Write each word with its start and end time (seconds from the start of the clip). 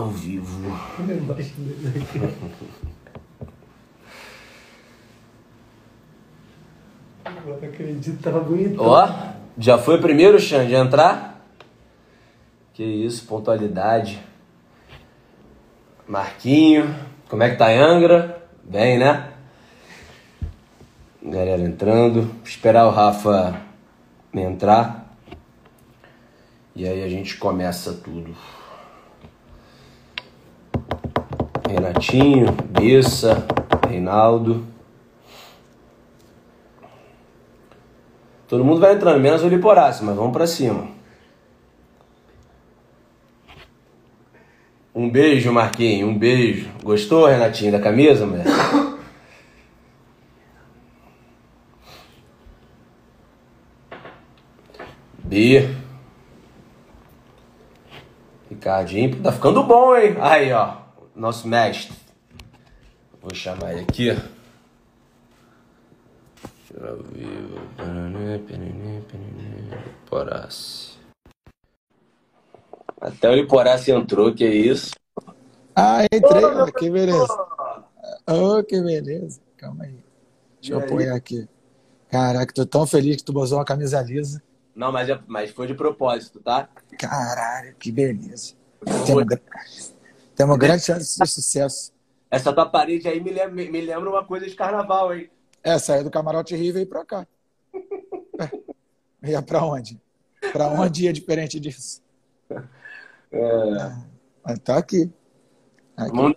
Ao 0.00 0.08
vivo. 0.08 0.74
Não 7.44 7.54
acredito, 7.56 8.22
tava 8.22 8.40
bonito. 8.40 8.80
Ó, 8.80 9.06
já 9.58 9.76
foi 9.76 9.98
o 9.98 10.00
primeiro, 10.00 10.40
Xan, 10.40 10.66
de 10.66 10.74
entrar? 10.74 11.44
Que 12.72 12.82
isso, 12.82 13.26
pontualidade. 13.26 14.24
Marquinho, 16.08 16.94
como 17.28 17.42
é 17.42 17.50
que 17.50 17.56
tá 17.56 17.68
Angra? 17.68 18.42
Bem, 18.64 18.98
né? 18.98 19.34
Galera 21.22 21.60
entrando. 21.60 22.34
Esperar 22.42 22.86
o 22.86 22.90
Rafa 22.90 23.60
entrar. 24.32 25.14
E 26.74 26.88
aí 26.88 27.04
a 27.04 27.08
gente 27.08 27.36
começa 27.36 27.92
tudo. 27.92 28.34
Renatinho, 31.70 32.52
Bessa, 32.52 33.46
Reinaldo. 33.88 34.66
Todo 38.48 38.64
mundo 38.64 38.80
vai 38.80 38.94
entrando, 38.94 39.20
menos 39.20 39.44
o 39.44 39.48
Liporácio, 39.48 40.04
mas 40.04 40.16
vamos 40.16 40.32
pra 40.32 40.46
cima. 40.46 40.88
Um 44.92 45.08
beijo, 45.08 45.52
Marquinhos, 45.52 46.10
um 46.10 46.18
beijo. 46.18 46.68
Gostou, 46.82 47.26
Renatinho, 47.26 47.70
da 47.70 47.78
camisa, 47.78 48.26
mulher? 48.26 48.46
B. 55.22 55.76
Ricardinho, 58.50 59.22
tá 59.22 59.30
ficando 59.30 59.62
bom, 59.62 59.96
hein? 59.96 60.16
Aí, 60.20 60.52
ó, 60.52 60.74
nosso 61.20 61.46
mestre. 61.46 61.94
Vou 63.20 63.34
chamar 63.34 63.72
ele 63.72 63.82
aqui. 63.82 64.10
Ao 64.10 64.16
vivo. 67.12 67.60
Até 73.00 73.28
o 73.28 73.34
Liporace 73.34 73.90
entrou, 73.90 74.34
que 74.34 74.44
é 74.44 74.54
isso? 74.54 74.92
Ah, 75.76 76.04
entrei, 76.12 76.44
olha, 76.44 76.72
que 76.72 76.90
beleza. 76.90 77.46
Oh, 78.26 78.62
que 78.64 78.80
beleza. 78.80 79.40
Calma 79.56 79.84
aí. 79.84 80.02
Deixa 80.60 80.62
E 80.62 80.70
eu 80.72 80.78
aí? 80.78 80.84
apoiar 80.84 81.14
aqui. 81.14 81.48
Caraca, 82.08 82.52
tô 82.52 82.66
tão 82.66 82.86
feliz 82.86 83.16
que 83.16 83.24
tu 83.24 83.32
botou 83.32 83.58
uma 83.58 83.64
camisa 83.64 84.00
lisa. 84.00 84.42
Não, 84.74 84.90
mas, 84.90 85.08
é, 85.08 85.20
mas 85.26 85.50
foi 85.50 85.66
de 85.66 85.74
propósito, 85.74 86.40
tá? 86.40 86.68
Caralho, 86.98 87.74
que 87.76 87.92
beleza. 87.92 88.54
Gra- 89.26 89.40
temos 90.40 90.56
grande 90.56 90.82
chance 90.82 91.18
de 91.18 91.28
sucesso. 91.28 91.92
Essa 92.30 92.50
tua 92.50 92.64
parede 92.64 93.06
aí 93.06 93.20
me 93.20 93.30
lembra, 93.30 93.50
me 93.50 93.80
lembra 93.82 94.08
uma 94.08 94.24
coisa 94.24 94.46
de 94.46 94.54
carnaval, 94.54 95.14
hein? 95.14 95.28
É, 95.62 95.78
saiu 95.78 96.02
do 96.04 96.10
camarote 96.10 96.56
Rio 96.56 96.68
e 96.70 96.72
veio 96.72 96.86
pra 96.86 97.04
cá. 97.04 97.26
É. 99.22 99.32
Ia 99.32 99.42
pra 99.42 99.62
onde? 99.62 100.00
Pra 100.50 100.68
onde 100.68 101.04
ia 101.04 101.12
diferente 101.12 101.60
disso? 101.60 102.00
É, 103.30 103.92
Mas 104.42 104.58
tá 104.60 104.78
aqui. 104.78 105.12
Aqui. 105.94 106.16
vamos 106.16 106.36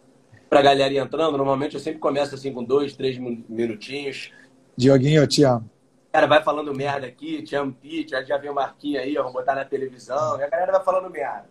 pra 0.49 0.61
galera 0.61 0.93
entrando. 0.93 1.37
Normalmente 1.37 1.75
eu 1.75 1.79
sempre 1.79 1.99
começo 2.01 2.35
assim 2.35 2.51
com 2.51 2.61
dois, 2.61 2.93
três 2.93 3.17
min- 3.17 3.45
minutinhos. 3.47 4.33
Dioguinho, 4.75 5.21
eu 5.21 5.27
te 5.27 5.45
amo. 5.45 5.69
Cara, 6.11 6.27
vai 6.27 6.43
falando 6.43 6.75
merda 6.75 7.07
aqui, 7.07 7.41
te 7.41 7.55
amo, 7.55 7.71
Pete, 7.73 8.11
já 8.25 8.37
vem 8.37 8.49
o 8.51 8.53
Marquinhos 8.53 9.01
aí, 9.01 9.17
ó, 9.17 9.23
vou 9.23 9.31
botar 9.31 9.55
na 9.55 9.63
televisão. 9.63 10.37
E 10.37 10.43
a 10.43 10.49
galera 10.49 10.73
vai 10.73 10.83
falando 10.83 11.09
merda. 11.09 11.49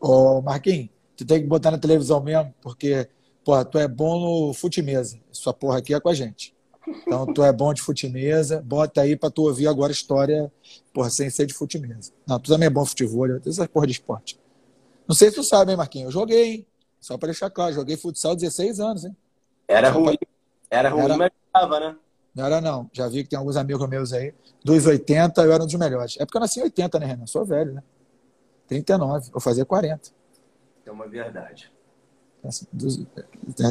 Ô, 0.00 0.42
Marquinhos, 0.42 0.88
tu 1.16 1.24
tem 1.24 1.40
que 1.40 1.46
botar 1.46 1.70
na 1.70 1.78
televisão 1.78 2.20
mesmo, 2.22 2.54
porque, 2.60 3.08
porra, 3.44 3.64
tu 3.64 3.78
é 3.78 3.88
bom 3.88 4.18
no 4.48 4.54
fute-mesa. 4.54 5.18
Sua 5.32 5.52
porra 5.54 5.78
aqui 5.78 5.94
é 5.94 6.00
com 6.00 6.08
a 6.08 6.14
gente. 6.14 6.54
Então, 6.88 7.26
tu 7.26 7.42
é 7.42 7.52
bom 7.52 7.74
de 7.74 7.82
fute-mesa, 7.82 8.62
bota 8.64 9.00
aí 9.00 9.16
pra 9.16 9.28
tu 9.30 9.42
ouvir 9.42 9.66
agora 9.66 9.90
história, 9.90 10.52
porra, 10.92 11.10
sem 11.10 11.28
ser 11.30 11.46
de 11.46 11.52
fute-mesa. 11.54 12.12
Não, 12.26 12.38
tu 12.38 12.50
também 12.52 12.66
é 12.66 12.70
bom 12.70 12.80
no 12.80 12.86
futebol, 12.86 13.26
essa 13.44 13.66
porra 13.68 13.86
de 13.86 13.92
esporte. 13.92 14.38
Não 15.08 15.14
sei 15.14 15.30
se 15.30 15.36
tu 15.36 15.42
sabe, 15.42 15.72
hein, 15.72 15.76
Marquinhos? 15.76 16.06
Eu 16.06 16.12
joguei, 16.20 16.44
hein? 16.44 16.66
Só 17.00 17.16
pra 17.18 17.26
deixar 17.28 17.50
claro, 17.50 17.72
joguei 17.74 17.96
futsal 17.96 18.34
16 18.36 18.78
anos, 18.80 19.04
hein? 19.04 19.16
Era 19.66 19.92
Só 19.92 19.98
ruim. 19.98 20.16
Era 20.70 20.88
ruim, 20.90 21.02
Era- 21.04 21.16
mas 21.16 21.30
tava, 21.52 21.80
né? 21.80 21.96
Não 22.34 22.44
era 22.44 22.60
não. 22.60 22.88
Já 22.92 23.08
vi 23.08 23.22
que 23.24 23.30
tem 23.30 23.38
alguns 23.38 23.56
amigos 23.56 23.88
meus 23.88 24.12
aí. 24.12 24.34
Dos 24.62 24.84
80, 24.84 25.42
eu 25.42 25.52
era 25.52 25.62
um 25.62 25.66
dos 25.66 25.74
melhores. 25.76 26.16
É 26.18 26.24
porque 26.26 26.36
eu 26.36 26.40
nasci 26.40 26.60
em 26.60 26.64
80, 26.64 26.98
né, 26.98 27.06
Renan? 27.06 27.26
Sou 27.26 27.44
velho, 27.46 27.72
né? 27.72 27.82
39. 28.68 29.30
Vou 29.30 29.40
fazer 29.40 29.64
40. 29.64 30.10
É 30.86 30.90
uma 30.90 31.08
verdade. 31.08 31.70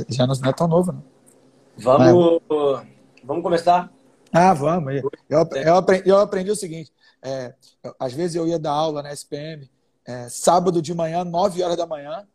Já 0.09 0.27
não 0.27 0.33
é 0.33 0.53
tão 0.53 0.67
novo, 0.67 0.91
não. 0.91 1.03
Vamos, 1.77 2.41
vamos 3.23 3.43
começar? 3.43 3.91
Ah, 4.33 4.53
vamos. 4.53 4.95
Eu, 4.95 5.11
eu, 5.29 5.49
eu 5.61 5.75
aprendi, 5.75 6.09
eu 6.09 6.19
aprendi 6.19 6.51
o 6.51 6.55
seguinte: 6.55 6.91
é, 7.21 7.53
eu- 7.83 7.95
às 7.99 8.13
vezes 8.13 8.35
eu 8.35 8.47
ia 8.47 8.59
dar 8.59 8.71
aula 8.71 9.01
na 9.01 9.11
SPM, 9.11 9.69
é, 10.05 10.27
sábado 10.29 10.81
de 10.81 10.93
manhã, 10.93 11.23
9 11.23 11.63
horas 11.63 11.77
da 11.77 11.85
manhã, 11.85 12.27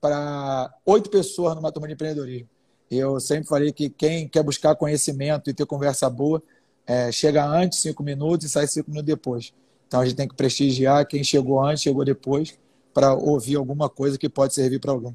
para 0.00 0.72
oito 0.84 1.10
pessoas 1.10 1.54
numa 1.54 1.72
turma 1.72 1.88
de 1.88 1.94
empreendedorismo. 1.94 2.48
Eu 2.90 3.18
sempre 3.18 3.48
falei 3.48 3.72
que 3.72 3.90
quem 3.90 4.28
quer 4.28 4.42
buscar 4.42 4.74
conhecimento 4.76 5.50
e 5.50 5.54
ter 5.54 5.66
conversa 5.66 6.08
boa, 6.08 6.42
é, 6.86 7.10
chega 7.10 7.44
antes, 7.44 7.80
cinco 7.80 8.02
minutos, 8.02 8.46
e 8.46 8.48
sai 8.48 8.66
cinco 8.66 8.90
minutos 8.90 9.06
depois. 9.06 9.52
Então 9.88 10.00
a 10.00 10.04
gente 10.06 10.16
tem 10.16 10.28
que 10.28 10.34
prestigiar 10.34 11.06
quem 11.06 11.22
chegou 11.24 11.62
antes, 11.62 11.82
chegou 11.82 12.04
depois, 12.04 12.58
para 12.96 13.12
ouvir 13.12 13.56
alguma 13.56 13.90
coisa 13.90 14.16
que 14.16 14.26
pode 14.26 14.54
servir 14.54 14.80
para 14.80 14.90
alguém. 14.90 15.14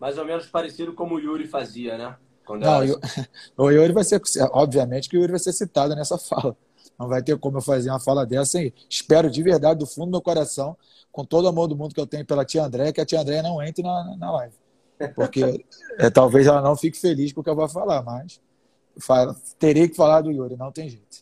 Mais 0.00 0.18
ou 0.18 0.24
menos 0.24 0.46
parecido 0.48 0.92
como 0.94 1.14
o 1.14 1.20
Yuri 1.20 1.46
fazia, 1.46 1.96
né? 1.96 2.16
Quando 2.44 2.62
Não, 2.64 2.82
era- 2.82 2.98
o 3.56 3.70
Yuri 3.70 3.92
vai 3.92 4.02
ser, 4.02 4.20
obviamente 4.50 5.08
que 5.08 5.16
o 5.16 5.20
Yuri 5.20 5.30
vai 5.30 5.38
ser 5.38 5.52
citado 5.52 5.94
nessa 5.94 6.18
fala. 6.18 6.56
Não 6.98 7.06
vai 7.06 7.22
ter 7.22 7.38
como 7.38 7.58
eu 7.58 7.62
fazer 7.62 7.88
uma 7.90 8.00
fala 8.00 8.26
dessa 8.26 8.58
aí. 8.58 8.74
Espero 8.90 9.30
de 9.30 9.40
verdade, 9.44 9.78
do 9.78 9.86
fundo 9.86 10.06
do 10.06 10.10
meu 10.10 10.20
coração, 10.20 10.76
com 11.12 11.24
todo 11.24 11.44
o 11.44 11.48
amor 11.48 11.68
do 11.68 11.76
mundo 11.76 11.94
que 11.94 12.00
eu 12.00 12.06
tenho 12.06 12.26
pela 12.26 12.44
tia 12.44 12.64
Andréia, 12.64 12.92
que 12.92 13.00
a 13.00 13.06
tia 13.06 13.20
Andréia 13.20 13.44
não 13.44 13.62
entre 13.62 13.84
na, 13.84 14.16
na 14.16 14.32
live. 14.32 14.54
Porque 15.14 15.64
é, 15.98 16.10
talvez 16.10 16.48
ela 16.48 16.60
não 16.60 16.74
fique 16.76 16.98
feliz 16.98 17.32
com 17.32 17.42
o 17.42 17.44
que 17.44 17.50
eu 17.50 17.54
vou 17.54 17.68
falar, 17.68 18.02
mas 18.02 18.40
fala- 18.98 19.36
terei 19.56 19.88
que 19.88 19.94
falar 19.94 20.20
do 20.22 20.32
Yuri, 20.32 20.56
não 20.56 20.72
tem 20.72 20.88
jeito. 20.88 21.18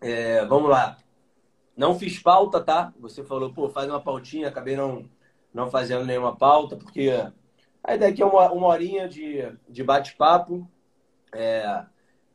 É, 0.00 0.44
vamos 0.46 0.70
lá. 0.70 0.96
Não 1.76 1.98
fiz 1.98 2.18
pauta, 2.20 2.60
tá? 2.60 2.94
Você 3.00 3.22
falou, 3.24 3.52
pô, 3.52 3.68
faz 3.68 3.88
uma 3.88 4.00
pautinha, 4.00 4.48
acabei 4.48 4.74
não, 4.76 5.04
não 5.56 5.70
fazendo 5.70 6.04
nenhuma 6.04 6.36
pauta, 6.36 6.76
porque 6.76 7.10
a 7.82 7.94
ideia 7.94 8.12
aqui 8.12 8.22
é 8.22 8.26
uma, 8.26 8.52
uma 8.52 8.66
horinha 8.66 9.08
de, 9.08 9.42
de 9.66 9.82
bate-papo. 9.82 10.68
É, 11.32 11.82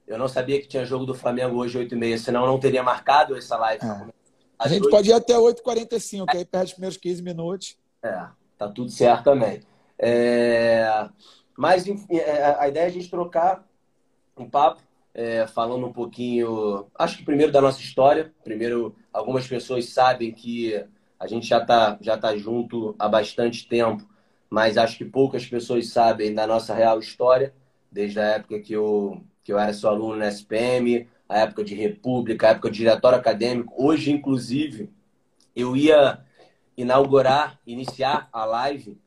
eu 0.07 0.17
não 0.17 0.27
sabia 0.27 0.59
que 0.59 0.67
tinha 0.67 0.83
jogo 0.83 1.05
do 1.05 1.13
Flamengo 1.13 1.55
hoje, 1.57 1.77
8h30, 1.77 2.17
senão 2.17 2.41
eu 2.41 2.47
não 2.47 2.59
teria 2.59 2.81
marcado 2.81 3.37
essa 3.37 3.55
live. 3.57 3.85
É. 3.85 4.07
A 4.57 4.67
gente 4.67 4.83
oito. 4.83 4.89
pode 4.89 5.09
ir 5.09 5.13
até 5.13 5.35
8h45, 5.35 6.25
que 6.25 6.37
aí 6.37 6.45
perde 6.45 6.65
os 6.65 6.73
primeiros 6.73 6.97
15 6.97 7.21
minutos. 7.21 7.77
É, 8.01 8.25
tá 8.57 8.67
tudo 8.67 8.89
certo 8.89 9.23
também. 9.23 9.61
É, 9.99 11.07
mas 11.55 11.85
enfim, 11.85 12.17
é, 12.17 12.55
a 12.57 12.67
ideia 12.67 12.85
é 12.85 12.87
a 12.87 12.91
gente 12.91 13.09
trocar 13.09 13.63
um 14.35 14.49
papo, 14.49 14.81
é, 15.13 15.45
falando 15.45 15.85
um 15.85 15.93
pouquinho, 15.93 16.87
acho 16.97 17.19
que 17.19 17.25
primeiro 17.25 17.51
da 17.51 17.61
nossa 17.61 17.81
história. 17.81 18.33
Primeiro, 18.43 18.95
algumas 19.13 19.47
pessoas 19.47 19.89
sabem 19.89 20.31
que 20.31 20.83
a 21.21 21.27
gente 21.27 21.45
já 21.45 21.63
tá, 21.63 21.99
já 22.01 22.17
tá 22.17 22.35
junto 22.35 22.95
há 22.97 23.07
bastante 23.07 23.67
tempo, 23.67 24.03
mas 24.49 24.75
acho 24.75 24.97
que 24.97 25.05
poucas 25.05 25.45
pessoas 25.45 25.89
sabem 25.89 26.33
da 26.33 26.47
nossa 26.47 26.73
real 26.73 26.97
história, 26.97 27.53
desde 27.91 28.19
a 28.19 28.23
época 28.23 28.59
que 28.59 28.73
eu, 28.73 29.21
que 29.43 29.53
eu 29.53 29.59
era 29.59 29.71
seu 29.71 29.87
aluno 29.91 30.15
na 30.15 30.29
SPM, 30.29 31.07
a 31.29 31.41
época 31.41 31.63
de 31.63 31.75
República, 31.75 32.47
a 32.47 32.49
época 32.49 32.71
de 32.71 32.77
diretório 32.77 33.19
acadêmico. 33.19 33.71
Hoje, 33.77 34.11
inclusive, 34.11 34.89
eu 35.55 35.77
ia 35.77 36.25
inaugurar, 36.75 37.59
iniciar 37.67 38.27
a 38.33 38.43
live 38.43 38.99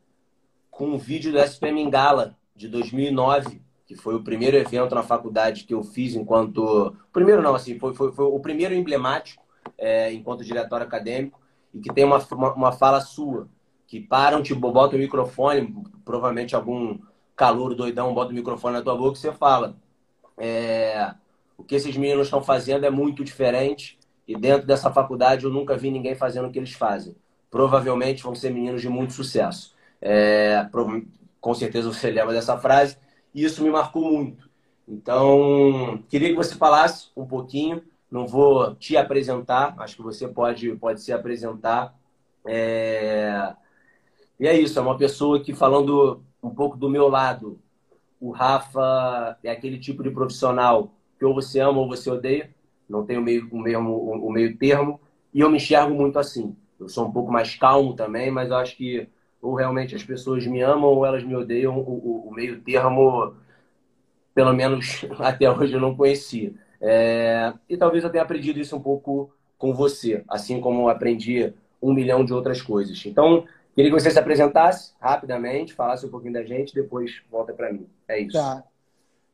com 0.70 0.90
um 0.90 0.98
vídeo 0.98 1.32
do 1.32 1.40
SPM 1.40 1.80
em 1.80 1.90
Gala 1.90 2.38
de 2.54 2.68
2009, 2.68 3.60
que 3.86 3.96
foi 3.96 4.14
o 4.14 4.22
primeiro 4.22 4.56
evento 4.56 4.94
na 4.94 5.02
faculdade 5.02 5.64
que 5.64 5.74
eu 5.74 5.82
fiz 5.82 6.14
enquanto. 6.14 6.94
Primeiro, 7.12 7.42
não, 7.42 7.56
assim, 7.56 7.76
foi, 7.76 7.92
foi, 7.92 8.12
foi 8.12 8.24
o 8.24 8.38
primeiro 8.38 8.72
emblemático 8.72 9.42
é, 9.76 10.12
enquanto 10.12 10.44
diretório 10.44 10.86
acadêmico 10.86 11.42
e 11.74 11.80
que 11.80 11.92
tem 11.92 12.04
uma, 12.04 12.18
uma, 12.32 12.54
uma 12.54 12.72
fala 12.72 13.00
sua, 13.00 13.48
que 13.86 14.00
param, 14.00 14.42
te 14.42 14.54
botam 14.54 14.98
o 14.98 15.02
microfone, 15.02 15.74
provavelmente 16.04 16.54
algum 16.54 16.98
calor 17.36 17.74
doidão 17.74 18.14
bota 18.14 18.30
o 18.30 18.34
microfone 18.34 18.76
na 18.76 18.82
tua 18.82 18.96
boca 18.96 19.18
e 19.18 19.20
você 19.20 19.32
fala. 19.32 19.76
É, 20.38 21.14
o 21.56 21.62
que 21.62 21.74
esses 21.74 21.96
meninos 21.96 22.26
estão 22.26 22.42
fazendo 22.42 22.84
é 22.84 22.90
muito 22.90 23.22
diferente 23.24 23.98
e 24.26 24.36
dentro 24.36 24.66
dessa 24.66 24.90
faculdade 24.90 25.44
eu 25.44 25.50
nunca 25.50 25.76
vi 25.76 25.90
ninguém 25.90 26.14
fazendo 26.14 26.48
o 26.48 26.50
que 26.50 26.58
eles 26.58 26.72
fazem. 26.72 27.14
Provavelmente 27.50 28.22
vão 28.22 28.34
ser 28.34 28.50
meninos 28.50 28.80
de 28.80 28.88
muito 28.88 29.12
sucesso. 29.12 29.74
É, 30.00 30.68
com 31.40 31.54
certeza 31.54 31.92
você 31.92 32.10
lembra 32.10 32.32
dessa 32.32 32.58
frase 32.58 32.96
e 33.34 33.44
isso 33.44 33.62
me 33.62 33.70
marcou 33.70 34.10
muito. 34.10 34.48
Então, 34.86 36.02
queria 36.08 36.28
que 36.28 36.34
você 36.34 36.54
falasse 36.54 37.08
um 37.16 37.26
pouquinho. 37.26 37.82
Não 38.14 38.28
vou 38.28 38.76
te 38.76 38.96
apresentar, 38.96 39.76
acho 39.80 39.96
que 39.96 40.02
você 40.02 40.28
pode, 40.28 40.74
pode 40.76 41.02
se 41.02 41.12
apresentar. 41.12 41.94
É, 42.46 43.54
E 44.38 44.46
é 44.48 44.58
isso, 44.58 44.78
é 44.78 44.82
uma 44.82 44.98
pessoa 44.98 45.42
que, 45.42 45.54
falando 45.54 46.22
um 46.42 46.50
pouco 46.50 46.76
do 46.76 46.88
meu 46.90 47.08
lado, 47.08 47.60
o 48.20 48.30
Rafa 48.32 49.38
é 49.44 49.50
aquele 49.50 49.78
tipo 49.78 50.02
de 50.02 50.10
profissional 50.10 50.92
que 51.18 51.24
ou 51.24 51.34
você 51.34 51.60
ama 51.60 51.78
ou 51.80 51.88
você 51.88 52.10
odeia, 52.10 52.50
não 52.88 53.04
tem 53.06 53.18
o 53.18 53.22
meio, 53.22 53.48
o 53.52 53.58
mesmo, 53.60 53.96
o 53.96 54.32
meio 54.32 54.56
termo, 54.58 55.00
e 55.34 55.40
eu 55.40 55.50
me 55.50 55.56
enxergo 55.58 55.94
muito 55.94 56.18
assim. 56.18 56.56
Eu 56.80 56.88
sou 56.88 57.06
um 57.08 57.12
pouco 57.12 57.32
mais 57.32 57.56
calmo 57.56 57.94
também, 57.94 58.30
mas 58.30 58.50
eu 58.50 58.56
acho 58.56 58.76
que 58.76 59.08
ou 59.42 59.54
realmente 59.54 59.94
as 59.96 60.04
pessoas 60.04 60.46
me 60.46 60.62
amam 60.62 60.90
ou 60.90 61.06
elas 61.06 61.24
me 61.24 61.36
odeiam, 61.36 61.78
o, 61.78 61.82
o, 61.82 62.28
o 62.30 62.34
meio 62.34 62.60
termo, 62.62 63.34
pelo 64.34 64.52
menos 64.52 65.04
até 65.20 65.50
hoje, 65.50 65.74
eu 65.74 65.80
não 65.80 65.96
conhecia. 65.96 66.54
É... 66.84 67.52
E 67.68 67.76
talvez 67.76 68.04
eu 68.04 68.10
tenha 68.10 68.22
aprendido 68.22 68.60
isso 68.60 68.76
um 68.76 68.80
pouco 68.80 69.30
com 69.56 69.72
você, 69.72 70.22
assim 70.28 70.60
como 70.60 70.88
aprendi 70.88 71.52
um 71.82 71.92
milhão 71.92 72.24
de 72.24 72.32
outras 72.32 72.60
coisas. 72.60 73.02
Então, 73.06 73.46
queria 73.74 73.90
que 73.90 74.00
você 74.00 74.10
se 74.10 74.18
apresentasse 74.18 74.92
rapidamente, 75.00 75.74
falasse 75.74 76.04
um 76.04 76.10
pouquinho 76.10 76.34
da 76.34 76.44
gente, 76.44 76.74
depois 76.74 77.22
volta 77.30 77.52
para 77.52 77.72
mim. 77.72 77.86
É 78.06 78.20
isso. 78.20 78.32
Tá. 78.32 78.62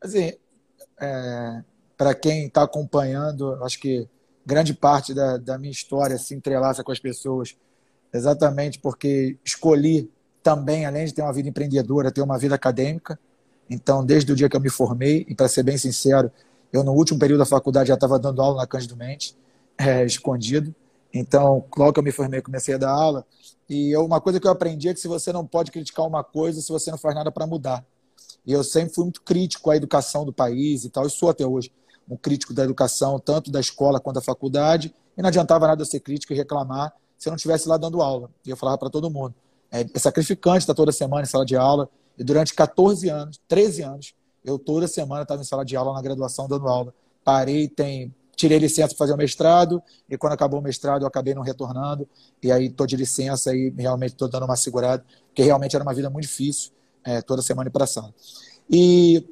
Assim, 0.00 0.32
é, 1.00 1.62
para 1.97 2.14
quem 2.14 2.47
está 2.47 2.62
acompanhando, 2.62 3.55
acho 3.64 3.81
que 3.81 4.08
grande 4.44 4.73
parte 4.73 5.12
da, 5.12 5.37
da 5.37 5.58
minha 5.58 5.70
história 5.70 6.17
se 6.17 6.35
entrelaça 6.35 6.82
com 6.82 6.93
as 6.93 6.99
pessoas, 6.99 7.56
exatamente 8.12 8.79
porque 8.79 9.37
escolhi 9.44 10.11
também, 10.43 10.87
além 10.87 11.05
de 11.05 11.14
ter 11.14 11.23
uma 11.23 11.32
vida 11.32 11.49
empreendedora, 11.49 12.11
ter 12.11 12.23
uma 12.23 12.38
vida 12.38 12.55
acadêmica. 12.55 13.19
Então, 13.69 14.05
desde 14.05 14.32
o 14.32 14.35
dia 14.35 14.49
que 14.49 14.56
eu 14.56 14.61
me 14.61 14.70
formei, 14.70 15.25
e 15.29 15.35
para 15.35 15.47
ser 15.47 15.62
bem 15.62 15.76
sincero, 15.76 16.32
eu 16.73 16.85
no 16.85 16.93
último 16.93 17.19
período 17.19 17.41
da 17.41 17.47
faculdade 17.47 17.89
já 17.89 17.95
estava 17.95 18.19
dando 18.19 18.41
aula 18.41 18.59
na 18.59 18.67
Cândido 18.67 18.97
Mendes, 18.97 19.37
é, 19.77 20.05
escondido. 20.05 20.75
Então, 21.13 21.65
logo 21.77 21.93
que 21.93 21.99
eu 21.99 22.05
me 22.05 22.13
formei, 22.13 22.41
comecei 22.41 22.75
a 22.75 22.79
dar 22.79 22.91
aula. 22.91 23.27
E 23.69 23.91
eu, 23.91 24.05
uma 24.05 24.21
coisa 24.21 24.39
que 24.39 24.47
eu 24.47 24.51
aprendi 24.51 24.89
é 24.89 24.95
que 24.95 25.01
se 25.01 25.09
você 25.09 25.33
não 25.33 25.47
pode 25.47 25.71
criticar 25.71 26.07
uma 26.07 26.23
coisa, 26.23 26.61
se 26.61 26.71
você 26.71 26.91
não 26.91 26.99
faz 26.99 27.15
nada 27.15 27.33
para 27.33 27.47
mudar. 27.47 27.85
E 28.47 28.53
eu 28.53 28.63
sempre 28.63 28.95
fui 28.95 29.05
muito 29.05 29.23
crítico 29.23 29.71
à 29.71 29.77
educação 29.77 30.25
do 30.25 30.33
país 30.33 30.85
e 30.85 30.91
tal, 30.91 31.07
e 31.07 31.11
sou 31.11 31.31
até 31.31 31.47
hoje 31.47 31.73
um 32.09 32.17
crítico 32.17 32.53
da 32.53 32.65
educação, 32.65 33.19
tanto 33.19 33.51
da 33.51 33.61
escola 33.61 34.01
quanto 34.01 34.17
da 34.17 34.21
faculdade. 34.21 34.95
E 35.17 35.23
não 35.23 35.29
adiantava 35.29 35.67
nada 35.67 35.85
ser 35.85 36.01
crítico 36.01 36.33
e 36.33 36.37
reclamar 36.37 36.93
se 37.17 37.29
eu 37.29 37.31
não 37.31 37.37
estivesse 37.37 37.69
lá 37.69 37.77
dando 37.77 38.01
aula. 38.03 38.31
E 38.45 38.51
eu 38.51 38.57
falava 38.57 38.79
para 38.79 38.91
todo 38.91 39.11
mundo. 39.11 39.35
É, 39.71 39.83
é 39.83 39.99
sacrificante 39.99 40.59
estar 40.59 40.75
toda 40.75 40.91
semana 40.91 41.23
em 41.23 41.27
sala 41.27 41.45
de 41.45 41.57
aula. 41.57 41.89
E 42.19 42.25
durante 42.25 42.55
14 42.55 43.09
anos, 43.09 43.41
13 43.47 43.83
anos, 43.83 44.15
eu 44.45 44.59
toda 44.59 44.89
semana 44.89 45.23
estava 45.23 45.41
em 45.41 45.45
sala 45.45 45.65
de 45.65 45.77
aula 45.77 45.93
na 45.93 46.03
graduação 46.03 46.49
dando 46.49 46.69
aula. 46.69 46.95
Parei, 47.25 47.69
tem 47.69 48.15
tirei 48.41 48.59
licença 48.59 48.89
para 48.89 48.97
fazer 48.97 49.13
o 49.13 49.19
mestrado 49.19 49.83
e 50.09 50.17
quando 50.17 50.33
acabou 50.33 50.61
o 50.61 50.63
mestrado 50.63 51.03
eu 51.03 51.07
acabei 51.07 51.35
não 51.35 51.43
retornando. 51.43 52.09
E 52.43 52.51
aí 52.51 52.67
estou 52.67 52.87
de 52.87 52.97
licença 52.97 53.55
e 53.55 53.71
realmente 53.77 54.13
estou 54.13 54.29
dando 54.29 54.47
uma 54.47 54.57
segurada 54.57 55.05
porque 55.27 55.43
realmente 55.43 55.77
era 55.77 55.83
uma 55.83 55.93
vida 55.93 56.09
muito 56.09 56.23
difícil 56.23 56.73
é, 57.05 57.21
toda 57.21 57.43
semana 57.43 57.69
ir 57.69 57.73
para 57.73 57.85
a 57.85 57.87
sala. 57.87 58.15
E 58.69 59.27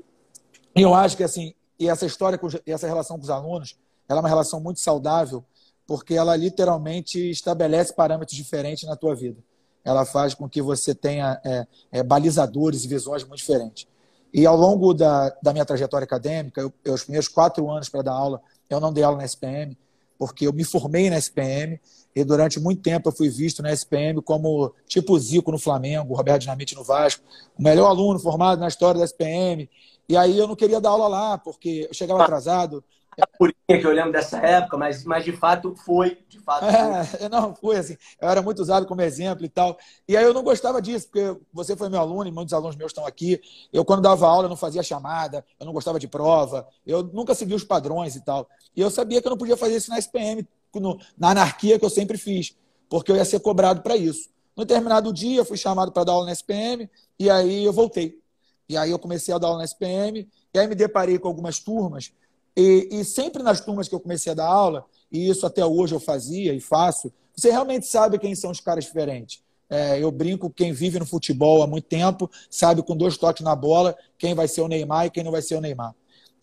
eu 0.74 0.94
acho 0.94 1.16
que 1.16 1.24
assim 1.24 1.54
e 1.80 1.88
essa 1.88 2.04
história 2.04 2.36
com, 2.36 2.48
essa 2.66 2.86
relação 2.86 3.16
com 3.16 3.22
os 3.22 3.30
alunos 3.30 3.78
ela 4.06 4.18
é 4.18 4.22
uma 4.22 4.28
relação 4.28 4.60
muito 4.60 4.80
saudável 4.80 5.42
porque 5.86 6.12
ela 6.12 6.36
literalmente 6.36 7.30
estabelece 7.30 7.94
parâmetros 7.94 8.36
diferentes 8.36 8.86
na 8.86 8.94
tua 8.94 9.14
vida. 9.14 9.38
Ela 9.82 10.04
faz 10.04 10.34
com 10.34 10.46
que 10.46 10.60
você 10.60 10.94
tenha 10.94 11.40
é, 11.42 11.66
é, 11.90 12.02
balizadores 12.02 12.84
e 12.84 12.88
visões 12.88 13.24
muito 13.24 13.38
diferentes 13.38 13.86
e 14.32 14.46
ao 14.46 14.56
longo 14.56 14.92
da, 14.92 15.30
da 15.42 15.52
minha 15.52 15.64
trajetória 15.64 16.04
acadêmica, 16.04 16.60
eu, 16.60 16.72
eu, 16.84 16.94
os 16.94 17.02
primeiros 17.02 17.28
quatro 17.28 17.70
anos 17.70 17.88
para 17.88 18.02
dar 18.02 18.12
aula, 18.12 18.40
eu 18.68 18.80
não 18.80 18.92
dei 18.92 19.02
aula 19.02 19.18
na 19.18 19.24
SPM, 19.24 19.76
porque 20.18 20.46
eu 20.46 20.52
me 20.52 20.64
formei 20.64 21.08
na 21.08 21.16
SPM 21.16 21.80
e 22.14 22.24
durante 22.24 22.58
muito 22.58 22.82
tempo 22.82 23.08
eu 23.08 23.12
fui 23.12 23.28
visto 23.28 23.62
na 23.62 23.72
SPM 23.72 24.20
como 24.22 24.74
tipo 24.86 25.18
Zico 25.18 25.52
no 25.52 25.58
Flamengo, 25.58 26.14
Roberto 26.14 26.42
Dinamite 26.42 26.74
no 26.74 26.84
Vasco, 26.84 27.22
o 27.58 27.62
melhor 27.62 27.88
aluno 27.88 28.18
formado 28.18 28.58
na 28.58 28.68
história 28.68 28.98
da 28.98 29.04
SPM. 29.04 29.68
E 30.08 30.16
aí 30.16 30.36
eu 30.36 30.48
não 30.48 30.56
queria 30.56 30.80
dar 30.80 30.90
aula 30.90 31.06
lá, 31.06 31.38
porque 31.38 31.86
eu 31.88 31.94
chegava 31.94 32.22
atrasado, 32.22 32.82
por 33.26 33.52
que 33.52 33.86
eu 33.86 33.92
lembro 33.92 34.12
dessa 34.12 34.38
época, 34.38 34.76
mas, 34.76 35.04
mas 35.04 35.24
de 35.24 35.32
fato 35.32 35.74
foi. 35.74 36.18
De 36.28 36.38
fato 36.38 36.60
foi. 36.60 37.26
É, 37.26 37.28
não, 37.28 37.54
foi 37.54 37.76
assim. 37.76 37.96
Eu 38.20 38.28
era 38.28 38.40
muito 38.40 38.60
usado 38.60 38.86
como 38.86 39.02
exemplo 39.02 39.44
e 39.44 39.48
tal. 39.48 39.76
E 40.06 40.16
aí 40.16 40.24
eu 40.24 40.32
não 40.32 40.42
gostava 40.42 40.80
disso, 40.80 41.08
porque 41.08 41.36
você 41.52 41.76
foi 41.76 41.88
meu 41.88 42.00
aluno 42.00 42.28
e 42.28 42.32
muitos 42.32 42.54
alunos 42.54 42.76
meus 42.76 42.90
estão 42.90 43.04
aqui. 43.04 43.40
Eu, 43.72 43.84
quando 43.84 44.02
dava 44.02 44.26
aula, 44.26 44.44
eu 44.44 44.48
não 44.48 44.56
fazia 44.56 44.82
chamada, 44.82 45.44
eu 45.58 45.66
não 45.66 45.72
gostava 45.72 45.98
de 45.98 46.06
prova, 46.06 46.66
eu 46.86 47.02
nunca 47.02 47.34
segui 47.34 47.54
os 47.54 47.64
padrões 47.64 48.14
e 48.14 48.24
tal. 48.24 48.48
E 48.74 48.80
eu 48.80 48.90
sabia 48.90 49.20
que 49.20 49.26
eu 49.26 49.30
não 49.30 49.38
podia 49.38 49.56
fazer 49.56 49.76
isso 49.76 49.90
na 49.90 49.98
SPM, 49.98 50.46
no, 50.74 50.98
na 51.16 51.30
anarquia 51.30 51.78
que 51.78 51.84
eu 51.84 51.90
sempre 51.90 52.16
fiz, 52.16 52.56
porque 52.88 53.10
eu 53.10 53.16
ia 53.16 53.24
ser 53.24 53.40
cobrado 53.40 53.82
para 53.82 53.96
isso. 53.96 54.30
No 54.56 54.64
determinado 54.64 55.12
dia, 55.12 55.38
eu 55.38 55.44
fui 55.44 55.56
chamado 55.56 55.90
para 55.92 56.04
dar 56.04 56.12
aula 56.12 56.26
na 56.26 56.32
SPM, 56.32 56.88
e 57.18 57.28
aí 57.28 57.64
eu 57.64 57.72
voltei. 57.72 58.20
E 58.68 58.76
aí 58.76 58.90
eu 58.90 58.98
comecei 58.98 59.34
a 59.34 59.38
dar 59.38 59.48
aula 59.48 59.58
na 59.58 59.64
SPM, 59.64 60.28
e 60.54 60.58
aí 60.58 60.66
me 60.66 60.74
deparei 60.74 61.18
com 61.18 61.28
algumas 61.28 61.58
turmas 61.58 62.12
e, 62.60 62.88
e, 62.90 63.04
sempre 63.04 63.42
nas 63.42 63.60
turmas 63.60 63.88
que 63.88 63.94
eu 63.94 64.00
comecei 64.00 64.32
a 64.32 64.34
dar 64.34 64.46
aula, 64.46 64.84
e 65.12 65.28
isso 65.28 65.46
até 65.46 65.64
hoje 65.64 65.94
eu 65.94 66.00
fazia 66.00 66.52
e 66.52 66.60
faço, 66.60 67.12
você 67.34 67.50
realmente 67.50 67.86
sabe 67.86 68.18
quem 68.18 68.34
são 68.34 68.50
os 68.50 68.60
caras 68.60 68.84
diferentes. 68.84 69.40
É, 69.70 70.02
eu 70.02 70.10
brinco, 70.10 70.50
quem 70.50 70.72
vive 70.72 70.98
no 70.98 71.06
futebol 71.06 71.62
há 71.62 71.66
muito 71.66 71.84
tempo 71.84 72.28
sabe 72.50 72.82
com 72.82 72.96
dois 72.96 73.16
toques 73.16 73.44
na 73.44 73.54
bola 73.54 73.94
quem 74.16 74.34
vai 74.34 74.48
ser 74.48 74.62
o 74.62 74.68
Neymar 74.68 75.06
e 75.06 75.10
quem 75.10 75.22
não 75.22 75.30
vai 75.30 75.42
ser 75.42 75.54
o 75.56 75.60
Neymar. 75.60 75.94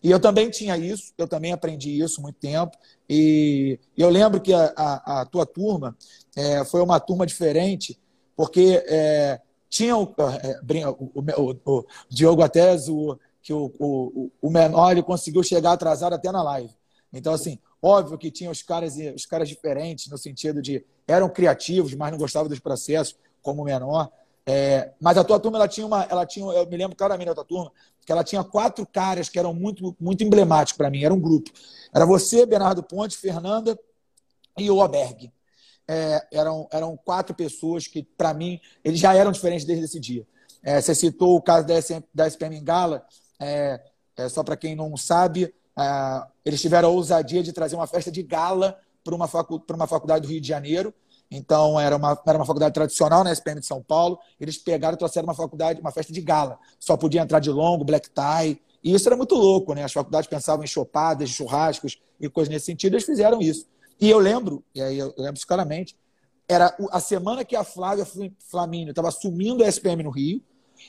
E 0.02 0.10
eu 0.10 0.20
também 0.20 0.48
tinha 0.48 0.76
isso, 0.78 1.12
eu 1.18 1.26
também 1.26 1.52
aprendi 1.52 2.00
isso 2.00 2.22
muito 2.22 2.36
tempo. 2.36 2.76
E 3.10 3.78
eu 3.96 4.08
lembro 4.08 4.40
que 4.40 4.54
a, 4.54 4.72
a, 4.76 5.20
a 5.20 5.26
tua 5.26 5.44
turma 5.44 5.96
é, 6.36 6.64
foi 6.64 6.80
uma 6.80 7.00
turma 7.00 7.26
diferente, 7.26 7.98
porque 8.36 8.82
é, 8.86 9.40
tinha 9.68 9.96
o, 9.96 10.14
é, 10.42 10.88
o, 10.88 11.10
o, 11.14 11.56
o, 11.64 11.86
Diogo 12.08 12.42
até 12.42 12.74
o, 12.88 13.18
que 13.46 13.52
o, 13.52 13.72
o, 13.78 14.32
o 14.42 14.50
menor 14.50 14.90
ele 14.90 15.04
conseguiu 15.04 15.40
chegar 15.40 15.70
atrasado 15.70 16.14
até 16.14 16.32
na 16.32 16.42
live. 16.42 16.74
Então, 17.12 17.32
assim, 17.32 17.60
óbvio 17.80 18.18
que 18.18 18.28
tinha 18.28 18.50
os 18.50 18.60
caras, 18.60 18.96
os 19.14 19.24
caras 19.24 19.48
diferentes, 19.48 20.10
no 20.10 20.18
sentido 20.18 20.60
de 20.60 20.84
eram 21.06 21.28
criativos, 21.28 21.94
mas 21.94 22.10
não 22.10 22.18
gostavam 22.18 22.48
dos 22.48 22.58
processos, 22.58 23.16
como 23.40 23.62
o 23.62 23.64
menor. 23.64 24.10
É, 24.44 24.90
mas 25.00 25.16
a 25.16 25.22
tua 25.22 25.38
turma, 25.38 25.58
ela 25.58 25.68
tinha 25.68 25.86
uma. 25.86 26.02
Ela 26.10 26.26
tinha, 26.26 26.44
eu 26.44 26.66
me 26.68 26.76
lembro 26.76 26.96
claramente 26.96 27.28
da 27.28 27.36
tua 27.36 27.44
turma, 27.44 27.70
que 28.04 28.10
ela 28.10 28.24
tinha 28.24 28.42
quatro 28.42 28.84
caras 28.84 29.28
que 29.28 29.38
eram 29.38 29.54
muito, 29.54 29.94
muito 30.00 30.24
emblemáticos 30.24 30.76
para 30.76 30.90
mim. 30.90 31.04
Era 31.04 31.14
um 31.14 31.20
grupo. 31.20 31.48
Era 31.94 32.04
você, 32.04 32.44
Bernardo 32.44 32.82
Ponte, 32.82 33.16
Fernanda 33.16 33.78
e 34.58 34.68
o 34.68 34.78
Oberg. 34.78 35.32
É, 35.86 36.26
eram, 36.32 36.66
eram 36.72 36.96
quatro 36.96 37.32
pessoas 37.32 37.86
que, 37.86 38.02
para 38.02 38.34
mim, 38.34 38.60
eles 38.82 38.98
já 38.98 39.14
eram 39.14 39.30
diferentes 39.30 39.64
desde 39.64 39.84
esse 39.84 40.00
dia. 40.00 40.26
É, 40.64 40.80
você 40.80 40.96
citou 40.96 41.36
o 41.36 41.40
caso 41.40 41.64
da, 41.64 41.80
SM, 41.80 42.02
da 42.12 42.26
SPM 42.26 42.60
Gala, 42.60 43.06
é, 43.40 43.80
é, 44.16 44.28
só 44.28 44.42
para 44.42 44.56
quem 44.56 44.74
não 44.74 44.96
sabe, 44.96 45.54
é, 45.78 46.26
eles 46.44 46.60
tiveram 46.60 46.88
a 46.88 46.92
ousadia 46.92 47.42
de 47.42 47.52
trazer 47.52 47.76
uma 47.76 47.86
festa 47.86 48.10
de 48.10 48.22
gala 48.22 48.78
para 49.04 49.14
uma, 49.14 49.28
facu 49.28 49.62
uma 49.70 49.86
faculdade 49.86 50.26
do 50.26 50.30
Rio 50.30 50.40
de 50.40 50.48
Janeiro. 50.48 50.92
Então, 51.30 51.78
era 51.78 51.96
uma, 51.96 52.20
era 52.26 52.38
uma 52.38 52.44
faculdade 52.44 52.72
tradicional 52.72 53.24
na 53.24 53.32
SPM 53.32 53.60
de 53.60 53.66
São 53.66 53.82
Paulo. 53.82 54.18
Eles 54.38 54.56
pegaram 54.58 54.94
e 54.94 54.98
trouxeram 54.98 55.26
uma 55.26 55.34
faculdade, 55.34 55.80
uma 55.80 55.90
festa 55.90 56.12
de 56.12 56.20
gala. 56.20 56.58
Só 56.78 56.96
podia 56.96 57.20
entrar 57.20 57.40
de 57.40 57.50
longo, 57.50 57.84
black 57.84 58.10
tie. 58.10 58.60
E 58.82 58.94
isso 58.94 59.08
era 59.08 59.16
muito 59.16 59.34
louco, 59.34 59.74
né? 59.74 59.82
As 59.82 59.92
faculdades 59.92 60.28
pensavam 60.28 60.64
em 60.64 60.68
chopadas, 60.68 61.28
churrascos 61.30 61.98
e 62.20 62.28
coisas 62.28 62.52
nesse 62.52 62.66
sentido. 62.66 62.94
Eles 62.94 63.04
fizeram 63.04 63.40
isso. 63.40 63.66
E 64.00 64.08
eu 64.08 64.18
lembro, 64.18 64.62
e 64.74 64.80
aí 64.80 64.98
eu 64.98 65.12
lembro 65.18 65.40
claramente, 65.46 65.96
era 66.48 66.76
a 66.92 67.00
semana 67.00 67.44
que 67.44 67.56
a 67.56 67.64
Flávia 67.64 68.06
Flamínio 68.48 68.90
estava 68.90 69.08
assumindo 69.08 69.64
a 69.64 69.68
SPM 69.68 70.04
no 70.04 70.10
Rio. 70.10 70.40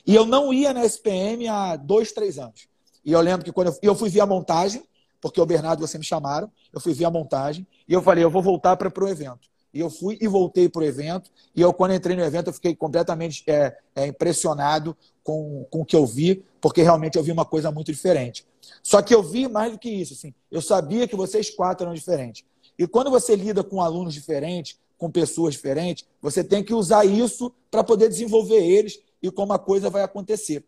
E 0.06 0.14
eu 0.14 0.24
não 0.24 0.52
ia 0.52 0.72
na 0.72 0.84
SPM 0.84 1.48
há 1.48 1.76
dois, 1.76 2.12
três 2.12 2.38
anos. 2.38 2.68
E 3.04 3.12
eu 3.12 3.20
lembro 3.20 3.44
que 3.44 3.52
quando 3.52 3.68
eu, 3.68 3.78
eu 3.82 3.94
fui 3.94 4.08
ver 4.08 4.20
a 4.20 4.26
montagem, 4.26 4.82
porque 5.20 5.40
o 5.40 5.46
Bernardo 5.46 5.80
você 5.80 5.98
me 5.98 6.04
chamaram, 6.04 6.50
eu 6.72 6.80
fui 6.80 6.92
ver 6.92 7.04
a 7.04 7.10
montagem, 7.10 7.66
e 7.88 7.92
eu 7.92 8.02
falei, 8.02 8.22
eu 8.22 8.30
vou 8.30 8.42
voltar 8.42 8.76
para 8.76 9.04
o 9.04 9.08
evento. 9.08 9.48
E 9.72 9.80
eu 9.80 9.90
fui 9.90 10.16
e 10.20 10.26
voltei 10.26 10.68
para 10.68 10.80
o 10.80 10.84
evento, 10.84 11.30
e 11.54 11.60
eu, 11.60 11.72
quando 11.72 11.94
entrei 11.94 12.16
no 12.16 12.22
evento, 12.22 12.48
eu 12.48 12.52
fiquei 12.52 12.74
completamente 12.74 13.44
é, 13.46 13.76
é, 13.94 14.06
impressionado 14.06 14.96
com, 15.22 15.66
com 15.70 15.80
o 15.80 15.84
que 15.84 15.94
eu 15.94 16.06
vi, 16.06 16.42
porque 16.60 16.82
realmente 16.82 17.16
eu 17.16 17.22
vi 17.22 17.32
uma 17.32 17.44
coisa 17.44 17.70
muito 17.70 17.92
diferente. 17.92 18.46
Só 18.82 19.02
que 19.02 19.14
eu 19.14 19.22
vi 19.22 19.48
mais 19.48 19.72
do 19.72 19.78
que 19.78 19.90
isso, 19.90 20.14
assim, 20.14 20.32
eu 20.50 20.62
sabia 20.62 21.06
que 21.06 21.16
vocês 21.16 21.50
quatro 21.50 21.84
eram 21.84 21.94
diferentes. 21.94 22.44
E 22.78 22.86
quando 22.86 23.10
você 23.10 23.34
lida 23.34 23.62
com 23.62 23.82
alunos 23.82 24.14
diferentes, 24.14 24.78
com 24.96 25.10
pessoas 25.10 25.54
diferentes, 25.54 26.06
você 26.20 26.42
tem 26.42 26.62
que 26.62 26.74
usar 26.74 27.04
isso 27.04 27.52
para 27.70 27.84
poder 27.84 28.08
desenvolver 28.08 28.64
eles 28.64 29.00
e 29.22 29.30
como 29.30 29.52
a 29.52 29.58
coisa 29.58 29.90
vai 29.90 30.02
acontecer. 30.02 30.64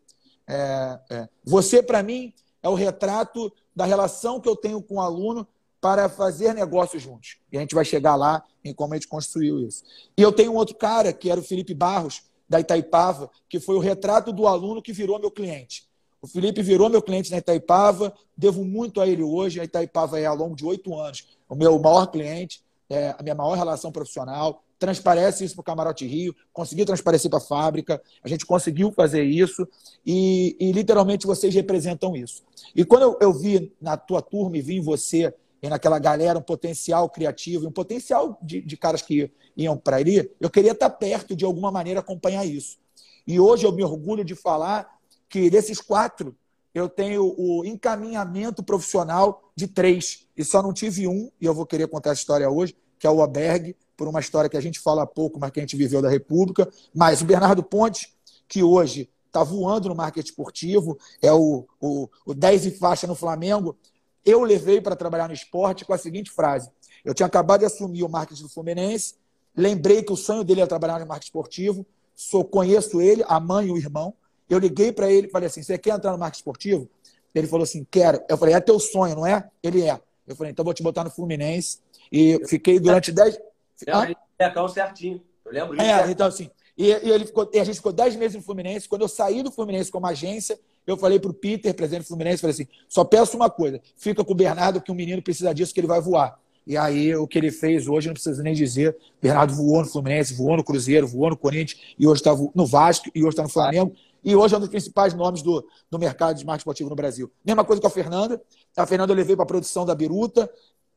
É, 0.46 0.98
é. 1.10 1.28
Você, 1.44 1.82
para 1.82 2.02
mim, 2.02 2.32
é 2.62 2.68
o 2.68 2.74
retrato 2.74 3.52
da 3.74 3.84
relação 3.84 4.40
que 4.40 4.48
eu 4.48 4.56
tenho 4.56 4.82
com 4.82 4.96
o 4.96 5.00
aluno 5.00 5.46
para 5.80 6.08
fazer 6.08 6.54
negócios 6.54 7.02
juntos. 7.02 7.38
E 7.50 7.56
a 7.56 7.60
gente 7.60 7.74
vai 7.74 7.84
chegar 7.84 8.14
lá 8.16 8.44
em 8.62 8.74
como 8.74 8.92
a 8.92 8.96
gente 8.96 9.08
construiu 9.08 9.60
isso. 9.60 9.82
E 10.16 10.22
eu 10.22 10.30
tenho 10.30 10.52
um 10.52 10.56
outro 10.56 10.74
cara, 10.74 11.12
que 11.12 11.30
era 11.30 11.40
o 11.40 11.44
Felipe 11.44 11.72
Barros, 11.72 12.22
da 12.48 12.60
Itaipava, 12.60 13.30
que 13.48 13.60
foi 13.60 13.76
o 13.76 13.78
retrato 13.78 14.32
do 14.32 14.46
aluno 14.46 14.82
que 14.82 14.92
virou 14.92 15.18
meu 15.18 15.30
cliente. 15.30 15.88
O 16.20 16.26
Felipe 16.26 16.60
virou 16.62 16.90
meu 16.90 17.00
cliente 17.00 17.30
na 17.30 17.38
Itaipava, 17.38 18.12
devo 18.36 18.64
muito 18.64 19.00
a 19.00 19.06
ele 19.06 19.22
hoje. 19.22 19.60
A 19.60 19.64
Itaipava 19.64 20.20
é, 20.20 20.26
ao 20.26 20.36
longo 20.36 20.54
de 20.54 20.66
oito 20.66 20.94
anos, 20.98 21.28
o 21.48 21.54
meu 21.54 21.78
maior 21.78 22.06
cliente, 22.08 22.62
é 22.90 23.14
a 23.16 23.22
minha 23.22 23.34
maior 23.34 23.54
relação 23.54 23.92
profissional 23.92 24.62
transparece 24.80 25.44
isso 25.44 25.54
para 25.54 25.60
o 25.60 25.64
Camarote 25.64 26.06
Rio, 26.06 26.34
conseguiu 26.54 26.86
transparecer 26.86 27.30
para 27.30 27.38
a 27.38 27.42
fábrica, 27.42 28.02
a 28.24 28.28
gente 28.28 28.46
conseguiu 28.46 28.90
fazer 28.90 29.22
isso 29.22 29.68
e, 30.04 30.56
e, 30.58 30.72
literalmente 30.72 31.26
vocês 31.26 31.54
representam 31.54 32.16
isso. 32.16 32.42
E 32.74 32.82
quando 32.82 33.02
eu, 33.02 33.18
eu 33.20 33.32
vi 33.32 33.72
na 33.78 33.98
tua 33.98 34.22
turma 34.22 34.56
e 34.56 34.62
vi 34.62 34.78
em 34.78 34.80
você 34.80 35.32
e 35.62 35.68
naquela 35.68 35.98
galera 35.98 36.38
um 36.38 36.42
potencial 36.42 37.10
criativo, 37.10 37.68
um 37.68 37.72
potencial 37.72 38.38
de, 38.42 38.62
de 38.62 38.76
caras 38.78 39.02
que 39.02 39.30
iam 39.54 39.76
para 39.76 39.98
ali, 39.98 40.30
eu 40.40 40.48
queria 40.48 40.72
estar 40.72 40.88
perto 40.88 41.36
de 41.36 41.44
alguma 41.44 41.70
maneira 41.70 42.00
acompanhar 42.00 42.46
isso. 42.46 42.78
E 43.26 43.38
hoje 43.38 43.66
eu 43.66 43.72
me 43.72 43.84
orgulho 43.84 44.24
de 44.24 44.34
falar 44.34 44.88
que 45.28 45.50
desses 45.50 45.78
quatro, 45.78 46.34
eu 46.74 46.88
tenho 46.88 47.34
o 47.36 47.66
encaminhamento 47.66 48.62
profissional 48.62 49.52
de 49.54 49.68
três. 49.68 50.26
E 50.34 50.42
só 50.42 50.62
não 50.62 50.72
tive 50.72 51.06
um, 51.06 51.30
e 51.38 51.44
eu 51.44 51.52
vou 51.52 51.66
querer 51.66 51.86
contar 51.86 52.12
essa 52.12 52.20
história 52.20 52.48
hoje, 52.48 52.74
que 52.98 53.06
é 53.06 53.10
o 53.10 53.22
Aberg, 53.22 53.76
por 54.00 54.08
uma 54.08 54.18
história 54.18 54.48
que 54.48 54.56
a 54.56 54.62
gente 54.62 54.80
fala 54.80 55.06
pouco, 55.06 55.38
mas 55.38 55.50
que 55.50 55.60
a 55.60 55.62
gente 55.62 55.76
viveu 55.76 56.00
da 56.00 56.08
República. 56.08 56.66
Mas 56.94 57.20
o 57.20 57.26
Bernardo 57.26 57.62
Pontes, 57.62 58.08
que 58.48 58.62
hoje 58.62 59.10
está 59.26 59.44
voando 59.44 59.90
no 59.90 59.94
marketing 59.94 60.26
esportivo, 60.26 60.98
é 61.20 61.30
o, 61.30 61.66
o, 61.78 62.08
o 62.24 62.32
10 62.32 62.64
e 62.64 62.70
faixa 62.70 63.06
no 63.06 63.14
Flamengo, 63.14 63.76
eu 64.24 64.42
levei 64.42 64.80
para 64.80 64.96
trabalhar 64.96 65.28
no 65.28 65.34
esporte 65.34 65.84
com 65.84 65.92
a 65.92 65.98
seguinte 65.98 66.30
frase. 66.30 66.70
Eu 67.04 67.12
tinha 67.12 67.26
acabado 67.26 67.60
de 67.60 67.66
assumir 67.66 68.02
o 68.02 68.08
marketing 68.08 68.44
do 68.44 68.48
Fluminense, 68.48 69.16
lembrei 69.54 70.02
que 70.02 70.14
o 70.14 70.16
sonho 70.16 70.44
dele 70.44 70.60
era 70.60 70.68
trabalhar 70.68 70.98
no 70.98 71.06
marketing 71.06 71.28
esportivo, 71.28 71.86
sou, 72.16 72.42
conheço 72.42 73.02
ele, 73.02 73.22
a 73.28 73.38
mãe 73.38 73.66
e 73.66 73.70
o 73.70 73.76
irmão. 73.76 74.14
Eu 74.48 74.58
liguei 74.58 74.92
para 74.92 75.12
ele 75.12 75.26
e 75.26 75.30
falei 75.30 75.46
assim: 75.46 75.62
você 75.62 75.76
quer 75.76 75.94
entrar 75.94 76.12
no 76.12 76.18
marketing 76.18 76.40
esportivo? 76.40 76.88
Ele 77.34 77.46
falou 77.46 77.64
assim: 77.64 77.86
quero. 77.90 78.18
Eu 78.30 78.38
falei: 78.38 78.54
é 78.54 78.60
teu 78.60 78.80
sonho, 78.80 79.14
não 79.14 79.26
é? 79.26 79.46
Ele 79.62 79.82
é. 79.82 80.00
Eu 80.26 80.34
falei: 80.34 80.52
então 80.52 80.64
vou 80.64 80.72
te 80.72 80.82
botar 80.82 81.04
no 81.04 81.10
Fluminense. 81.10 81.80
E 82.10 82.40
fiquei 82.48 82.80
durante 82.80 83.12
10. 83.12 83.49
É, 83.86 84.68
certinho. 84.68 85.22
Eu 85.44 85.52
lembro 85.52 85.76
disso. 85.76 85.88
É, 85.88 86.10
então 86.10 86.26
assim. 86.26 86.50
E, 86.76 86.86
e, 86.86 87.10
ele 87.10 87.26
ficou, 87.26 87.48
e 87.52 87.58
a 87.58 87.64
gente 87.64 87.76
ficou 87.76 87.92
10 87.92 88.16
meses 88.16 88.36
no 88.36 88.42
Fluminense. 88.42 88.88
Quando 88.88 89.02
eu 89.02 89.08
saí 89.08 89.42
do 89.42 89.50
Fluminense 89.50 89.90
como 89.90 90.06
agência, 90.06 90.58
eu 90.86 90.96
falei 90.96 91.18
para 91.18 91.30
o 91.30 91.34
Peter, 91.34 91.74
presidente 91.74 92.04
do 92.04 92.08
Fluminense, 92.08 92.40
falei 92.40 92.54
assim: 92.54 92.66
só 92.88 93.04
peço 93.04 93.36
uma 93.36 93.50
coisa, 93.50 93.80
fica 93.96 94.24
com 94.24 94.32
o 94.32 94.36
Bernardo, 94.36 94.80
que 94.80 94.90
o 94.90 94.94
menino 94.94 95.20
precisa 95.22 95.52
disso, 95.52 95.74
que 95.74 95.80
ele 95.80 95.86
vai 95.86 96.00
voar. 96.00 96.38
E 96.66 96.76
aí, 96.76 97.14
o 97.16 97.26
que 97.26 97.38
ele 97.38 97.50
fez 97.50 97.88
hoje, 97.88 98.06
não 98.06 98.14
precisa 98.14 98.42
nem 98.42 98.54
dizer. 98.54 98.96
Bernardo 99.20 99.54
voou 99.54 99.80
no 99.80 99.88
Fluminense, 99.88 100.34
voou 100.34 100.56
no 100.56 100.64
Cruzeiro, 100.64 101.06
voou 101.06 101.30
no 101.30 101.36
Corinthians, 101.36 101.80
e 101.98 102.06
hoje 102.06 102.20
está 102.20 102.32
no 102.54 102.66
Vasco, 102.66 103.10
e 103.14 103.20
hoje 103.20 103.30
está 103.30 103.42
no 103.42 103.48
Flamengo. 103.48 103.94
E 104.22 104.36
hoje 104.36 104.54
é 104.54 104.56
um 104.58 104.60
dos 104.60 104.68
principais 104.68 105.14
nomes 105.14 105.42
do, 105.42 105.66
do 105.90 105.98
mercado 105.98 106.36
de 106.36 106.44
marketing 106.44 106.60
esportivo 106.60 106.90
no 106.90 106.96
Brasil. 106.96 107.30
Mesma 107.44 107.64
coisa 107.64 107.80
com 107.80 107.88
a 107.88 107.90
Fernanda. 107.90 108.40
A 108.76 108.86
Fernanda 108.86 109.12
eu 109.12 109.16
levei 109.16 109.34
para 109.34 109.44
a 109.44 109.46
produção 109.46 109.86
da 109.86 109.94
Biruta. 109.94 110.50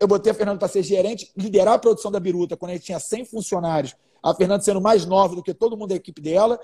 Eu 0.03 0.07
botei 0.07 0.33
a 0.33 0.35
Fernanda 0.35 0.59
para 0.59 0.67
ser 0.67 0.83
gerente, 0.83 1.31
liderar 1.33 1.75
a 1.75 1.79
produção 1.79 2.11
da 2.11 2.19
Biruta 2.19 2.57
quando 2.57 2.71
a 2.71 2.73
gente 2.73 2.87
tinha 2.87 2.99
100 2.99 3.23
funcionários. 3.23 3.95
A 4.21 4.35
Fernanda 4.35 4.61
sendo 4.61 4.81
mais 4.81 5.05
nova 5.05 5.33
do 5.33 5.41
que 5.41 5.53
todo 5.53 5.77
mundo 5.77 5.91
da 5.91 5.95
equipe 5.95 6.21
dela. 6.21 6.59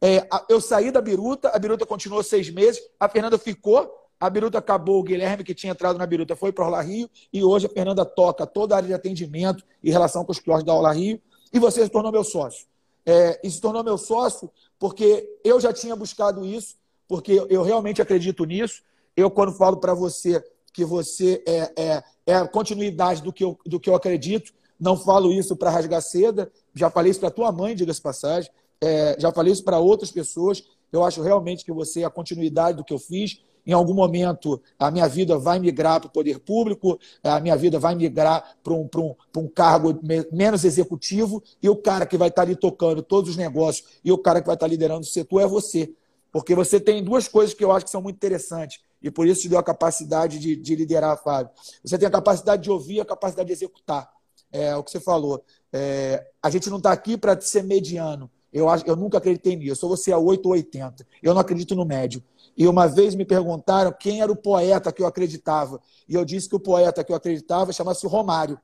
É, 0.00 0.24
eu 0.48 0.60
saí 0.60 0.92
da 0.92 1.00
Biruta, 1.00 1.48
a 1.48 1.58
Biruta 1.58 1.84
continuou 1.84 2.22
seis 2.22 2.48
meses, 2.50 2.80
a 3.00 3.08
Fernanda 3.08 3.36
ficou, 3.36 3.92
a 4.20 4.30
Biruta 4.30 4.58
acabou, 4.58 5.00
o 5.00 5.02
Guilherme, 5.02 5.42
que 5.42 5.52
tinha 5.56 5.72
entrado 5.72 5.98
na 5.98 6.06
Biruta, 6.06 6.36
foi 6.36 6.52
para 6.52 6.62
o 6.62 6.66
Orla 6.68 6.82
Rio, 6.82 7.10
e 7.32 7.42
hoje 7.42 7.66
a 7.66 7.68
Fernanda 7.68 8.04
toca 8.04 8.46
toda 8.46 8.76
a 8.76 8.76
área 8.76 8.86
de 8.86 8.94
atendimento 8.94 9.64
em 9.82 9.90
relação 9.90 10.24
com 10.24 10.30
os 10.30 10.38
quiosques 10.38 10.64
da 10.64 10.72
Orla 10.72 10.92
Rio, 10.92 11.20
e 11.52 11.58
você 11.58 11.82
se 11.82 11.90
tornou 11.90 12.12
meu 12.12 12.22
sócio. 12.22 12.64
É, 13.04 13.40
e 13.42 13.50
se 13.50 13.60
tornou 13.60 13.82
meu 13.82 13.98
sócio 13.98 14.48
porque 14.78 15.28
eu 15.42 15.60
já 15.60 15.72
tinha 15.72 15.96
buscado 15.96 16.46
isso, 16.46 16.76
porque 17.08 17.44
eu 17.50 17.64
realmente 17.64 18.00
acredito 18.00 18.44
nisso. 18.44 18.84
Eu, 19.16 19.32
quando 19.32 19.52
falo 19.52 19.78
para 19.78 19.94
você 19.94 20.40
que 20.74 20.84
você 20.84 21.40
é, 21.46 21.72
é, 21.76 22.04
é, 22.26 22.34
a 22.34 22.48
continuidade 22.48 23.22
do 23.22 23.32
que, 23.32 23.44
eu, 23.44 23.56
do 23.64 23.78
que 23.78 23.88
eu 23.88 23.94
acredito, 23.94 24.52
não 24.78 24.96
falo 24.96 25.32
isso 25.32 25.56
para 25.56 25.70
rasgar 25.70 26.02
seda, 26.02 26.50
já 26.74 26.90
falei 26.90 27.12
isso 27.12 27.20
para 27.20 27.30
tua 27.30 27.52
mãe, 27.52 27.76
diga-se 27.76 28.02
passagem, 28.02 28.50
é, 28.82 29.16
já 29.18 29.32
falei 29.32 29.52
isso 29.52 29.62
para 29.62 29.78
outras 29.78 30.10
pessoas. 30.10 30.64
Eu 30.92 31.04
acho 31.04 31.22
realmente 31.22 31.64
que 31.64 31.72
você 31.72 32.02
é 32.02 32.04
a 32.04 32.10
continuidade 32.10 32.76
do 32.76 32.84
que 32.84 32.92
eu 32.92 32.98
fiz. 32.98 33.40
Em 33.64 33.72
algum 33.72 33.94
momento, 33.94 34.60
a 34.78 34.90
minha 34.90 35.08
vida 35.08 35.38
vai 35.38 35.58
migrar 35.58 36.00
para 36.00 36.08
o 36.08 36.12
poder 36.12 36.40
público, 36.40 36.98
a 37.22 37.40
minha 37.40 37.56
vida 37.56 37.78
vai 37.78 37.94
migrar 37.94 38.56
para 38.62 38.74
um, 38.74 38.88
um, 38.96 39.14
um 39.36 39.48
cargo 39.48 39.98
menos 40.30 40.64
executivo, 40.64 41.42
e 41.62 41.68
o 41.68 41.76
cara 41.76 42.04
que 42.04 42.18
vai 42.18 42.28
estar 42.28 42.42
ali 42.42 42.56
tocando 42.56 43.00
todos 43.00 43.30
os 43.30 43.36
negócios 43.36 43.88
e 44.04 44.12
o 44.12 44.18
cara 44.18 44.40
que 44.40 44.46
vai 44.46 44.56
estar 44.56 44.66
liderando 44.66 45.02
o 45.02 45.04
setor 45.04 45.40
é 45.40 45.46
você. 45.46 45.94
Porque 46.30 46.52
você 46.54 46.80
tem 46.80 47.02
duas 47.02 47.28
coisas 47.28 47.54
que 47.54 47.64
eu 47.64 47.70
acho 47.70 47.86
que 47.86 47.92
são 47.92 48.02
muito 48.02 48.16
interessantes, 48.16 48.80
e 49.04 49.10
por 49.10 49.26
isso 49.26 49.42
te 49.42 49.50
deu 49.50 49.58
a 49.58 49.62
capacidade 49.62 50.38
de, 50.38 50.56
de 50.56 50.74
liderar, 50.74 51.22
Fábio. 51.22 51.52
Você 51.84 51.98
tem 51.98 52.08
a 52.08 52.10
capacidade 52.10 52.62
de 52.62 52.70
ouvir 52.70 53.02
a 53.02 53.04
capacidade 53.04 53.46
de 53.48 53.52
executar. 53.52 54.10
É 54.50 54.74
o 54.74 54.82
que 54.82 54.90
você 54.90 54.98
falou. 54.98 55.44
É, 55.70 56.26
a 56.42 56.48
gente 56.48 56.70
não 56.70 56.78
está 56.78 56.90
aqui 56.90 57.18
para 57.18 57.38
ser 57.38 57.62
mediano. 57.62 58.30
Eu, 58.50 58.66
eu 58.86 58.96
nunca 58.96 59.18
acreditei 59.18 59.56
nisso. 59.56 59.84
Ou 59.86 59.94
você 59.94 60.10
é 60.10 60.16
8 60.16 60.46
ou 60.46 60.52
80. 60.52 61.06
Eu 61.22 61.34
não 61.34 61.40
acredito 61.42 61.74
no 61.74 61.84
médio. 61.84 62.24
E 62.56 62.66
uma 62.66 62.86
vez 62.86 63.14
me 63.14 63.26
perguntaram 63.26 63.92
quem 63.92 64.22
era 64.22 64.32
o 64.32 64.36
poeta 64.36 64.90
que 64.90 65.02
eu 65.02 65.06
acreditava. 65.06 65.78
E 66.08 66.14
eu 66.14 66.24
disse 66.24 66.48
que 66.48 66.56
o 66.56 66.60
poeta 66.60 67.04
que 67.04 67.12
eu 67.12 67.16
acreditava 67.16 67.74
chama-se 67.74 68.06
Romário. 68.06 68.58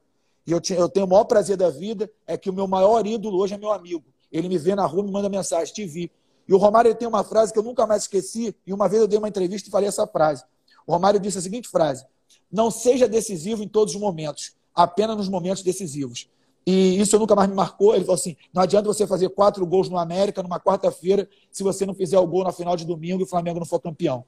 E 0.46 0.52
eu, 0.52 0.60
tinha, 0.60 0.78
eu 0.78 0.88
tenho 0.88 1.04
o 1.04 1.08
maior 1.08 1.24
prazer 1.24 1.58
da 1.58 1.68
vida, 1.68 2.10
é 2.26 2.38
que 2.38 2.48
o 2.48 2.52
meu 2.52 2.66
maior 2.66 3.06
ídolo 3.06 3.38
hoje 3.38 3.52
é 3.52 3.58
meu 3.58 3.72
amigo. 3.72 4.04
Ele 4.32 4.48
me 4.48 4.56
vê 4.56 4.74
na 4.74 4.86
rua, 4.86 5.02
me 5.02 5.10
manda 5.10 5.28
mensagem, 5.28 5.74
te 5.74 5.84
vi. 5.84 6.10
E 6.50 6.52
o 6.52 6.56
Romário 6.56 6.92
tem 6.96 7.06
uma 7.06 7.22
frase 7.22 7.52
que 7.52 7.58
eu 7.60 7.62
nunca 7.62 7.86
mais 7.86 8.02
esqueci, 8.02 8.52
e 8.66 8.74
uma 8.74 8.88
vez 8.88 9.00
eu 9.00 9.06
dei 9.06 9.16
uma 9.16 9.28
entrevista 9.28 9.68
e 9.68 9.70
falei 9.70 9.88
essa 9.88 10.04
frase. 10.04 10.42
O 10.84 10.90
Romário 10.90 11.20
disse 11.20 11.38
a 11.38 11.40
seguinte 11.40 11.68
frase: 11.68 12.04
Não 12.50 12.72
seja 12.72 13.08
decisivo 13.08 13.62
em 13.62 13.68
todos 13.68 13.94
os 13.94 14.00
momentos, 14.00 14.56
apenas 14.74 15.16
nos 15.16 15.28
momentos 15.28 15.62
decisivos. 15.62 16.28
E 16.66 17.00
isso 17.00 17.16
nunca 17.20 17.36
mais 17.36 17.48
me 17.48 17.54
marcou. 17.54 17.94
Ele 17.94 18.04
falou 18.04 18.16
assim: 18.16 18.36
não 18.52 18.62
adianta 18.62 18.88
você 18.88 19.06
fazer 19.06 19.28
quatro 19.30 19.64
gols 19.64 19.88
no 19.88 19.96
América 19.96 20.42
numa 20.42 20.58
quarta-feira 20.58 21.28
se 21.52 21.62
você 21.62 21.86
não 21.86 21.94
fizer 21.94 22.18
o 22.18 22.26
gol 22.26 22.42
na 22.42 22.52
final 22.52 22.76
de 22.76 22.84
domingo 22.84 23.20
e 23.20 23.24
o 23.24 23.28
Flamengo 23.28 23.60
não 23.60 23.66
for 23.66 23.80
campeão. 23.80 24.24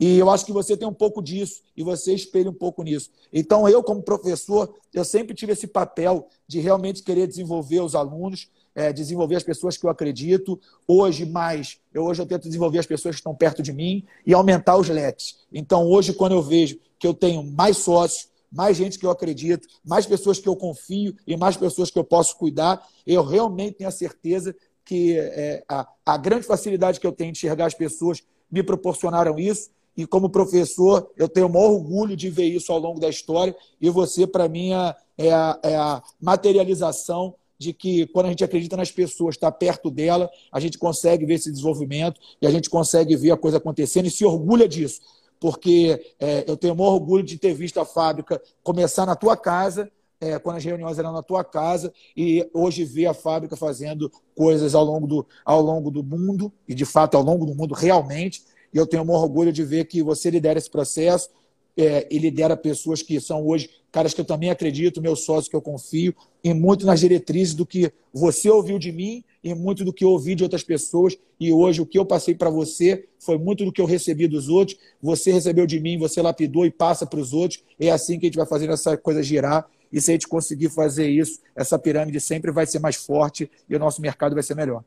E 0.00 0.18
eu 0.18 0.30
acho 0.30 0.46
que 0.46 0.52
você 0.52 0.76
tem 0.76 0.88
um 0.88 0.94
pouco 0.94 1.22
disso 1.22 1.60
e 1.76 1.82
você 1.82 2.14
espelha 2.14 2.50
um 2.50 2.54
pouco 2.54 2.82
nisso. 2.82 3.10
Então, 3.30 3.68
eu, 3.68 3.82
como 3.82 4.02
professor, 4.02 4.74
eu 4.94 5.04
sempre 5.04 5.34
tive 5.34 5.52
esse 5.52 5.66
papel 5.66 6.26
de 6.48 6.58
realmente 6.58 7.02
querer 7.02 7.26
desenvolver 7.26 7.80
os 7.80 7.94
alunos, 7.94 8.48
é, 8.76 8.92
desenvolver 8.92 9.36
as 9.36 9.42
pessoas 9.42 9.76
que 9.78 9.86
eu 9.86 9.90
acredito. 9.90 10.60
Hoje, 10.86 11.24
mais, 11.24 11.80
eu, 11.92 12.04
hoje 12.04 12.20
eu 12.20 12.26
tento 12.26 12.42
desenvolver 12.42 12.78
as 12.78 12.86
pessoas 12.86 13.16
que 13.16 13.20
estão 13.20 13.34
perto 13.34 13.62
de 13.62 13.72
mim 13.72 14.04
e 14.24 14.34
aumentar 14.34 14.76
os 14.76 14.88
leques. 14.88 15.38
Então, 15.50 15.88
hoje, 15.88 16.12
quando 16.12 16.32
eu 16.32 16.42
vejo 16.42 16.78
que 16.98 17.06
eu 17.06 17.14
tenho 17.14 17.42
mais 17.42 17.78
sócios, 17.78 18.28
mais 18.52 18.76
gente 18.76 18.98
que 18.98 19.06
eu 19.06 19.10
acredito, 19.10 19.66
mais 19.82 20.04
pessoas 20.04 20.38
que 20.38 20.48
eu 20.48 20.54
confio 20.54 21.16
e 21.26 21.36
mais 21.36 21.56
pessoas 21.56 21.90
que 21.90 21.98
eu 21.98 22.04
posso 22.04 22.36
cuidar, 22.36 22.86
eu 23.06 23.24
realmente 23.24 23.78
tenho 23.78 23.88
a 23.88 23.92
certeza 23.92 24.54
que 24.84 25.18
é, 25.18 25.64
a, 25.68 25.88
a 26.04 26.16
grande 26.18 26.46
facilidade 26.46 27.00
que 27.00 27.06
eu 27.06 27.12
tenho 27.12 27.32
de 27.32 27.38
enxergar 27.38 27.66
as 27.66 27.74
pessoas 27.74 28.22
me 28.50 28.62
proporcionaram 28.62 29.38
isso. 29.38 29.70
E 29.96 30.06
como 30.06 30.28
professor, 30.28 31.10
eu 31.16 31.26
tenho 31.26 31.46
o 31.46 31.52
maior 31.52 31.70
orgulho 31.70 32.14
de 32.14 32.28
ver 32.28 32.44
isso 32.44 32.70
ao 32.70 32.78
longo 32.78 33.00
da 33.00 33.08
história. 33.08 33.56
E 33.80 33.88
você, 33.88 34.26
para 34.26 34.46
mim, 34.46 34.72
é, 34.74 34.94
é 35.16 35.32
a, 35.32 35.58
é 35.62 35.74
a 35.76 36.02
materialização 36.20 37.34
de 37.58 37.72
que 37.72 38.06
quando 38.08 38.26
a 38.26 38.28
gente 38.30 38.44
acredita 38.44 38.76
nas 38.76 38.90
pessoas, 38.90 39.34
está 39.34 39.50
perto 39.50 39.90
dela, 39.90 40.30
a 40.52 40.60
gente 40.60 40.78
consegue 40.78 41.24
ver 41.24 41.34
esse 41.34 41.50
desenvolvimento 41.50 42.20
e 42.40 42.46
a 42.46 42.50
gente 42.50 42.68
consegue 42.68 43.16
ver 43.16 43.30
a 43.30 43.36
coisa 43.36 43.56
acontecendo 43.58 44.06
e 44.06 44.10
se 44.10 44.24
orgulha 44.24 44.68
disso 44.68 45.00
porque 45.40 46.14
é, 46.18 46.44
eu 46.46 46.56
tenho 46.56 46.74
o 46.74 46.76
maior 46.76 46.94
orgulho 46.94 47.22
de 47.22 47.38
ter 47.38 47.54
visto 47.54 47.78
a 47.78 47.84
fábrica 47.84 48.40
começar 48.62 49.06
na 49.06 49.14
tua 49.14 49.36
casa, 49.36 49.90
é, 50.20 50.38
quando 50.38 50.56
as 50.56 50.64
reuniões 50.64 50.98
eram 50.98 51.12
na 51.12 51.22
tua 51.22 51.44
casa, 51.44 51.92
e 52.16 52.48
hoje 52.52 52.84
ver 52.84 53.06
a 53.06 53.14
fábrica 53.14 53.56
fazendo 53.56 54.10
coisas 54.34 54.74
ao 54.74 54.84
longo, 54.84 55.06
do, 55.06 55.26
ao 55.44 55.60
longo 55.60 55.90
do 55.90 56.02
mundo, 56.02 56.52
e 56.66 56.74
de 56.74 56.84
fato 56.84 57.16
ao 57.16 57.22
longo 57.22 57.44
do 57.44 57.54
mundo 57.54 57.74
realmente. 57.74 58.42
E 58.72 58.78
eu 58.78 58.86
tenho 58.86 59.02
o 59.02 59.06
maior 59.06 59.22
orgulho 59.22 59.52
de 59.52 59.62
ver 59.62 59.84
que 59.86 60.02
você 60.02 60.30
lidera 60.30 60.58
esse 60.58 60.70
processo 60.70 61.30
é, 61.76 62.06
e 62.10 62.18
lidera 62.18 62.56
pessoas 62.56 63.02
que 63.02 63.20
são 63.20 63.46
hoje 63.46 63.68
caras 63.96 64.12
que 64.12 64.20
eu 64.20 64.26
também 64.26 64.50
acredito, 64.50 65.00
meus 65.00 65.24
sócios 65.24 65.48
que 65.48 65.56
eu 65.56 65.62
confio, 65.62 66.14
e 66.44 66.52
muito 66.52 66.84
nas 66.84 67.00
diretrizes 67.00 67.54
do 67.54 67.64
que 67.64 67.90
você 68.12 68.50
ouviu 68.50 68.78
de 68.78 68.92
mim 68.92 69.24
e 69.42 69.54
muito 69.54 69.86
do 69.86 69.92
que 69.92 70.04
eu 70.04 70.10
ouvi 70.10 70.34
de 70.34 70.42
outras 70.42 70.62
pessoas. 70.62 71.16
E 71.40 71.50
hoje 71.50 71.80
o 71.80 71.86
que 71.86 71.98
eu 71.98 72.04
passei 72.04 72.34
para 72.34 72.50
você 72.50 73.08
foi 73.18 73.38
muito 73.38 73.64
do 73.64 73.72
que 73.72 73.80
eu 73.80 73.86
recebi 73.86 74.28
dos 74.28 74.50
outros. 74.50 74.78
Você 75.00 75.32
recebeu 75.32 75.66
de 75.66 75.80
mim, 75.80 75.96
você 75.96 76.20
lapidou 76.20 76.66
e 76.66 76.70
passa 76.70 77.06
para 77.06 77.18
os 77.18 77.32
outros. 77.32 77.64
É 77.80 77.90
assim 77.90 78.18
que 78.18 78.26
a 78.26 78.28
gente 78.28 78.36
vai 78.36 78.44
fazendo 78.46 78.74
essa 78.74 78.98
coisa 78.98 79.22
girar. 79.22 79.66
E 79.90 79.98
se 79.98 80.10
a 80.10 80.14
gente 80.14 80.28
conseguir 80.28 80.68
fazer 80.68 81.08
isso, 81.08 81.40
essa 81.54 81.78
pirâmide 81.78 82.20
sempre 82.20 82.52
vai 82.52 82.66
ser 82.66 82.80
mais 82.80 82.96
forte 82.96 83.50
e 83.66 83.74
o 83.74 83.78
nosso 83.78 84.02
mercado 84.02 84.34
vai 84.34 84.42
ser 84.42 84.54
melhor. 84.54 84.84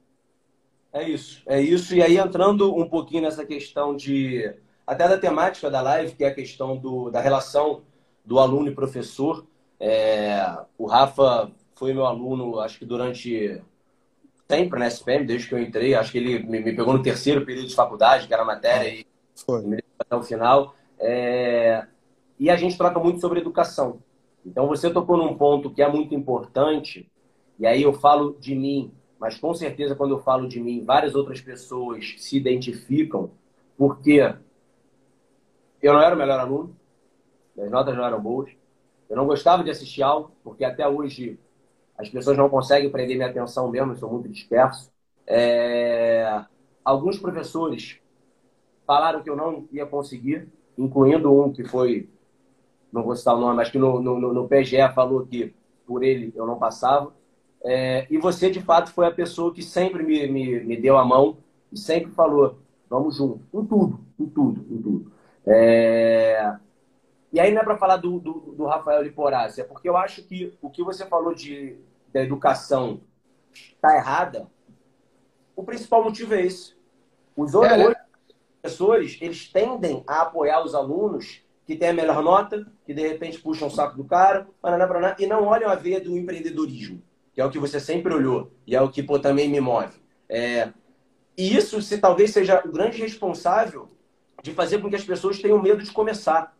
É 0.93 1.09
isso, 1.09 1.41
é 1.47 1.59
isso. 1.59 1.95
E 1.95 2.03
aí, 2.03 2.17
entrando 2.17 2.75
um 2.75 2.87
pouquinho 2.87 3.23
nessa 3.23 3.43
questão 3.43 3.95
de. 3.95 4.53
Até 4.89 5.07
da 5.07 5.19
temática 5.19 5.69
da 5.69 5.81
live, 5.81 6.15
que 6.15 6.23
é 6.23 6.29
a 6.29 6.33
questão 6.33 6.75
do, 6.75 7.11
da 7.11 7.21
relação 7.21 7.83
do 8.25 8.39
aluno 8.39 8.69
e 8.69 8.73
professor. 8.73 9.45
É, 9.79 10.57
o 10.79 10.87
Rafa 10.87 11.51
foi 11.75 11.93
meu 11.93 12.07
aluno, 12.07 12.59
acho 12.59 12.79
que 12.79 12.85
durante 12.85 13.61
sempre 14.49 14.79
na 14.79 14.87
SPM, 14.87 15.27
desde 15.27 15.47
que 15.47 15.53
eu 15.53 15.59
entrei. 15.59 15.93
Acho 15.93 16.11
que 16.11 16.17
ele 16.17 16.39
me, 16.39 16.59
me 16.59 16.75
pegou 16.75 16.91
no 16.91 17.03
terceiro 17.03 17.45
período 17.45 17.67
de 17.67 17.75
faculdade, 17.75 18.27
que 18.27 18.33
era 18.33 18.43
matéria, 18.43 18.89
e 18.89 19.05
foi. 19.45 19.61
me 19.61 19.77
até 19.99 20.15
o 20.15 20.23
final. 20.23 20.73
É, 20.97 21.85
e 22.39 22.49
a 22.49 22.55
gente 22.55 22.75
troca 22.75 22.99
muito 22.99 23.21
sobre 23.21 23.41
educação. 23.41 24.01
Então, 24.43 24.65
você 24.65 24.89
tocou 24.89 25.17
num 25.17 25.37
ponto 25.37 25.69
que 25.69 25.83
é 25.83 25.87
muito 25.87 26.15
importante, 26.15 27.07
e 27.59 27.67
aí 27.67 27.83
eu 27.83 27.93
falo 27.93 28.35
de 28.39 28.55
mim, 28.55 28.91
mas 29.19 29.37
com 29.37 29.53
certeza 29.53 29.93
quando 29.93 30.15
eu 30.15 30.19
falo 30.19 30.49
de 30.49 30.59
mim, 30.59 30.83
várias 30.83 31.13
outras 31.13 31.39
pessoas 31.41 32.15
se 32.17 32.37
identificam, 32.37 33.29
porque 33.77 34.33
eu 35.87 35.93
não 35.93 36.01
era 36.01 36.15
o 36.15 36.17
melhor 36.17 36.39
aluno, 36.39 36.75
minhas 37.55 37.71
notas 37.71 37.95
não 37.95 38.05
eram 38.05 38.21
boas, 38.21 38.49
eu 39.09 39.15
não 39.17 39.25
gostava 39.25 39.63
de 39.63 39.71
assistir 39.71 40.03
aula, 40.03 40.29
porque 40.43 40.63
até 40.63 40.87
hoje 40.87 41.39
as 41.97 42.07
pessoas 42.07 42.37
não 42.37 42.49
conseguem 42.49 42.89
prender 42.89 43.17
minha 43.17 43.29
atenção 43.29 43.69
mesmo, 43.69 43.91
eu 43.91 43.97
sou 43.97 44.09
muito 44.09 44.29
disperso. 44.29 44.89
É... 45.27 46.45
Alguns 46.85 47.19
professores 47.19 47.99
falaram 48.87 49.21
que 49.21 49.29
eu 49.29 49.35
não 49.35 49.67
ia 49.71 49.85
conseguir, 49.85 50.47
incluindo 50.77 51.33
um 51.33 51.51
que 51.51 51.63
foi, 51.65 52.09
não 52.91 53.03
vou 53.03 53.15
citar 53.15 53.35
o 53.35 53.39
nome, 53.39 53.57
mas 53.57 53.69
que 53.69 53.77
no, 53.77 53.99
no, 53.99 54.33
no 54.33 54.47
PGE 54.47 54.77
falou 54.95 55.25
que 55.25 55.53
por 55.85 56.03
ele 56.03 56.31
eu 56.35 56.45
não 56.45 56.57
passava. 56.57 57.13
É... 57.61 58.07
E 58.09 58.17
você, 58.17 58.49
de 58.49 58.61
fato, 58.61 58.93
foi 58.93 59.07
a 59.07 59.11
pessoa 59.11 59.53
que 59.53 59.61
sempre 59.61 60.03
me, 60.03 60.25
me, 60.27 60.59
me 60.61 60.77
deu 60.77 60.97
a 60.97 61.03
mão 61.03 61.37
e 61.71 61.77
sempre 61.77 62.11
falou, 62.11 62.59
vamos 62.89 63.17
junto, 63.17 63.41
em 63.53 63.65
tudo, 63.65 63.99
em 64.19 64.25
tudo, 64.27 64.65
em 64.73 64.81
tudo. 64.81 65.11
É... 65.49 66.55
E 67.31 67.39
aí 67.39 67.51
não 67.51 67.61
é 67.61 67.63
para 67.63 67.77
falar 67.77 67.97
do, 67.97 68.19
do, 68.19 68.33
do 68.55 68.65
Rafael 68.65 69.01
Liporazzi, 69.01 69.61
é 69.61 69.63
porque 69.63 69.89
eu 69.89 69.97
acho 69.97 70.23
que 70.23 70.53
o 70.61 70.69
que 70.69 70.83
você 70.83 71.05
falou 71.05 71.33
de, 71.33 71.77
da 72.13 72.21
educação 72.21 73.01
está 73.53 73.95
errada. 73.95 74.47
O 75.55 75.63
principal 75.63 76.03
motivo 76.03 76.33
é 76.33 76.45
esse. 76.45 76.75
Os 77.35 77.53
outros 77.53 77.73
é, 77.73 77.89
né? 77.89 77.95
professores, 78.61 79.17
eles 79.21 79.51
tendem 79.51 80.03
a 80.07 80.21
apoiar 80.21 80.63
os 80.63 80.73
alunos 80.73 81.41
que 81.65 81.75
têm 81.75 81.89
a 81.89 81.93
melhor 81.93 82.23
nota, 82.23 82.65
que 82.83 82.93
de 82.93 83.07
repente 83.07 83.39
puxam 83.39 83.67
o 83.67 83.71
saco 83.71 83.95
do 83.95 84.03
cara, 84.03 84.47
paraná, 84.59 84.87
paraná, 84.87 85.15
e 85.19 85.27
não 85.27 85.45
olham 85.45 85.69
a 85.69 85.75
veia 85.75 86.01
do 86.01 86.17
empreendedorismo, 86.17 87.01
que 87.31 87.39
é 87.39 87.45
o 87.45 87.51
que 87.51 87.59
você 87.59 87.79
sempre 87.79 88.13
olhou, 88.13 88.51
e 88.65 88.75
é 88.75 88.81
o 88.81 88.89
que 88.89 89.03
pô, 89.03 89.19
também 89.19 89.47
me 89.47 89.61
move. 89.61 90.01
É... 90.27 90.69
E 91.37 91.55
isso 91.55 91.79
se 91.81 91.99
talvez 91.99 92.31
seja 92.31 92.61
o 92.65 92.71
grande 92.71 92.99
responsável 92.99 93.87
de 94.41 94.53
fazer 94.53 94.79
com 94.79 94.89
que 94.89 94.95
as 94.95 95.03
pessoas 95.03 95.39
tenham 95.39 95.61
medo 95.61 95.83
de 95.83 95.91
começar. 95.91 96.55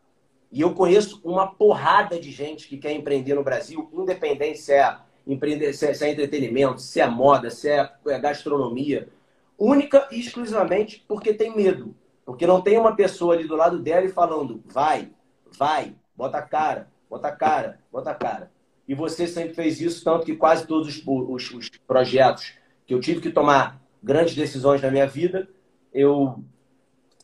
E 0.52 0.62
eu 0.62 0.74
conheço 0.74 1.22
uma 1.24 1.48
porrada 1.48 2.20
de 2.20 2.32
gente 2.32 2.68
que 2.68 2.78
quer 2.78 2.92
empreender 2.94 3.36
no 3.36 3.44
Brasil, 3.44 3.90
independente 3.94 4.60
se 4.60 4.74
é, 4.74 4.98
empreender, 5.26 5.74
se 5.74 5.86
é, 5.86 5.94
se 5.94 6.06
é 6.06 6.12
entretenimento, 6.12 6.82
se 6.82 7.00
é 7.00 7.08
moda, 7.08 7.50
se 7.50 7.70
é, 7.70 7.90
é 8.08 8.20
gastronomia, 8.20 9.10
única 9.58 10.08
e 10.12 10.20
exclusivamente 10.20 11.06
porque 11.08 11.34
tem 11.34 11.56
medo. 11.56 11.96
Porque 12.26 12.48
não 12.48 12.62
tem 12.62 12.78
uma 12.78 12.96
pessoa 12.96 13.34
ali 13.34 13.48
do 13.48 13.56
lado 13.56 13.80
dela 13.80 14.06
e 14.06 14.10
falando, 14.10 14.62
vai, 14.66 15.10
vai, 15.58 15.96
bota 16.16 16.38
a 16.38 16.42
cara, 16.42 16.88
bota 17.10 17.28
a 17.28 17.32
cara, 17.32 17.80
bota 17.92 18.12
a 18.12 18.16
cara. 18.16 18.52
E 18.88 18.96
você 18.96 19.28
sempre 19.28 19.54
fez 19.54 19.80
isso, 19.80 20.04
tanto 20.04 20.26
que 20.26 20.36
quase 20.36 20.66
todos 20.66 20.88
os, 20.88 21.04
os, 21.06 21.52
os 21.52 21.70
projetos 21.88 22.54
que 22.88 22.94
eu 22.94 23.00
tive 23.00 23.22
que 23.22 23.30
tomar 23.30 23.80
grandes 24.02 24.36
decisões 24.36 24.82
na 24.82 24.90
minha 24.90 25.06
vida, 25.06 25.48
eu 25.94 26.44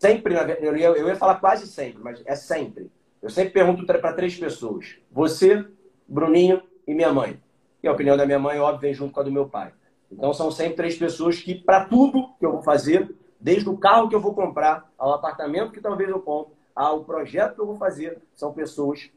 sempre, 0.05 0.35
eu 0.61 0.77
ia, 0.77 0.87
eu 0.87 1.07
ia 1.07 1.15
falar 1.15 1.35
quase 1.35 1.67
sempre, 1.67 2.01
mas 2.03 2.21
é 2.25 2.35
sempre. 2.35 2.91
Eu 3.21 3.29
sempre 3.29 3.51
pergunto 3.51 3.85
para 3.85 4.13
três 4.13 4.37
pessoas: 4.37 4.97
você, 5.11 5.65
Bruninho 6.07 6.61
e 6.87 6.93
minha 6.93 7.11
mãe. 7.11 7.41
E 7.81 7.87
a 7.87 7.91
opinião 7.91 8.17
da 8.17 8.25
minha 8.25 8.39
mãe, 8.39 8.59
óbvio, 8.59 8.81
vem 8.81 8.93
junto 8.93 9.13
com 9.13 9.19
a 9.19 9.23
do 9.23 9.31
meu 9.31 9.47
pai. 9.47 9.73
Então 10.11 10.33
são 10.33 10.51
sempre 10.51 10.75
três 10.75 10.97
pessoas 10.97 11.39
que, 11.39 11.55
para 11.55 11.85
tudo 11.85 12.29
que 12.39 12.45
eu 12.45 12.51
vou 12.51 12.61
fazer, 12.61 13.13
desde 13.39 13.67
o 13.69 13.77
carro 13.77 14.07
que 14.07 14.15
eu 14.15 14.19
vou 14.19 14.33
comprar, 14.33 14.91
ao 14.97 15.13
apartamento 15.13 15.71
que 15.71 15.81
talvez 15.81 16.09
eu 16.09 16.19
compre, 16.19 16.53
ao 16.75 17.03
projeto 17.03 17.55
que 17.55 17.61
eu 17.61 17.65
vou 17.65 17.75
fazer, 17.75 18.19
são 18.35 18.53
pessoas 18.53 19.09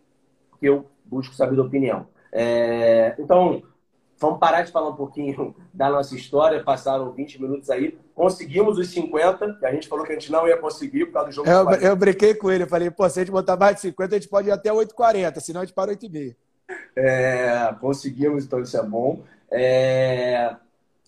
que 0.59 0.67
eu 0.67 0.87
busco 1.05 1.35
saber 1.35 1.57
da 1.57 1.63
opinião. 1.63 2.07
É... 2.33 3.15
Então, 3.19 3.63
vamos 4.19 4.39
parar 4.39 4.63
de 4.63 4.73
falar 4.73 4.91
um 4.91 4.97
pouquinho 4.97 5.55
da 5.73 5.91
nossa 5.91 6.15
história. 6.15 6.63
Passaram 6.63 7.13
20 7.13 7.41
minutos 7.41 7.71
aí. 7.71 7.99
Conseguimos 8.15 8.79
os 8.79 8.89
50, 8.91 9.55
que 9.55 9.67
a 9.67 9.73
gente 9.73 9.89
falou 9.89 10.05
que 10.05 10.13
a 10.13 10.15
gente 10.15 10.31
não 10.31 10.47
ia 10.47 10.57
conseguir 10.57 11.07
por 11.07 11.13
causa 11.13 11.29
do 11.29 11.35
jogo. 11.35 11.49
Eu, 11.49 11.71
eu 11.75 11.97
brinquei 11.97 12.35
com 12.35 12.51
ele. 12.51 12.65
Eu 12.65 12.69
falei, 12.69 12.91
pô, 12.91 13.09
se 13.09 13.21
a 13.21 13.23
gente 13.23 13.33
botar 13.33 13.57
mais 13.57 13.77
de 13.77 13.83
50, 13.83 14.15
a 14.15 14.19
gente 14.19 14.29
pode 14.29 14.49
ir 14.49 14.53
até 14.53 14.71
8h40, 14.71 15.41
senão 15.41 15.61
a 15.61 15.65
gente 15.65 15.75
para 15.75 15.93
8h30. 15.93 16.37
É, 16.97 17.75
conseguimos, 17.81 18.45
então 18.45 18.61
isso 18.61 18.77
é 18.77 18.83
bom. 18.83 19.23
É... 19.51 20.55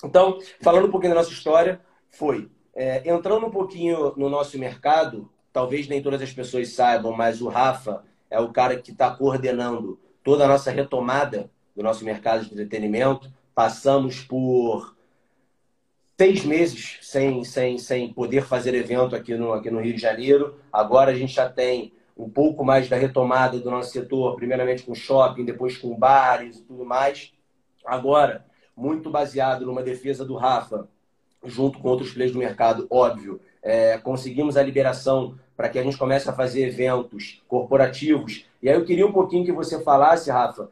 Então, 0.03 0.38
falando 0.62 0.87
um 0.87 0.90
pouquinho 0.90 1.12
da 1.12 1.20
nossa 1.20 1.33
história, 1.33 1.81
foi 2.11 2.51
é, 2.75 3.09
entrando 3.11 3.46
um 3.46 3.51
pouquinho 3.51 4.14
no 4.16 4.31
nosso 4.31 4.59
mercado, 4.59 5.31
talvez 5.53 5.88
nem 5.88 6.03
todas 6.03 6.23
as 6.23 6.33
pessoas 6.33 6.73
saibam, 6.73 7.12
mas 7.12 7.42
o 7.42 7.49
Rafa 7.49 8.03
é 8.31 8.40
o 8.40 8.53
cara 8.53 8.77
que 8.77 8.92
está 8.92 9.11
coordenando 9.11 9.99
toda 10.23 10.44
a 10.44 10.49
nossa 10.49 10.70
retomada 10.70 11.51
do 11.74 11.83
nosso 11.83 12.04
mercado 12.04 12.44
de 12.44 12.52
entretenimento. 12.52 13.30
Passamos 13.54 14.20
por 14.20 14.94
seis 16.18 16.44
meses 16.44 16.98
sem, 17.00 17.42
sem, 17.44 17.78
sem 17.78 18.12
poder 18.12 18.44
fazer 18.44 18.74
evento 18.74 19.16
aqui 19.16 19.35
no, 19.35 19.52
aqui 19.52 19.70
no 19.70 19.80
Rio 19.80 19.94
de 19.94 20.00
Janeiro. 20.00 20.56
Agora 20.72 21.11
a 21.11 21.14
gente 21.14 21.33
já 21.33 21.48
tem 21.48 21.92
um 22.16 22.28
pouco 22.28 22.62
mais 22.62 22.88
da 22.88 22.96
retomada 22.96 23.59
do 23.59 23.70
nosso 23.70 23.90
setor, 23.90 24.37
primeiramente 24.37 24.83
com 24.83 24.94
shopping, 24.94 25.44
depois 25.44 25.78
com 25.78 25.96
bares 25.96 26.59
e 26.59 26.62
tudo 26.62 26.85
mais. 26.85 27.33
Agora, 27.85 28.44
muito 28.76 29.11
baseado 29.11 29.64
numa 29.64 29.83
defesa 29.83 30.24
do 30.24 30.37
Rafa, 30.37 30.87
junto 31.44 31.78
com 31.78 31.88
outros 31.88 32.12
players 32.12 32.33
do 32.33 32.38
mercado, 32.38 32.87
óbvio, 32.90 33.40
é, 33.62 33.96
conseguimos 33.98 34.56
a 34.56 34.62
liberação 34.62 35.38
para 35.56 35.68
que 35.68 35.78
a 35.78 35.83
gente 35.83 35.96
comece 35.96 36.28
a 36.28 36.33
fazer 36.33 36.66
eventos 36.66 37.42
corporativos. 37.48 38.46
E 38.62 38.68
aí 38.68 38.74
eu 38.74 38.85
queria 38.85 39.06
um 39.06 39.12
pouquinho 39.12 39.44
que 39.44 39.52
você 39.52 39.83
falasse, 39.83 40.30
Rafa, 40.30 40.70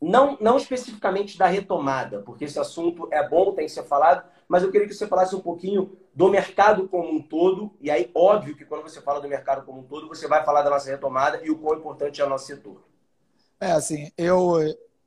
não, 0.00 0.36
não 0.40 0.56
especificamente 0.56 1.38
da 1.38 1.46
retomada, 1.46 2.20
porque 2.20 2.44
esse 2.44 2.58
assunto 2.58 3.08
é 3.10 3.26
bom, 3.26 3.52
tem 3.52 3.66
que 3.66 3.72
ser 3.72 3.84
falado, 3.84 4.24
mas 4.48 4.62
eu 4.62 4.70
queria 4.70 4.86
que 4.86 4.94
você 4.94 5.06
falasse 5.06 5.34
um 5.34 5.40
pouquinho 5.40 5.96
do 6.14 6.28
mercado 6.28 6.88
como 6.88 7.10
um 7.10 7.22
todo, 7.22 7.72
e 7.80 7.90
aí, 7.90 8.10
óbvio 8.14 8.56
que 8.56 8.64
quando 8.64 8.82
você 8.82 9.00
fala 9.00 9.20
do 9.20 9.28
mercado 9.28 9.64
como 9.64 9.80
um 9.80 9.84
todo, 9.84 10.08
você 10.08 10.28
vai 10.28 10.44
falar 10.44 10.62
da 10.62 10.70
nossa 10.70 10.90
retomada 10.90 11.40
e 11.42 11.50
o 11.50 11.58
quão 11.58 11.78
importante 11.78 12.20
é 12.20 12.24
o 12.24 12.28
nosso 12.28 12.46
setor. 12.46 12.82
É, 13.60 13.72
assim, 13.72 14.10
eu, 14.16 14.54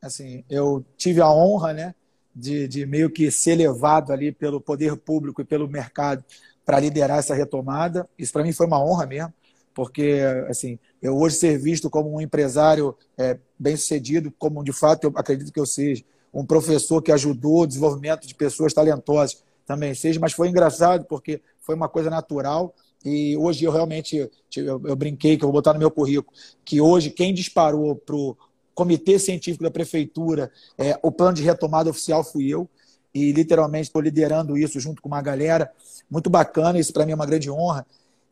assim, 0.02 0.44
eu 0.50 0.84
tive 0.98 1.22
a 1.22 1.30
honra, 1.32 1.74
né, 1.74 1.96
de, 2.36 2.68
de 2.68 2.86
meio 2.86 3.10
que 3.10 3.30
ser 3.32 3.56
levado 3.56 4.12
ali 4.12 4.32
pelo 4.32 4.60
poder 4.60 4.98
público 4.98 5.42
e 5.42 5.46
pelo 5.46 5.68
mercado 5.68 6.24
para 6.66 6.80
liderar 6.80 7.20
essa 7.20 7.36
retomada. 7.36 8.10
Isso 8.18 8.34
para 8.34 8.44
mim 8.44 8.54
foi 8.54 8.66
uma 8.66 8.84
honra 8.84 9.06
mesmo 9.06 9.34
porque 9.80 10.20
assim 10.50 10.78
eu 11.02 11.18
hoje 11.18 11.36
ser 11.36 11.58
visto 11.58 11.90
como 11.90 12.14
um 12.14 12.22
empresário 12.22 12.96
é, 13.18 13.38
bem 13.58 13.76
sucedido, 13.76 14.34
como 14.38 14.64
de 14.64 14.74
fato 14.74 15.06
eu 15.06 15.14
acredito 15.16 15.52
que 15.52 15.60
eu 15.60 15.66
seja, 15.66 16.04
um 16.34 16.46
professor 16.46 17.02
que 17.02 17.12
ajudou 17.12 17.62
o 17.62 17.68
desenvolvimento 17.68 18.28
de 18.28 18.36
pessoas 18.36 18.74
talentosas 18.74 19.44
também 19.66 19.94
seja, 19.94 20.20
mas 20.20 20.34
foi 20.34 20.50
engraçado 20.50 21.06
porque 21.06 21.42
foi 21.62 21.76
uma 21.76 21.90
coisa 21.90 22.10
natural 22.10 22.74
e 23.04 23.38
hoje 23.38 23.64
eu 23.64 23.72
realmente 23.72 24.30
eu, 24.56 24.82
eu 24.86 24.96
brinquei 24.96 25.38
que 25.38 25.44
eu 25.44 25.48
vou 25.48 25.54
botar 25.54 25.74
no 25.74 25.80
meu 25.80 25.90
currículo 25.90 26.36
que 26.66 26.82
hoje 26.82 27.10
quem 27.10 27.34
disparou 27.34 27.96
para 27.96 28.16
o 28.16 28.36
comitê 28.74 29.18
científico 29.18 29.64
da 29.64 29.72
prefeitura 29.72 30.52
é, 30.78 31.00
o 31.02 31.12
plano 31.12 31.34
de 31.34 31.44
retomada 31.44 31.90
oficial 31.90 32.24
fui 32.24 32.48
eu 32.48 32.70
e 33.14 33.32
literalmente 33.32 33.88
estou 33.88 34.02
liderando 34.02 34.58
isso 34.58 34.80
junto 34.80 35.02
com 35.02 35.08
uma 35.08 35.22
galera 35.22 35.72
muito 36.10 36.30
bacana. 36.30 36.80
Isso 36.80 36.94
para 36.94 37.06
mim 37.06 37.12
é 37.12 37.16
uma 37.16 37.26
grande 37.26 37.50
honra. 37.50 37.86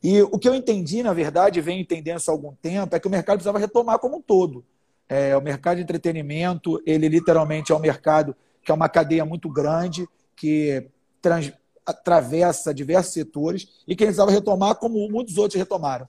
E 0.04 0.22
o 0.22 0.38
que 0.38 0.48
eu 0.48 0.54
entendi, 0.54 1.02
na 1.02 1.14
verdade, 1.14 1.60
venho 1.62 1.82
entendendo 1.82 2.20
isso 2.20 2.30
há 2.30 2.34
algum 2.34 2.54
tempo, 2.54 2.96
é 2.96 3.00
que 3.00 3.08
o 3.08 3.12
mercado 3.12 3.38
precisava 3.38 3.60
retomar 3.60 4.00
como 4.00 4.18
um 4.18 4.22
todo. 4.22 4.64
É, 5.10 5.36
o 5.36 5.42
mercado 5.42 5.78
de 5.78 5.84
entretenimento, 5.84 6.82
ele 6.86 7.08
literalmente 7.08 7.72
é 7.72 7.76
um 7.76 7.80
mercado 7.80 8.36
que 8.64 8.72
é 8.72 8.74
uma 8.74 8.90
cadeia 8.90 9.26
muito 9.26 9.50
grande, 9.50 10.08
que 10.36 10.90
trans, 11.22 11.52
atravessa 11.86 12.74
diversos 12.74 13.14
setores 13.14 13.70
e 13.88 13.96
que 13.96 14.04
precisava 14.04 14.30
retomar 14.30 14.76
como 14.76 15.10
muitos 15.10 15.38
outros 15.38 15.58
retomaram. 15.58 16.08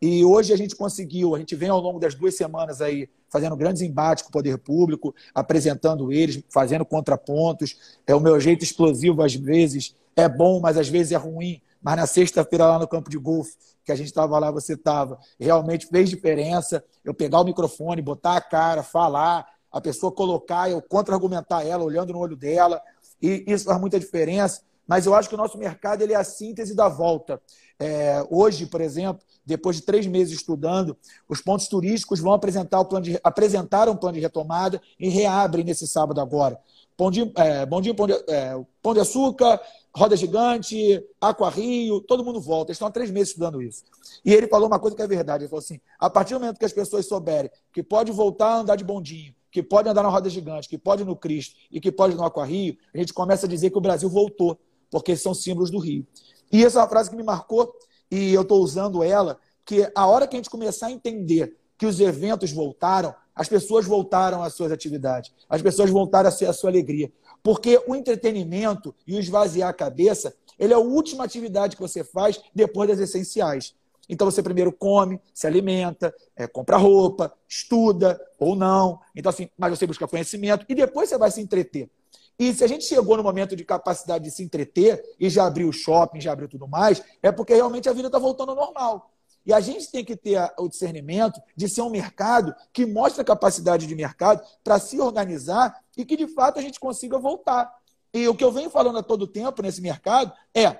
E 0.00 0.22
hoje 0.22 0.52
a 0.52 0.56
gente 0.56 0.76
conseguiu, 0.76 1.34
a 1.34 1.38
gente 1.38 1.56
vem 1.56 1.70
ao 1.70 1.80
longo 1.80 1.98
das 1.98 2.14
duas 2.14 2.34
semanas 2.36 2.82
aí 2.82 3.08
fazendo 3.30 3.56
grandes 3.56 3.80
embates 3.80 4.22
com 4.22 4.28
o 4.28 4.32
poder 4.32 4.58
público, 4.58 5.14
apresentando 5.34 6.12
eles, 6.12 6.42
fazendo 6.50 6.84
contrapontos. 6.84 7.98
É 8.06 8.14
o 8.14 8.20
meu 8.20 8.38
jeito 8.38 8.62
explosivo 8.62 9.22
às 9.22 9.34
vezes 9.34 9.96
é 10.14 10.28
bom, 10.28 10.60
mas 10.60 10.76
às 10.76 10.88
vezes 10.88 11.12
é 11.12 11.16
ruim 11.16 11.60
mas 11.84 11.96
na 11.96 12.06
sexta-feira 12.06 12.66
lá 12.66 12.78
no 12.78 12.88
campo 12.88 13.10
de 13.10 13.18
golfe, 13.18 13.52
que 13.84 13.92
a 13.92 13.94
gente 13.94 14.06
estava 14.06 14.38
lá, 14.38 14.50
você 14.50 14.72
estava, 14.72 15.18
realmente 15.38 15.86
fez 15.86 16.08
diferença. 16.08 16.82
Eu 17.04 17.12
pegar 17.12 17.40
o 17.40 17.44
microfone, 17.44 18.00
botar 18.00 18.38
a 18.38 18.40
cara, 18.40 18.82
falar, 18.82 19.46
a 19.70 19.82
pessoa 19.82 20.10
colocar, 20.10 20.70
eu 20.70 20.80
contra-argumentar 20.80 21.62
ela, 21.62 21.84
olhando 21.84 22.14
no 22.14 22.20
olho 22.20 22.36
dela, 22.36 22.80
e 23.20 23.44
isso 23.46 23.66
faz 23.66 23.78
muita 23.78 24.00
diferença. 24.00 24.62
Mas 24.86 25.04
eu 25.04 25.14
acho 25.14 25.28
que 25.28 25.34
o 25.34 25.38
nosso 25.38 25.58
mercado 25.58 26.00
ele 26.00 26.14
é 26.14 26.16
a 26.16 26.24
síntese 26.24 26.74
da 26.74 26.88
volta. 26.88 27.38
É, 27.78 28.26
hoje, 28.30 28.64
por 28.64 28.80
exemplo, 28.80 29.22
depois 29.44 29.76
de 29.76 29.82
três 29.82 30.06
meses 30.06 30.34
estudando, 30.34 30.96
os 31.28 31.42
pontos 31.42 31.68
turísticos 31.68 32.18
vão 32.18 32.32
apresentar 32.32 32.80
o 32.80 32.86
plano 32.86 33.04
de, 33.04 33.20
apresentar 33.22 33.90
um 33.90 33.96
plano 33.96 34.14
de 34.14 34.20
retomada 34.20 34.80
e 34.98 35.10
reabrem 35.10 35.64
nesse 35.66 35.86
sábado 35.86 36.18
agora. 36.18 36.58
Pão 36.96 37.10
de, 37.10 37.30
é, 37.36 37.66
bom 37.66 37.82
dia, 37.82 37.94
pão 37.94 38.06
de, 38.06 38.14
é, 38.28 38.58
pão 38.82 38.94
de 38.94 39.00
açúcar, 39.00 39.60
Roda 39.96 40.16
Gigante, 40.16 41.04
Aqua 41.20 41.48
Rio, 41.48 42.00
todo 42.00 42.24
mundo 42.24 42.40
volta. 42.40 42.70
Eles 42.70 42.76
estão 42.76 42.88
há 42.88 42.90
três 42.90 43.10
meses 43.10 43.28
estudando 43.28 43.62
isso. 43.62 43.84
E 44.24 44.32
ele 44.32 44.48
falou 44.48 44.66
uma 44.66 44.78
coisa 44.78 44.96
que 44.96 45.02
é 45.02 45.06
verdade. 45.06 45.44
Ele 45.44 45.48
falou 45.48 45.62
assim: 45.62 45.80
a 45.98 46.10
partir 46.10 46.34
do 46.34 46.40
momento 46.40 46.58
que 46.58 46.64
as 46.64 46.72
pessoas 46.72 47.06
souberem 47.06 47.50
que 47.72 47.82
pode 47.82 48.10
voltar 48.10 48.48
a 48.48 48.58
andar 48.58 48.76
de 48.76 48.82
bondinho, 48.82 49.32
que 49.52 49.62
pode 49.62 49.88
andar 49.88 50.02
na 50.02 50.08
roda 50.08 50.28
gigante, 50.28 50.68
que 50.68 50.76
pode 50.76 51.04
no 51.04 51.14
Cristo 51.14 51.54
e 51.70 51.80
que 51.80 51.92
pode 51.92 52.16
no 52.16 52.24
Aqua 52.24 52.44
Rio, 52.44 52.76
a 52.92 52.98
gente 52.98 53.12
começa 53.12 53.46
a 53.46 53.48
dizer 53.48 53.70
que 53.70 53.78
o 53.78 53.80
Brasil 53.80 54.08
voltou, 54.08 54.58
porque 54.90 55.16
são 55.16 55.32
símbolos 55.32 55.70
do 55.70 55.78
Rio. 55.78 56.04
E 56.52 56.64
essa 56.64 56.80
é 56.80 56.82
uma 56.82 56.88
frase 56.88 57.08
que 57.08 57.16
me 57.16 57.22
marcou 57.22 57.72
e 58.10 58.34
eu 58.34 58.42
estou 58.42 58.60
usando 58.60 59.02
ela, 59.02 59.38
que 59.64 59.88
a 59.94 60.06
hora 60.06 60.26
que 60.26 60.34
a 60.34 60.38
gente 60.38 60.50
começar 60.50 60.88
a 60.88 60.90
entender 60.90 61.56
que 61.78 61.86
os 61.86 62.00
eventos 62.00 62.52
voltaram, 62.52 63.14
as 63.34 63.48
pessoas 63.48 63.86
voltaram 63.86 64.42
às 64.42 64.54
suas 64.54 64.70
atividades, 64.70 65.32
as 65.48 65.62
pessoas 65.62 65.90
voltaram 65.90 66.28
a, 66.28 66.32
a 66.32 66.52
sua 66.52 66.70
alegria. 66.70 67.12
Porque 67.44 67.78
o 67.86 67.94
entretenimento 67.94 68.94
e 69.06 69.14
o 69.14 69.20
esvaziar 69.20 69.68
a 69.68 69.74
cabeça, 69.74 70.34
ele 70.58 70.72
é 70.72 70.76
a 70.76 70.80
última 70.80 71.24
atividade 71.24 71.76
que 71.76 71.82
você 71.82 72.02
faz 72.02 72.40
depois 72.54 72.88
das 72.88 72.98
essenciais. 72.98 73.74
Então 74.08 74.30
você 74.30 74.42
primeiro 74.42 74.72
come, 74.72 75.20
se 75.34 75.46
alimenta, 75.46 76.14
é, 76.34 76.46
compra 76.46 76.78
roupa, 76.78 77.34
estuda 77.46 78.18
ou 78.38 78.56
não. 78.56 78.98
Então, 79.14 79.28
assim, 79.28 79.50
mas 79.58 79.78
você 79.78 79.86
busca 79.86 80.08
conhecimento 80.08 80.64
e 80.68 80.74
depois 80.74 81.10
você 81.10 81.18
vai 81.18 81.30
se 81.30 81.42
entreter. 81.42 81.90
E 82.38 82.52
se 82.54 82.64
a 82.64 82.66
gente 82.66 82.84
chegou 82.84 83.16
no 83.16 83.22
momento 83.22 83.54
de 83.54 83.62
capacidade 83.62 84.24
de 84.24 84.30
se 84.30 84.42
entreter 84.42 85.02
e 85.20 85.28
já 85.28 85.46
abriu 85.46 85.68
o 85.68 85.72
shopping, 85.72 86.22
já 86.22 86.32
abriu 86.32 86.48
tudo 86.48 86.66
mais, 86.66 87.02
é 87.22 87.30
porque 87.30 87.54
realmente 87.54 87.90
a 87.90 87.92
vida 87.92 88.08
está 88.08 88.18
voltando 88.18 88.52
ao 88.52 88.56
normal. 88.56 89.13
E 89.46 89.52
a 89.52 89.60
gente 89.60 89.90
tem 89.90 90.04
que 90.04 90.16
ter 90.16 90.52
o 90.58 90.68
discernimento 90.68 91.40
de 91.54 91.68
ser 91.68 91.82
um 91.82 91.90
mercado 91.90 92.54
que 92.72 92.86
mostra 92.86 93.22
a 93.22 93.24
capacidade 93.24 93.86
de 93.86 93.94
mercado 93.94 94.42
para 94.62 94.78
se 94.78 94.98
organizar 95.00 95.82
e 95.96 96.04
que, 96.04 96.16
de 96.16 96.26
fato, 96.26 96.58
a 96.58 96.62
gente 96.62 96.80
consiga 96.80 97.18
voltar. 97.18 97.72
E 98.12 98.26
o 98.28 98.34
que 98.34 98.44
eu 98.44 98.52
venho 98.52 98.70
falando 98.70 98.98
a 98.98 99.02
todo 99.02 99.26
tempo 99.26 99.60
nesse 99.60 99.82
mercado 99.82 100.32
é: 100.54 100.78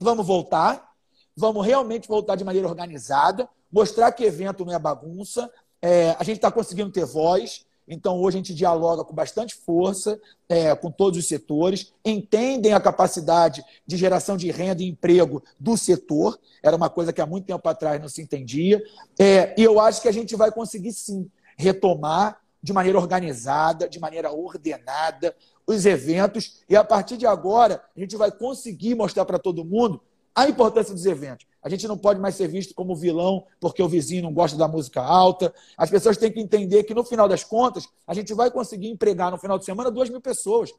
vamos 0.00 0.26
voltar, 0.26 0.92
vamos 1.36 1.64
realmente 1.64 2.08
voltar 2.08 2.36
de 2.36 2.44
maneira 2.44 2.66
organizada, 2.66 3.48
mostrar 3.70 4.10
que 4.12 4.24
evento 4.24 4.64
não 4.64 4.72
é 4.72 4.78
bagunça, 4.78 5.50
é, 5.80 6.16
a 6.18 6.24
gente 6.24 6.36
está 6.36 6.50
conseguindo 6.50 6.90
ter 6.90 7.04
voz, 7.04 7.66
então, 7.86 8.20
hoje 8.20 8.36
a 8.36 8.40
gente 8.40 8.54
dialoga 8.54 9.04
com 9.04 9.14
bastante 9.14 9.54
força 9.54 10.18
é, 10.48 10.74
com 10.74 10.90
todos 10.90 11.18
os 11.18 11.28
setores, 11.28 11.92
entendem 12.04 12.72
a 12.72 12.80
capacidade 12.80 13.62
de 13.86 13.96
geração 13.96 14.36
de 14.36 14.50
renda 14.50 14.82
e 14.82 14.88
emprego 14.88 15.42
do 15.60 15.76
setor, 15.76 16.38
era 16.62 16.76
uma 16.76 16.88
coisa 16.88 17.12
que 17.12 17.20
há 17.20 17.26
muito 17.26 17.46
tempo 17.46 17.68
atrás 17.68 18.00
não 18.00 18.08
se 18.08 18.22
entendia, 18.22 18.82
é, 19.18 19.54
e 19.58 19.62
eu 19.62 19.78
acho 19.78 20.00
que 20.00 20.08
a 20.08 20.12
gente 20.12 20.34
vai 20.34 20.50
conseguir 20.50 20.92
sim 20.92 21.30
retomar 21.56 22.40
de 22.62 22.72
maneira 22.72 22.98
organizada, 22.98 23.88
de 23.88 24.00
maneira 24.00 24.32
ordenada 24.32 25.34
os 25.66 25.84
eventos, 25.84 26.62
e 26.68 26.74
a 26.74 26.82
partir 26.84 27.16
de 27.16 27.26
agora 27.26 27.82
a 27.94 28.00
gente 28.00 28.16
vai 28.16 28.30
conseguir 28.30 28.94
mostrar 28.94 29.24
para 29.24 29.38
todo 29.38 29.64
mundo 29.64 30.00
a 30.34 30.48
importância 30.48 30.94
dos 30.94 31.06
eventos. 31.06 31.46
A 31.64 31.70
gente 31.70 31.88
não 31.88 31.96
pode 31.96 32.20
mais 32.20 32.34
ser 32.34 32.46
visto 32.46 32.74
como 32.74 32.94
vilão 32.94 33.46
porque 33.58 33.82
o 33.82 33.88
vizinho 33.88 34.22
não 34.22 34.34
gosta 34.34 34.54
da 34.54 34.68
música 34.68 35.00
alta. 35.00 35.52
As 35.78 35.88
pessoas 35.88 36.18
têm 36.18 36.30
que 36.30 36.38
entender 36.38 36.84
que, 36.84 36.92
no 36.92 37.02
final 37.02 37.26
das 37.26 37.42
contas, 37.42 37.88
a 38.06 38.12
gente 38.12 38.34
vai 38.34 38.50
conseguir 38.50 38.88
empregar 38.88 39.30
no 39.30 39.38
final 39.38 39.58
de 39.58 39.64
semana 39.64 39.90
duas 39.90 40.10
mil 40.10 40.20
pessoas. 40.20 40.70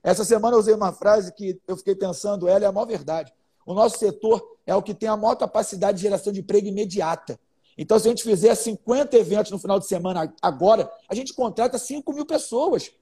Essa 0.00 0.24
semana 0.24 0.54
eu 0.54 0.60
usei 0.60 0.72
uma 0.72 0.92
frase 0.92 1.34
que 1.34 1.60
eu 1.66 1.76
fiquei 1.76 1.96
pensando, 1.96 2.46
ela 2.46 2.64
é 2.64 2.68
a 2.68 2.72
maior 2.72 2.86
verdade. 2.86 3.32
O 3.66 3.74
nosso 3.74 3.98
setor 3.98 4.40
é 4.64 4.72
o 4.76 4.82
que 4.82 4.94
tem 4.94 5.08
a 5.08 5.16
maior 5.16 5.34
capacidade 5.34 5.96
de 5.96 6.02
geração 6.02 6.32
de 6.32 6.38
emprego 6.38 6.68
imediata. 6.68 7.38
Então, 7.76 7.98
se 7.98 8.06
a 8.06 8.10
gente 8.10 8.22
fizer 8.22 8.54
50 8.54 9.16
eventos 9.16 9.50
no 9.50 9.58
final 9.58 9.80
de 9.80 9.86
semana 9.86 10.32
agora, 10.40 10.88
a 11.08 11.14
gente 11.16 11.34
contrata 11.34 11.78
5 11.78 12.12
mil 12.12 12.24
pessoas. 12.24 12.92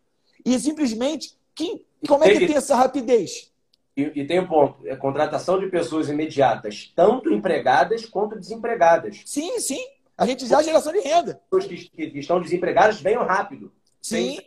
E 0.43 0.59
simplesmente, 0.59 1.37
quem, 1.55 1.85
como 2.09 2.25
é 2.25 2.31
que 2.31 2.47
tem 2.47 2.57
essa 2.57 2.75
rapidez? 2.75 3.53
E, 3.97 4.03
e, 4.21 4.27
tem 4.27 4.39
um 4.39 4.47
ponto: 4.47 4.87
é 4.87 4.95
contratação 4.95 5.59
de 5.59 5.69
pessoas 5.69 6.09
imediatas, 6.09 6.93
tanto 6.95 7.33
empregadas 7.33 8.05
quanto 8.05 8.39
desempregadas. 8.39 9.23
Sim, 9.25 9.59
sim. 9.59 9.85
A 10.19 10.27
gente 10.27 10.47
já 10.47 10.63
geração 10.63 10.93
de 10.93 11.01
renda. 11.01 11.41
Pessoas 11.51 11.67
que, 11.67 12.11
que 12.11 12.19
estão 12.19 12.41
desempregadas 12.41 13.01
venham 13.01 13.25
rápido. 13.25 13.73
Sim. 14.01 14.39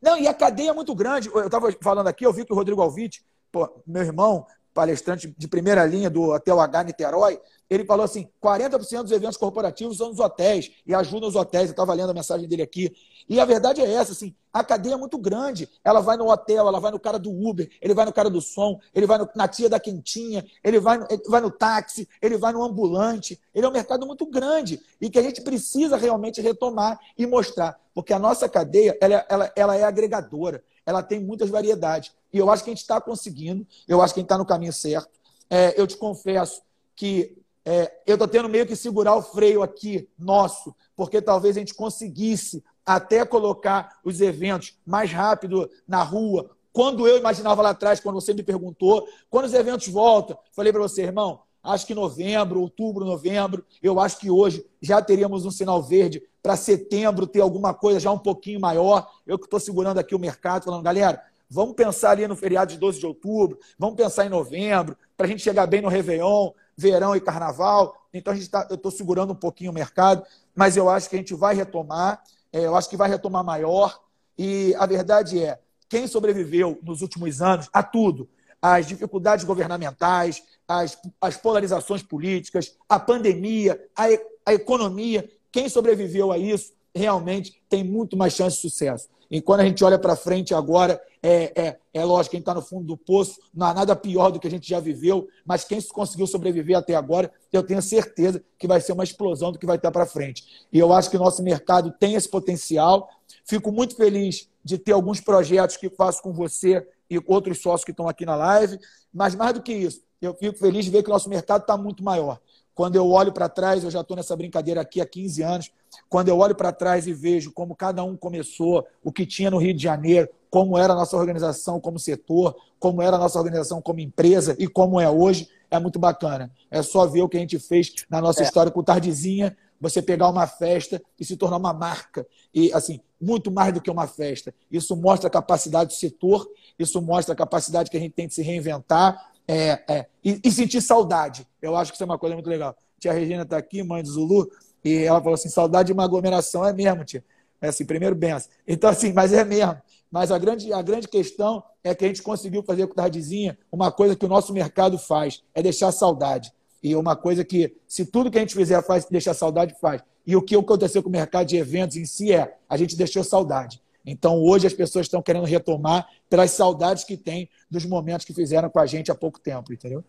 Não, 0.00 0.18
e 0.18 0.26
a 0.26 0.34
cadeia 0.34 0.70
é 0.70 0.72
muito 0.72 0.94
grande. 0.94 1.28
Eu 1.28 1.46
estava 1.46 1.70
falando 1.80 2.06
aqui, 2.06 2.24
eu 2.24 2.32
vi 2.32 2.44
que 2.44 2.52
o 2.52 2.56
Rodrigo 2.56 2.80
Alvite, 2.80 3.22
pô, 3.52 3.82
meu 3.86 4.02
irmão, 4.02 4.46
palestrante 4.72 5.34
de 5.36 5.48
primeira 5.48 5.84
linha 5.84 6.08
do 6.08 6.30
Hotel 6.30 6.60
H 6.60 6.84
Niterói, 6.84 7.40
ele 7.70 7.84
falou 7.84 8.04
assim: 8.04 8.28
40% 8.42 9.02
dos 9.02 9.12
eventos 9.12 9.36
corporativos 9.36 9.96
são 9.96 10.08
nos 10.08 10.18
hotéis 10.18 10.72
e 10.84 10.92
ajudam 10.92 11.28
os 11.28 11.36
hotéis. 11.36 11.66
Eu 11.66 11.70
estava 11.70 11.94
lendo 11.94 12.10
a 12.10 12.14
mensagem 12.14 12.48
dele 12.48 12.62
aqui. 12.62 12.92
E 13.28 13.38
a 13.38 13.44
verdade 13.44 13.80
é 13.80 13.92
essa, 13.92 14.10
assim, 14.10 14.34
a 14.52 14.64
cadeia 14.64 14.94
é 14.94 14.96
muito 14.96 15.16
grande. 15.16 15.68
Ela 15.84 16.00
vai 16.00 16.16
no 16.16 16.28
hotel, 16.28 16.66
ela 16.66 16.80
vai 16.80 16.90
no 16.90 16.98
cara 16.98 17.16
do 17.16 17.30
Uber, 17.30 17.70
ele 17.80 17.94
vai 17.94 18.04
no 18.04 18.12
cara 18.12 18.28
do 18.28 18.40
som, 18.40 18.80
ele 18.92 19.06
vai 19.06 19.18
no, 19.18 19.28
na 19.36 19.46
tia 19.46 19.68
da 19.68 19.78
quentinha, 19.78 20.44
ele 20.64 20.80
vai, 20.80 20.98
no, 20.98 21.06
ele 21.08 21.22
vai 21.28 21.40
no 21.40 21.50
táxi, 21.50 22.08
ele 22.20 22.36
vai 22.36 22.52
no 22.52 22.64
ambulante. 22.64 23.40
Ele 23.54 23.64
é 23.64 23.68
um 23.68 23.72
mercado 23.72 24.04
muito 24.04 24.26
grande 24.26 24.80
e 25.00 25.08
que 25.08 25.18
a 25.18 25.22
gente 25.22 25.40
precisa 25.42 25.96
realmente 25.96 26.40
retomar 26.40 26.98
e 27.16 27.24
mostrar. 27.24 27.78
Porque 27.94 28.12
a 28.12 28.18
nossa 28.18 28.48
cadeia, 28.48 28.98
ela, 29.00 29.24
ela, 29.28 29.52
ela 29.54 29.76
é 29.76 29.84
agregadora, 29.84 30.62
ela 30.90 31.02
tem 31.02 31.20
muitas 31.20 31.48
variedades. 31.48 32.12
E 32.32 32.38
eu 32.38 32.50
acho 32.50 32.62
que 32.62 32.70
a 32.70 32.74
gente 32.74 32.82
está 32.82 33.00
conseguindo, 33.00 33.66
eu 33.88 34.02
acho 34.02 34.12
que 34.12 34.20
a 34.20 34.22
gente 34.22 34.26
está 34.26 34.38
no 34.38 34.46
caminho 34.46 34.72
certo. 34.72 35.08
É, 35.48 35.80
eu 35.80 35.86
te 35.86 35.96
confesso 35.96 36.62
que 36.94 37.36
é, 37.64 37.92
eu 38.06 38.14
estou 38.14 38.28
tendo 38.28 38.48
meio 38.48 38.66
que 38.66 38.76
segurar 38.76 39.14
o 39.14 39.22
freio 39.22 39.62
aqui, 39.62 40.08
nosso, 40.18 40.74
porque 40.94 41.20
talvez 41.20 41.56
a 41.56 41.60
gente 41.60 41.74
conseguisse 41.74 42.62
até 42.84 43.24
colocar 43.24 44.00
os 44.04 44.20
eventos 44.20 44.78
mais 44.84 45.12
rápido 45.12 45.70
na 45.86 46.02
rua. 46.02 46.50
Quando 46.72 47.06
eu 47.06 47.18
imaginava 47.18 47.62
lá 47.62 47.70
atrás, 47.70 48.00
quando 48.00 48.20
você 48.20 48.32
me 48.32 48.42
perguntou, 48.42 49.06
quando 49.28 49.46
os 49.46 49.54
eventos 49.54 49.88
voltam, 49.88 50.38
falei 50.52 50.72
para 50.72 50.82
você, 50.82 51.02
irmão, 51.02 51.42
acho 51.62 51.86
que 51.86 51.94
novembro, 51.94 52.60
outubro, 52.60 53.04
novembro, 53.04 53.64
eu 53.82 54.00
acho 54.00 54.18
que 54.18 54.30
hoje 54.30 54.64
já 54.80 55.00
teríamos 55.02 55.44
um 55.44 55.50
sinal 55.50 55.82
verde 55.82 56.22
para 56.42 56.56
setembro 56.56 57.26
ter 57.26 57.40
alguma 57.40 57.74
coisa 57.74 58.00
já 58.00 58.10
um 58.10 58.18
pouquinho 58.18 58.60
maior. 58.60 59.10
Eu 59.26 59.38
que 59.38 59.44
estou 59.44 59.60
segurando 59.60 59.98
aqui 59.98 60.14
o 60.14 60.18
mercado, 60.18 60.64
falando, 60.64 60.82
galera, 60.82 61.22
vamos 61.48 61.74
pensar 61.74 62.12
ali 62.12 62.26
no 62.26 62.36
feriado 62.36 62.72
de 62.72 62.78
12 62.78 63.00
de 63.00 63.06
outubro, 63.06 63.58
vamos 63.78 63.96
pensar 63.96 64.24
em 64.24 64.30
novembro, 64.30 64.96
para 65.16 65.26
a 65.26 65.28
gente 65.28 65.42
chegar 65.42 65.66
bem 65.66 65.82
no 65.82 65.88
Réveillon, 65.88 66.52
verão 66.76 67.14
e 67.14 67.20
carnaval. 67.20 67.94
Então, 68.12 68.32
a 68.32 68.36
gente 68.36 68.48
tá, 68.48 68.66
eu 68.70 68.76
estou 68.76 68.90
segurando 68.90 69.32
um 69.32 69.36
pouquinho 69.36 69.70
o 69.70 69.74
mercado, 69.74 70.24
mas 70.54 70.76
eu 70.76 70.88
acho 70.88 71.10
que 71.10 71.16
a 71.16 71.18
gente 71.18 71.34
vai 71.34 71.54
retomar, 71.54 72.22
é, 72.52 72.64
eu 72.64 72.74
acho 72.74 72.88
que 72.88 72.96
vai 72.96 73.08
retomar 73.08 73.44
maior. 73.44 74.00
E 74.38 74.74
a 74.78 74.86
verdade 74.86 75.42
é, 75.42 75.58
quem 75.88 76.06
sobreviveu 76.06 76.78
nos 76.82 77.02
últimos 77.02 77.42
anos 77.42 77.68
a 77.72 77.82
tudo, 77.82 78.28
as 78.60 78.86
dificuldades 78.86 79.44
governamentais, 79.44 80.42
as, 80.66 80.98
as 81.20 81.36
polarizações 81.36 82.02
políticas, 82.02 82.76
a 82.88 82.98
pandemia, 82.98 83.80
a, 83.96 84.06
a 84.46 84.54
economia, 84.54 85.28
quem 85.50 85.68
sobreviveu 85.68 86.30
a 86.30 86.38
isso 86.38 86.72
realmente 86.94 87.62
tem 87.68 87.82
muito 87.84 88.16
mais 88.16 88.34
chance 88.34 88.56
de 88.56 88.62
sucesso. 88.62 89.08
E 89.30 89.40
quando 89.40 89.60
a 89.60 89.64
gente 89.64 89.84
olha 89.84 89.98
para 89.98 90.16
frente 90.16 90.52
agora, 90.52 91.00
é, 91.22 91.52
é, 91.54 91.78
é 91.94 92.04
lógico, 92.04 92.32
quem 92.32 92.40
está 92.40 92.52
no 92.52 92.62
fundo 92.62 92.84
do 92.84 92.96
poço 92.96 93.38
não 93.54 93.68
há 93.68 93.74
nada 93.74 93.94
pior 93.94 94.30
do 94.30 94.40
que 94.40 94.48
a 94.48 94.50
gente 94.50 94.68
já 94.68 94.80
viveu, 94.80 95.28
mas 95.44 95.64
quem 95.64 95.80
conseguiu 95.82 96.26
sobreviver 96.26 96.76
até 96.76 96.96
agora, 96.96 97.30
eu 97.52 97.62
tenho 97.62 97.80
certeza 97.80 98.42
que 98.58 98.66
vai 98.66 98.80
ser 98.80 98.92
uma 98.92 99.04
explosão 99.04 99.52
do 99.52 99.58
que 99.58 99.66
vai 99.66 99.76
estar 99.76 99.92
para 99.92 100.04
frente. 100.04 100.66
E 100.72 100.78
eu 100.78 100.92
acho 100.92 101.08
que 101.08 101.16
o 101.16 101.20
nosso 101.20 101.42
mercado 101.44 101.92
tem 101.92 102.14
esse 102.14 102.28
potencial. 102.28 103.08
Fico 103.44 103.70
muito 103.70 103.94
feliz 103.94 104.48
de 104.64 104.76
ter 104.76 104.92
alguns 104.92 105.20
projetos 105.20 105.76
que 105.76 105.88
faço 105.88 106.20
com 106.22 106.32
você 106.32 106.84
e 107.10 107.20
outros 107.26 107.60
sócios 107.60 107.84
que 107.84 107.90
estão 107.90 108.08
aqui 108.08 108.24
na 108.24 108.36
live, 108.36 108.78
mas 109.12 109.34
mais 109.34 109.52
do 109.54 109.62
que 109.62 109.72
isso, 109.72 110.00
eu 110.22 110.34
fico 110.34 110.58
feliz 110.58 110.84
de 110.84 110.90
ver 110.90 111.02
que 111.02 111.10
o 111.10 111.12
nosso 111.12 111.28
mercado 111.28 111.62
está 111.62 111.76
muito 111.76 112.04
maior. 112.04 112.38
Quando 112.74 112.96
eu 112.96 113.10
olho 113.10 113.32
para 113.32 113.48
trás, 113.48 113.82
eu 113.82 113.90
já 113.90 114.00
estou 114.00 114.16
nessa 114.16 114.36
brincadeira 114.36 114.80
aqui 114.80 115.00
há 115.00 115.06
15 115.06 115.42
anos. 115.42 115.70
Quando 116.08 116.28
eu 116.28 116.38
olho 116.38 116.54
para 116.54 116.72
trás 116.72 117.06
e 117.06 117.12
vejo 117.12 117.52
como 117.52 117.74
cada 117.74 118.02
um 118.04 118.16
começou, 118.16 118.86
o 119.02 119.12
que 119.12 119.26
tinha 119.26 119.50
no 119.50 119.58
Rio 119.58 119.74
de 119.74 119.82
Janeiro, 119.82 120.28
como 120.48 120.78
era 120.78 120.92
a 120.92 120.96
nossa 120.96 121.16
organização 121.16 121.80
como 121.80 121.98
setor, 121.98 122.56
como 122.78 123.02
era 123.02 123.16
a 123.16 123.18
nossa 123.18 123.38
organização 123.38 123.82
como 123.82 124.00
empresa 124.00 124.56
e 124.58 124.66
como 124.66 125.00
é 125.00 125.10
hoje, 125.10 125.48
é 125.70 125.78
muito 125.78 125.98
bacana. 125.98 126.50
É 126.70 126.82
só 126.82 127.06
ver 127.06 127.22
o 127.22 127.28
que 127.28 127.36
a 127.36 127.40
gente 127.40 127.58
fez 127.58 127.92
na 128.08 128.20
nossa 128.20 128.42
é. 128.42 128.44
história 128.44 128.72
com 128.72 128.82
Tardezinha, 128.82 129.56
você 129.80 130.00
pegar 130.00 130.28
uma 130.28 130.46
festa 130.46 131.02
e 131.18 131.24
se 131.24 131.36
tornar 131.36 131.56
uma 131.56 131.72
marca. 131.72 132.26
E, 132.54 132.72
assim, 132.72 133.00
muito 133.20 133.50
mais 133.50 133.72
do 133.74 133.80
que 133.80 133.90
uma 133.90 134.06
festa. 134.06 134.54
Isso 134.70 134.96
mostra 134.96 135.28
a 135.28 135.30
capacidade 135.30 135.90
do 135.90 135.96
setor, 135.96 136.48
isso 136.78 137.00
mostra 137.02 137.34
a 137.34 137.36
capacidade 137.36 137.90
que 137.90 137.96
a 137.96 138.00
gente 138.00 138.12
tem 138.12 138.26
de 138.26 138.34
se 138.34 138.42
reinventar, 138.42 139.30
é, 139.46 139.82
é, 139.88 140.06
e, 140.24 140.40
e, 140.44 140.52
sentir 140.52 140.80
saudade. 140.80 141.46
Eu 141.60 141.76
acho 141.76 141.90
que 141.90 141.96
isso 141.96 142.02
é 142.04 142.06
uma 142.06 142.18
coisa 142.18 142.34
muito 142.34 142.48
legal. 142.48 142.76
Tia 142.98 143.12
Regina 143.12 143.42
está 143.42 143.56
aqui, 143.56 143.82
mãe 143.82 144.02
do 144.02 144.08
Zulu, 144.08 144.48
e 144.84 144.98
ela 144.98 145.18
falou 145.18 145.34
assim: 145.34 145.48
saudade 145.48 145.88
de 145.88 145.92
uma 145.92 146.04
aglomeração. 146.04 146.64
É 146.64 146.72
mesmo, 146.72 147.04
tia. 147.04 147.24
É 147.60 147.68
assim, 147.68 147.84
primeiro 147.84 148.14
benção. 148.14 148.50
Então, 148.66 148.88
assim, 148.88 149.12
mas 149.12 149.32
é 149.32 149.44
mesmo. 149.44 149.76
Mas 150.10 150.30
a 150.30 150.38
grande, 150.38 150.72
a 150.72 150.80
grande 150.82 151.08
questão 151.08 151.62
é 151.84 151.94
que 151.94 152.04
a 152.04 152.08
gente 152.08 152.22
conseguiu 152.22 152.62
fazer 152.62 152.86
com 152.86 152.94
Tardezinha 152.94 153.58
uma 153.70 153.92
coisa 153.92 154.16
que 154.16 154.24
o 154.24 154.28
nosso 154.28 154.52
mercado 154.52 154.98
faz: 154.98 155.42
é 155.54 155.62
deixar 155.62 155.92
saudade. 155.92 156.52
E 156.82 156.96
uma 156.96 157.14
coisa 157.14 157.44
que, 157.44 157.76
se 157.86 158.06
tudo 158.06 158.30
que 158.30 158.38
a 158.38 158.40
gente 158.40 158.54
fizer 158.54 158.82
faz 158.82 159.04
deixar 159.04 159.34
saudade, 159.34 159.74
faz. 159.80 160.02
E 160.26 160.34
o 160.34 160.42
que 160.42 160.56
aconteceu 160.56 161.02
com 161.02 161.08
o 161.08 161.12
mercado 161.12 161.46
de 161.46 161.56
eventos 161.56 161.96
em 161.96 162.04
si 162.04 162.32
é: 162.32 162.56
a 162.68 162.76
gente 162.76 162.96
deixou 162.96 163.22
saudade. 163.22 163.82
Então, 164.04 164.42
hoje 164.42 164.66
as 164.66 164.72
pessoas 164.72 165.06
estão 165.06 165.20
querendo 165.20 165.44
retomar 165.44 166.08
pelas 166.28 166.52
saudades 166.52 167.04
que 167.04 167.16
têm 167.16 167.48
dos 167.70 167.84
momentos 167.84 168.24
que 168.24 168.32
fizeram 168.32 168.70
com 168.70 168.78
a 168.78 168.86
gente 168.86 169.10
há 169.10 169.14
pouco 169.14 169.38
tempo, 169.38 169.72
entendeu? 169.72 170.02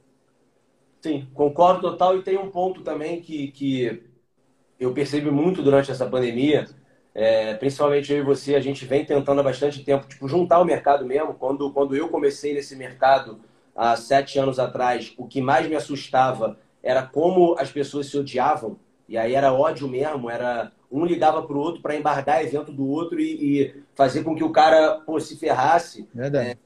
Sim, 1.01 1.27
concordo 1.33 1.81
total. 1.81 2.17
E 2.17 2.23
tem 2.23 2.37
um 2.37 2.49
ponto 2.49 2.81
também 2.81 3.21
que, 3.21 3.49
que 3.49 4.03
eu 4.79 4.93
percebi 4.93 5.29
muito 5.29 5.61
durante 5.61 5.91
essa 5.91 6.05
pandemia, 6.05 6.67
é, 7.13 7.53
principalmente 7.55 8.13
eu 8.13 8.19
e 8.19 8.23
você, 8.23 8.55
a 8.55 8.61
gente 8.61 8.85
vem 8.85 9.03
tentando 9.03 9.41
há 9.41 9.43
bastante 9.43 9.83
tempo 9.83 10.07
tipo, 10.07 10.27
juntar 10.27 10.61
o 10.61 10.65
mercado 10.65 11.05
mesmo. 11.05 11.33
Quando, 11.33 11.71
quando 11.73 11.95
eu 11.95 12.07
comecei 12.07 12.53
nesse 12.53 12.75
mercado 12.75 13.41
há 13.75 13.95
sete 13.95 14.37
anos 14.39 14.59
atrás, 14.59 15.13
o 15.17 15.27
que 15.27 15.41
mais 15.41 15.67
me 15.67 15.75
assustava 15.75 16.57
era 16.83 17.03
como 17.03 17.55
as 17.57 17.71
pessoas 17.71 18.07
se 18.07 18.17
odiavam. 18.17 18.77
E 19.07 19.17
aí 19.17 19.35
era 19.35 19.53
ódio 19.53 19.87
mesmo, 19.87 20.29
era 20.29 20.71
um 20.91 21.05
ligava 21.05 21.41
para 21.43 21.55
o 21.55 21.59
outro 21.59 21.81
para 21.81 21.95
embargar 21.95 22.43
evento 22.43 22.71
do 22.71 22.87
outro 22.87 23.19
e, 23.19 23.61
e, 23.61 23.75
fazer 23.95 24.23
com 24.23 24.35
que 24.35 24.43
o 24.43 24.51
cara 24.51 25.01
pô, 25.05 25.19
se 25.19 25.37
ferrasse. 25.37 26.07
Verdade. 26.13 26.49
É, 26.49 26.57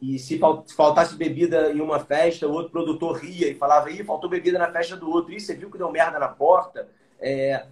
e 0.00 0.18
se 0.18 0.38
faltasse 0.76 1.16
bebida 1.16 1.72
em 1.72 1.80
uma 1.80 2.00
festa, 2.00 2.46
o 2.46 2.52
outro 2.52 2.70
produtor 2.70 3.16
ria 3.16 3.48
e 3.48 3.54
falava, 3.54 3.90
ih, 3.90 4.04
faltou 4.04 4.28
bebida 4.28 4.58
na 4.58 4.70
festa 4.70 4.96
do 4.96 5.10
outro. 5.10 5.32
E 5.32 5.40
você 5.40 5.54
viu 5.54 5.70
que 5.70 5.78
deu 5.78 5.90
merda 5.90 6.18
na 6.18 6.28
porta. 6.28 6.88
É... 7.18 7.66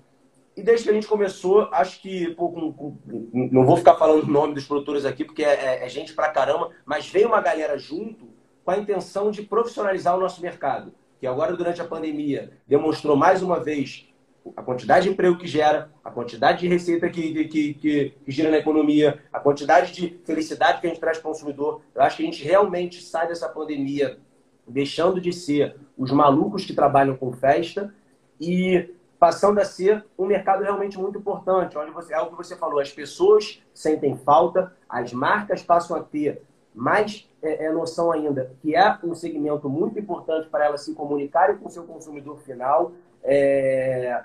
E 0.56 0.62
desde 0.62 0.84
que 0.84 0.90
a 0.90 0.94
gente 0.94 1.06
começou, 1.06 1.68
acho 1.72 2.00
que, 2.00 2.30
pô, 2.34 2.48
com, 2.50 2.72
com, 2.72 2.96
não 3.32 3.66
vou 3.66 3.76
ficar 3.76 3.96
falando 3.96 4.22
o 4.22 4.30
nome 4.30 4.54
dos 4.54 4.64
produtores 4.64 5.04
aqui, 5.04 5.24
porque 5.24 5.42
é, 5.42 5.82
é, 5.82 5.84
é 5.84 5.88
gente 5.88 6.14
pra 6.14 6.30
caramba, 6.30 6.70
mas 6.86 7.08
veio 7.08 7.26
uma 7.26 7.40
galera 7.40 7.76
junto 7.76 8.28
com 8.64 8.70
a 8.70 8.78
intenção 8.78 9.30
de 9.30 9.42
profissionalizar 9.42 10.16
o 10.16 10.20
nosso 10.20 10.40
mercado. 10.40 10.92
Que 11.20 11.26
agora, 11.26 11.56
durante 11.56 11.80
a 11.80 11.84
pandemia, 11.84 12.52
demonstrou 12.66 13.16
mais 13.16 13.42
uma 13.42 13.60
vez 13.60 14.08
a 14.56 14.62
quantidade 14.62 15.04
de 15.04 15.12
emprego 15.12 15.38
que 15.38 15.46
gera, 15.46 15.90
a 16.04 16.10
quantidade 16.10 16.60
de 16.60 16.68
receita 16.68 17.08
que, 17.08 17.46
que, 17.46 17.74
que, 17.74 18.14
que 18.24 18.30
gira 18.30 18.50
na 18.50 18.58
economia, 18.58 19.22
a 19.32 19.40
quantidade 19.40 19.92
de 19.92 20.20
felicidade 20.24 20.80
que 20.80 20.86
a 20.86 20.90
gente 20.90 21.00
traz 21.00 21.18
para 21.18 21.28
o 21.28 21.32
consumidor. 21.32 21.80
Eu 21.94 22.02
acho 22.02 22.16
que 22.16 22.22
a 22.22 22.26
gente 22.26 22.44
realmente 22.44 23.02
sai 23.02 23.26
dessa 23.26 23.48
pandemia 23.48 24.18
deixando 24.66 25.20
de 25.20 25.32
ser 25.32 25.76
os 25.96 26.10
malucos 26.10 26.64
que 26.64 26.74
trabalham 26.74 27.16
com 27.16 27.32
festa 27.32 27.94
e 28.40 28.90
passando 29.18 29.58
a 29.58 29.64
ser 29.64 30.04
um 30.18 30.26
mercado 30.26 30.62
realmente 30.62 30.98
muito 30.98 31.18
importante, 31.18 31.78
onde 31.78 31.90
você, 31.90 32.12
é 32.12 32.20
o 32.20 32.26
que 32.26 32.36
você 32.36 32.56
falou, 32.56 32.80
as 32.80 32.92
pessoas 32.92 33.62
sentem 33.72 34.16
falta, 34.18 34.74
as 34.88 35.12
marcas 35.12 35.62
passam 35.62 35.96
a 35.96 36.02
ter 36.02 36.42
mais 36.74 37.26
é, 37.44 37.66
é, 37.66 37.72
noção 37.72 38.10
ainda 38.10 38.52
que 38.60 38.74
é 38.74 38.98
um 39.04 39.14
segmento 39.14 39.68
muito 39.68 39.98
importante 39.98 40.48
para 40.48 40.64
elas 40.64 40.84
se 40.84 40.94
comunicarem 40.94 41.56
com 41.56 41.68
o 41.68 41.70
seu 41.70 41.84
consumidor 41.84 42.38
final. 42.38 42.92
É, 43.22 44.22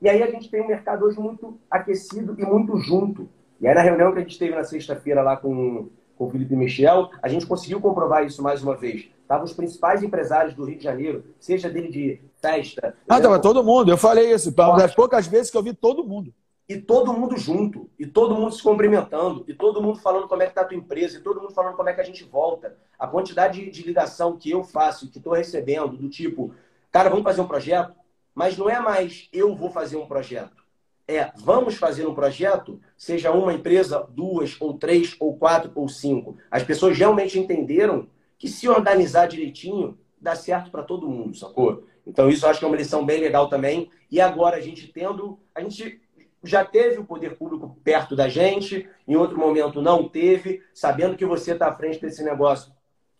e 0.00 0.08
aí 0.08 0.22
a 0.22 0.30
gente 0.30 0.50
tem 0.50 0.62
um 0.62 0.68
mercado 0.68 1.04
hoje 1.04 1.18
muito 1.18 1.58
aquecido 1.70 2.36
e 2.38 2.44
muito 2.44 2.76
junto. 2.78 3.28
E 3.60 3.66
aí 3.66 3.74
na 3.74 3.80
reunião 3.82 4.12
que 4.12 4.18
a 4.18 4.22
gente 4.22 4.38
teve 4.38 4.54
na 4.54 4.64
sexta-feira 4.64 5.22
lá 5.22 5.36
com, 5.36 5.88
com 6.16 6.26
o 6.26 6.30
Felipe 6.30 6.54
Michel, 6.54 7.10
a 7.22 7.28
gente 7.28 7.46
conseguiu 7.46 7.80
comprovar 7.80 8.24
isso 8.24 8.42
mais 8.42 8.62
uma 8.62 8.76
vez. 8.76 9.08
Estavam 9.22 9.44
os 9.44 9.52
principais 9.52 10.02
empresários 10.02 10.54
do 10.54 10.64
Rio 10.64 10.78
de 10.78 10.84
Janeiro, 10.84 11.24
seja 11.38 11.68
dele 11.68 11.88
de 11.88 12.20
festa. 12.40 12.94
Ah, 13.08 13.16
estava 13.16 13.38
todo 13.38 13.64
mundo. 13.64 13.90
Eu 13.90 13.98
falei 13.98 14.32
isso. 14.32 14.50
Das 14.52 14.94
poucas 14.94 15.26
vezes 15.26 15.50
que 15.50 15.56
eu 15.56 15.62
vi 15.62 15.74
todo 15.74 16.04
mundo. 16.04 16.32
E 16.68 16.76
todo 16.76 17.14
mundo 17.14 17.36
junto, 17.38 17.88
e 17.98 18.06
todo 18.06 18.34
mundo 18.34 18.52
se 18.52 18.62
cumprimentando, 18.62 19.42
e 19.48 19.54
todo 19.54 19.82
mundo 19.82 19.98
falando 19.98 20.28
como 20.28 20.42
é 20.42 20.44
que 20.44 20.50
está 20.50 20.60
a 20.60 20.64
tua 20.66 20.76
empresa, 20.76 21.16
e 21.16 21.22
todo 21.22 21.40
mundo 21.40 21.54
falando 21.54 21.76
como 21.76 21.88
é 21.88 21.94
que 21.94 22.00
a 22.00 22.04
gente 22.04 22.24
volta. 22.24 22.76
A 22.98 23.06
quantidade 23.06 23.70
de 23.70 23.82
ligação 23.82 24.36
que 24.36 24.50
eu 24.50 24.62
faço 24.62 25.10
que 25.10 25.16
estou 25.16 25.32
recebendo, 25.32 25.96
do 25.96 26.10
tipo, 26.10 26.54
cara, 26.90 27.08
vamos 27.08 27.24
fazer 27.24 27.40
um 27.40 27.48
projeto? 27.48 27.94
Mas 28.34 28.58
não 28.58 28.68
é 28.68 28.78
mais 28.78 29.28
eu 29.32 29.56
vou 29.56 29.70
fazer 29.70 29.96
um 29.96 30.06
projeto. 30.06 30.62
É 31.06 31.32
vamos 31.36 31.76
fazer 31.76 32.06
um 32.06 32.14
projeto, 32.14 32.78
seja 32.98 33.32
uma 33.32 33.54
empresa, 33.54 34.06
duas, 34.10 34.54
ou 34.60 34.74
três, 34.74 35.16
ou 35.18 35.38
quatro, 35.38 35.72
ou 35.74 35.88
cinco. 35.88 36.36
As 36.50 36.62
pessoas 36.62 36.98
realmente 36.98 37.38
entenderam 37.38 38.08
que 38.38 38.46
se 38.46 38.68
organizar 38.68 39.26
direitinho, 39.26 39.98
dá 40.20 40.36
certo 40.36 40.70
para 40.70 40.82
todo 40.82 41.08
mundo, 41.08 41.34
sacou? 41.34 41.86
Então 42.06 42.28
isso 42.28 42.44
eu 42.44 42.50
acho 42.50 42.58
que 42.58 42.64
é 42.64 42.68
uma 42.68 42.76
lição 42.76 43.06
bem 43.06 43.20
legal 43.20 43.48
também. 43.48 43.90
E 44.10 44.20
agora 44.20 44.56
a 44.56 44.60
gente 44.60 44.86
tendo. 44.88 45.38
A 45.54 45.62
gente 45.62 46.00
já 46.42 46.64
teve 46.64 46.98
o 46.98 47.04
poder 47.04 47.36
público 47.36 47.78
perto 47.82 48.14
da 48.14 48.28
gente, 48.28 48.88
em 49.06 49.16
outro 49.16 49.38
momento 49.38 49.82
não 49.82 50.08
teve, 50.08 50.62
sabendo 50.72 51.16
que 51.16 51.26
você 51.26 51.52
está 51.52 51.68
à 51.68 51.74
frente 51.74 52.00
desse 52.00 52.22
negócio 52.22 52.72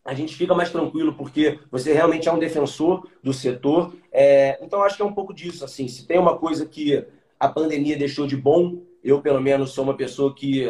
a 0.09 0.15
gente 0.15 0.35
fica 0.35 0.55
mais 0.55 0.71
tranquilo 0.71 1.13
porque 1.13 1.59
você 1.71 1.93
realmente 1.93 2.31
é 2.31 2.33
um 2.33 2.39
defensor 2.39 3.07
do 3.23 3.31
setor. 3.31 3.93
É, 4.11 4.59
então, 4.63 4.83
acho 4.83 4.97
que 4.97 5.03
é 5.03 5.05
um 5.05 5.13
pouco 5.13 5.35
disso. 5.35 5.63
Assim, 5.67 5.87
se 5.87 6.07
tem 6.07 6.19
uma 6.19 6.39
coisa 6.39 6.65
que 6.65 7.05
a 7.39 7.47
pandemia 7.47 7.95
deixou 7.95 8.27
de 8.27 8.35
bom, 8.35 8.79
eu, 9.05 9.21
pelo 9.21 9.39
menos, 9.39 9.73
sou 9.73 9.85
uma 9.85 9.95
pessoa 9.95 10.35
que, 10.35 10.67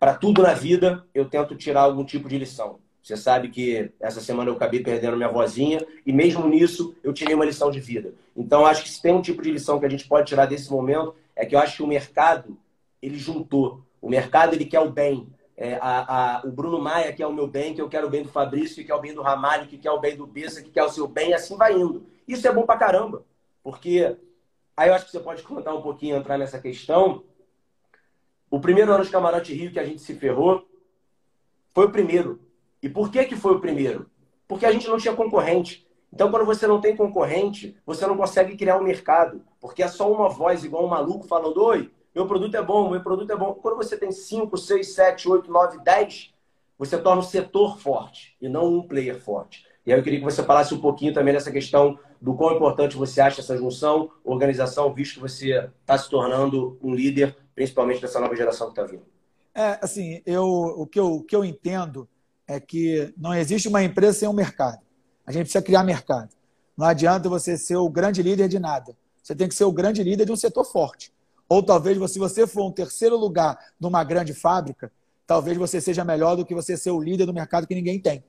para 0.00 0.14
tudo 0.14 0.42
na 0.42 0.54
vida, 0.54 1.04
eu 1.14 1.26
tento 1.26 1.54
tirar 1.54 1.82
algum 1.82 2.04
tipo 2.06 2.26
de 2.26 2.38
lição. 2.38 2.78
Você 3.02 3.18
sabe 3.18 3.50
que 3.50 3.92
essa 4.00 4.22
semana 4.22 4.48
eu 4.48 4.54
acabei 4.54 4.80
perdendo 4.80 5.18
minha 5.18 5.28
vozinha 5.28 5.84
e, 6.06 6.10
mesmo 6.10 6.48
nisso, 6.48 6.96
eu 7.04 7.12
tirei 7.12 7.34
uma 7.34 7.44
lição 7.44 7.70
de 7.70 7.80
vida. 7.80 8.14
Então, 8.34 8.64
acho 8.64 8.82
que 8.82 8.88
se 8.88 9.02
tem 9.02 9.12
um 9.12 9.20
tipo 9.20 9.42
de 9.42 9.50
lição 9.50 9.78
que 9.78 9.84
a 9.84 9.90
gente 9.90 10.08
pode 10.08 10.26
tirar 10.26 10.46
desse 10.46 10.70
momento, 10.70 11.14
é 11.36 11.44
que 11.44 11.54
eu 11.54 11.58
acho 11.58 11.76
que 11.76 11.82
o 11.82 11.86
mercado, 11.86 12.58
ele 13.00 13.18
juntou. 13.18 13.84
O 14.00 14.08
mercado, 14.08 14.54
ele 14.54 14.64
quer 14.64 14.80
o 14.80 14.90
bem 14.90 15.32
é, 15.56 15.74
a, 15.80 16.38
a, 16.38 16.46
o 16.46 16.50
Bruno 16.50 16.80
Maia 16.80 17.12
que 17.12 17.22
é 17.22 17.26
o 17.26 17.32
meu 17.32 17.46
bem, 17.46 17.74
que 17.74 17.80
eu 17.80 17.88
quero 17.88 18.06
o 18.06 18.10
bem 18.10 18.22
do 18.22 18.28
Fabrício, 18.28 18.76
que 18.76 18.84
quer 18.84 18.94
o 18.94 19.00
bem 19.00 19.14
do 19.14 19.22
Ramalho, 19.22 19.66
que 19.66 19.78
quer 19.78 19.90
o 19.90 20.00
bem 20.00 20.16
do 20.16 20.26
Bessa, 20.26 20.62
que 20.62 20.70
quer 20.70 20.82
o 20.82 20.90
seu 20.90 21.06
bem, 21.06 21.30
e 21.30 21.34
assim 21.34 21.56
vai 21.56 21.74
indo. 21.74 22.06
Isso 22.26 22.46
é 22.46 22.52
bom 22.52 22.66
pra 22.66 22.76
caramba, 22.76 23.24
porque 23.62 24.16
aí 24.76 24.88
eu 24.88 24.94
acho 24.94 25.06
que 25.06 25.12
você 25.12 25.20
pode 25.20 25.42
contar 25.42 25.74
um 25.74 25.82
pouquinho, 25.82 26.16
entrar 26.16 26.38
nessa 26.38 26.58
questão. 26.58 27.24
O 28.50 28.60
primeiro 28.60 28.92
ano 28.92 29.04
de 29.04 29.10
Camarote 29.10 29.54
Rio 29.54 29.72
que 29.72 29.78
a 29.78 29.84
gente 29.84 30.02
se 30.02 30.14
ferrou 30.14 30.66
foi 31.72 31.86
o 31.86 31.90
primeiro. 31.90 32.40
E 32.82 32.88
por 32.88 33.10
que, 33.10 33.24
que 33.24 33.36
foi 33.36 33.54
o 33.54 33.60
primeiro? 33.60 34.10
Porque 34.46 34.66
a 34.66 34.72
gente 34.72 34.88
não 34.88 34.98
tinha 34.98 35.14
concorrente. 35.14 35.86
Então, 36.12 36.30
quando 36.30 36.44
você 36.44 36.66
não 36.66 36.80
tem 36.80 36.94
concorrente, 36.96 37.76
você 37.84 38.06
não 38.06 38.16
consegue 38.16 38.56
criar 38.56 38.78
um 38.78 38.84
mercado, 38.84 39.44
porque 39.64 39.82
é 39.82 39.88
só 39.88 40.12
uma 40.12 40.28
voz 40.28 40.62
igual 40.62 40.84
um 40.84 40.88
maluco 40.88 41.26
falando: 41.26 41.56
Oi, 41.64 41.90
meu 42.14 42.26
produto 42.26 42.54
é 42.54 42.62
bom, 42.62 42.90
meu 42.90 43.02
produto 43.02 43.30
é 43.30 43.34
bom. 43.34 43.54
Quando 43.54 43.78
você 43.78 43.96
tem 43.96 44.12
5, 44.12 44.58
6, 44.58 44.88
7, 44.94 45.26
8, 45.26 45.50
9, 45.50 45.78
10, 45.82 46.34
você 46.78 46.98
torna 46.98 47.22
o 47.22 47.24
setor 47.24 47.78
forte 47.78 48.36
e 48.42 48.46
não 48.46 48.66
um 48.66 48.86
player 48.86 49.18
forte. 49.18 49.64
E 49.86 49.90
aí 49.90 49.98
eu 49.98 50.02
queria 50.02 50.18
que 50.18 50.24
você 50.24 50.42
falasse 50.42 50.74
um 50.74 50.80
pouquinho 50.82 51.14
também 51.14 51.32
dessa 51.32 51.50
questão 51.50 51.98
do 52.20 52.34
quão 52.34 52.54
importante 52.54 52.94
você 52.94 53.22
acha 53.22 53.40
essa 53.40 53.56
junção, 53.56 54.10
organização, 54.22 54.92
visto 54.92 55.14
que 55.14 55.20
você 55.20 55.70
está 55.80 55.96
se 55.96 56.10
tornando 56.10 56.78
um 56.82 56.94
líder, 56.94 57.34
principalmente 57.54 58.02
dessa 58.02 58.20
nova 58.20 58.36
geração 58.36 58.66
que 58.66 58.78
está 58.78 58.84
vindo. 58.84 59.06
É, 59.54 59.78
assim, 59.80 60.20
eu, 60.26 60.44
o, 60.44 60.86
que 60.86 61.00
eu, 61.00 61.06
o 61.06 61.22
que 61.22 61.34
eu 61.34 61.42
entendo 61.42 62.06
é 62.46 62.60
que 62.60 63.14
não 63.16 63.32
existe 63.32 63.66
uma 63.66 63.82
empresa 63.82 64.18
sem 64.18 64.28
um 64.28 64.34
mercado. 64.34 64.82
A 65.26 65.32
gente 65.32 65.44
precisa 65.44 65.64
criar 65.64 65.84
mercado. 65.84 66.28
Não 66.76 66.86
adianta 66.86 67.30
você 67.30 67.56
ser 67.56 67.76
o 67.76 67.88
grande 67.88 68.22
líder 68.22 68.46
de 68.46 68.58
nada. 68.58 68.94
Você 69.24 69.34
tem 69.34 69.48
que 69.48 69.54
ser 69.54 69.64
o 69.64 69.72
grande 69.72 70.02
líder 70.02 70.26
de 70.26 70.32
um 70.32 70.36
setor 70.36 70.66
forte. 70.66 71.10
Ou 71.48 71.62
talvez, 71.62 71.98
se 72.10 72.18
você 72.18 72.46
for 72.46 72.66
um 72.66 72.70
terceiro 72.70 73.16
lugar 73.16 73.58
numa 73.80 74.04
grande 74.04 74.34
fábrica, 74.34 74.92
talvez 75.26 75.56
você 75.56 75.80
seja 75.80 76.04
melhor 76.04 76.36
do 76.36 76.44
que 76.44 76.54
você 76.54 76.76
ser 76.76 76.90
o 76.90 77.00
líder 77.00 77.24
do 77.24 77.32
mercado 77.32 77.66
que 77.66 77.74
ninguém 77.74 77.98
tem. 77.98 78.22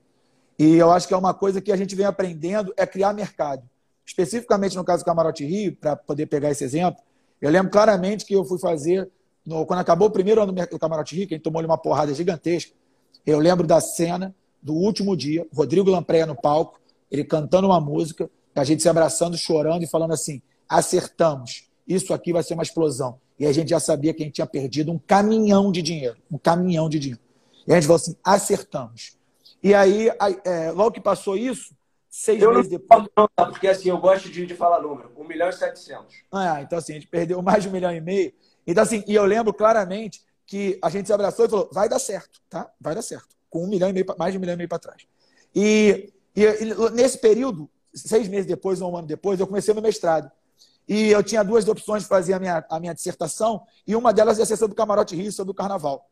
E 0.57 0.75
eu 0.75 0.89
acho 0.91 1.05
que 1.05 1.13
é 1.13 1.17
uma 1.17 1.33
coisa 1.33 1.59
que 1.59 1.69
a 1.69 1.75
gente 1.75 1.93
vem 1.95 2.05
aprendendo 2.05 2.73
é 2.77 2.87
criar 2.87 3.11
mercado. 3.11 3.69
Especificamente 4.05 4.77
no 4.77 4.85
caso 4.85 5.03
do 5.03 5.05
Camarote 5.05 5.43
Rio, 5.43 5.75
para 5.75 5.97
poder 5.97 6.27
pegar 6.27 6.49
esse 6.49 6.63
exemplo, 6.63 7.03
eu 7.41 7.49
lembro 7.49 7.69
claramente 7.69 8.23
que 8.23 8.33
eu 8.33 8.45
fui 8.45 8.57
fazer, 8.57 9.09
no, 9.45 9.65
quando 9.65 9.79
acabou 9.79 10.07
o 10.07 10.11
primeiro 10.11 10.41
ano 10.41 10.53
do 10.53 10.79
Camarote 10.79 11.13
Rio, 11.13 11.27
que 11.27 11.33
a 11.33 11.37
gente 11.37 11.43
tomou 11.43 11.61
uma 11.61 11.77
porrada 11.77 12.13
gigantesca, 12.13 12.71
eu 13.25 13.37
lembro 13.39 13.67
da 13.67 13.81
cena 13.81 14.33
do 14.61 14.73
último 14.73 15.17
dia, 15.17 15.45
Rodrigo 15.53 15.89
Lampreia 15.89 16.25
no 16.25 16.35
palco, 16.35 16.79
ele 17.11 17.25
cantando 17.25 17.67
uma 17.67 17.81
música, 17.81 18.29
a 18.55 18.63
gente 18.63 18.81
se 18.81 18.87
abraçando, 18.87 19.37
chorando 19.37 19.83
e 19.83 19.87
falando 19.87 20.13
assim: 20.13 20.41
acertamos 20.69 21.65
isso 21.87 22.13
aqui 22.13 22.33
vai 22.33 22.41
ser 22.41 22.53
uma 22.53 22.63
explosão. 22.63 23.19
E 23.37 23.45
a 23.45 23.51
gente 23.51 23.69
já 23.69 23.79
sabia 23.79 24.13
que 24.13 24.23
a 24.23 24.25
gente 24.25 24.35
tinha 24.35 24.47
perdido 24.47 24.91
um 24.91 24.97
caminhão 24.97 25.71
de 25.71 25.81
dinheiro. 25.81 26.17
Um 26.31 26.37
caminhão 26.37 26.89
de 26.89 26.99
dinheiro. 26.99 27.21
E 27.67 27.71
a 27.71 27.75
gente 27.75 27.85
falou 27.85 27.97
assim: 27.97 28.15
acertamos. 28.23 29.17
E 29.61 29.73
aí, 29.73 30.09
é, 30.43 30.71
logo 30.71 30.91
que 30.91 31.01
passou 31.01 31.35
isso, 31.35 31.75
seis 32.09 32.41
eu 32.41 32.53
meses 32.53 32.69
depois. 32.69 33.03
Não, 33.15 33.27
porque 33.51 33.67
assim, 33.67 33.89
eu 33.89 33.97
gosto 33.97 34.29
de, 34.29 34.45
de 34.45 34.55
falar 34.55 34.81
número: 34.81 35.11
1 35.15 35.23
milhão 35.25 35.49
e 35.49 35.53
700. 35.53 36.15
Ah, 36.31 36.61
então 36.61 36.77
assim, 36.77 36.93
a 36.93 36.95
gente 36.95 37.07
perdeu 37.07 37.41
mais 37.41 37.61
de 37.61 37.69
um 37.69 37.71
milhão 37.71 37.93
e 37.93 38.01
meio. 38.01 38.33
Então, 38.65 38.81
assim, 38.81 39.03
e 39.05 39.13
eu 39.13 39.25
lembro 39.25 39.53
claramente 39.53 40.23
que 40.47 40.79
a 40.81 40.89
gente 40.89 41.07
se 41.07 41.13
abraçou 41.13 41.45
e 41.45 41.49
falou: 41.49 41.69
vai 41.71 41.89
dar 41.89 41.99
certo, 41.99 42.41
tá? 42.49 42.71
Vai 42.79 42.95
dar 42.95 43.01
certo. 43.01 43.35
Com 43.49 43.63
um 43.63 43.67
milhão 43.67 43.89
e 43.89 43.93
meio, 43.93 44.05
mais 44.17 44.31
de 44.31 44.37
um 44.37 44.41
milhão 44.41 44.53
e 44.53 44.57
meio 44.57 44.69
para 44.69 44.79
trás. 44.79 45.05
E, 45.53 46.13
e, 46.35 46.43
e, 46.43 46.91
nesse 46.91 47.17
período, 47.17 47.69
seis 47.93 48.27
meses 48.27 48.45
depois, 48.45 48.81
ou 48.81 48.91
um 48.91 48.97
ano 48.97 49.07
depois, 49.07 49.39
eu 49.39 49.47
comecei 49.47 49.73
meu 49.73 49.83
mestrado. 49.83 50.31
E 50.87 51.09
eu 51.09 51.23
tinha 51.23 51.43
duas 51.43 51.67
opções 51.67 52.03
de 52.03 52.09
fazer 52.09 52.33
a 52.33 52.39
minha, 52.39 52.63
a 52.69 52.79
minha 52.79 52.93
dissertação, 52.93 53.63
e 53.87 53.95
uma 53.95 54.13
delas 54.13 54.37
ia 54.37 54.45
ser 54.45 54.57
sobre 54.57 54.73
o 54.73 54.77
Camarote 54.77 55.15
Rio, 55.15 55.31
sobre 55.31 55.51
o 55.51 55.55
Carnaval. 55.55 56.07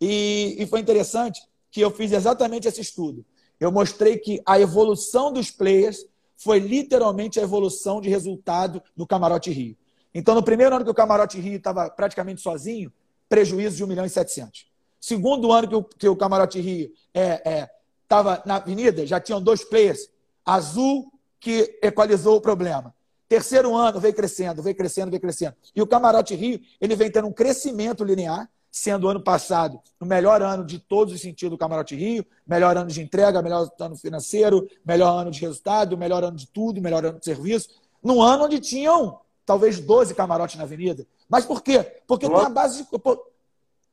E, 0.00 0.56
e 0.58 0.66
foi 0.66 0.80
interessante 0.80 1.40
que 1.70 1.80
eu 1.80 1.90
fiz 1.90 2.12
exatamente 2.12 2.66
esse 2.66 2.80
estudo. 2.80 3.24
Eu 3.58 3.70
mostrei 3.70 4.18
que 4.18 4.42
a 4.44 4.60
evolução 4.60 5.32
dos 5.32 5.50
players 5.50 6.04
foi 6.36 6.58
literalmente 6.58 7.38
a 7.38 7.42
evolução 7.42 8.00
de 8.00 8.08
resultado 8.08 8.82
do 8.96 9.06
Camarote 9.06 9.50
Rio. 9.50 9.76
Então, 10.12 10.34
no 10.34 10.42
primeiro 10.42 10.74
ano 10.74 10.84
que 10.84 10.90
o 10.90 10.94
Camarote 10.94 11.40
Rio 11.40 11.56
estava 11.56 11.88
praticamente 11.88 12.40
sozinho, 12.40 12.92
prejuízo 13.28 13.76
de 13.76 13.84
1 13.84 13.86
milhão 13.86 14.04
e 14.04 14.10
700. 14.10 14.66
Segundo 15.00 15.52
ano 15.52 15.68
que 15.68 15.74
o, 15.74 15.84
que 15.84 16.08
o 16.08 16.16
Camarote 16.16 16.60
Rio 16.60 16.90
estava 17.14 18.34
é, 18.34 18.36
é, 18.38 18.42
na 18.44 18.56
avenida, 18.56 19.06
já 19.06 19.20
tinham 19.20 19.40
dois 19.40 19.64
players. 19.64 20.10
Azul, 20.44 21.12
que 21.38 21.78
equalizou 21.82 22.36
o 22.36 22.40
problema 22.40 22.94
Terceiro 23.28 23.74
ano 23.74 23.98
veio 23.98 24.14
crescendo, 24.14 24.62
veio 24.62 24.76
crescendo, 24.76 25.10
veio 25.10 25.20
crescendo. 25.20 25.56
E 25.74 25.82
o 25.82 25.86
Camarote 25.86 26.34
Rio, 26.34 26.60
ele 26.80 26.94
vem 26.94 27.10
tendo 27.10 27.26
um 27.26 27.32
crescimento 27.32 28.04
linear, 28.04 28.48
sendo 28.70 29.06
o 29.06 29.08
ano 29.08 29.20
passado 29.20 29.80
o 29.98 30.04
melhor 30.04 30.42
ano 30.42 30.64
de 30.64 30.78
todos 30.78 31.14
os 31.14 31.20
sentidos 31.20 31.56
do 31.56 31.58
Camarote 31.58 31.96
Rio, 31.96 32.24
melhor 32.46 32.76
ano 32.76 32.90
de 32.90 33.00
entrega, 33.00 33.42
melhor 33.42 33.68
ano 33.80 33.96
financeiro, 33.96 34.68
melhor 34.84 35.18
ano 35.18 35.30
de 35.30 35.40
resultado, 35.40 35.96
melhor 35.96 36.22
ano 36.22 36.36
de 36.36 36.46
tudo, 36.46 36.80
melhor 36.80 37.04
ano 37.04 37.18
de 37.18 37.24
serviço. 37.24 37.70
Num 38.02 38.22
ano 38.22 38.44
onde 38.44 38.60
tinham 38.60 39.18
talvez 39.44 39.80
12 39.80 40.14
camarotes 40.14 40.56
na 40.56 40.64
avenida. 40.64 41.06
Mas 41.28 41.44
por 41.44 41.62
quê? 41.62 42.02
Porque 42.06 42.28
tinha 42.28 42.48
base 42.48 42.82
de. 42.82 42.88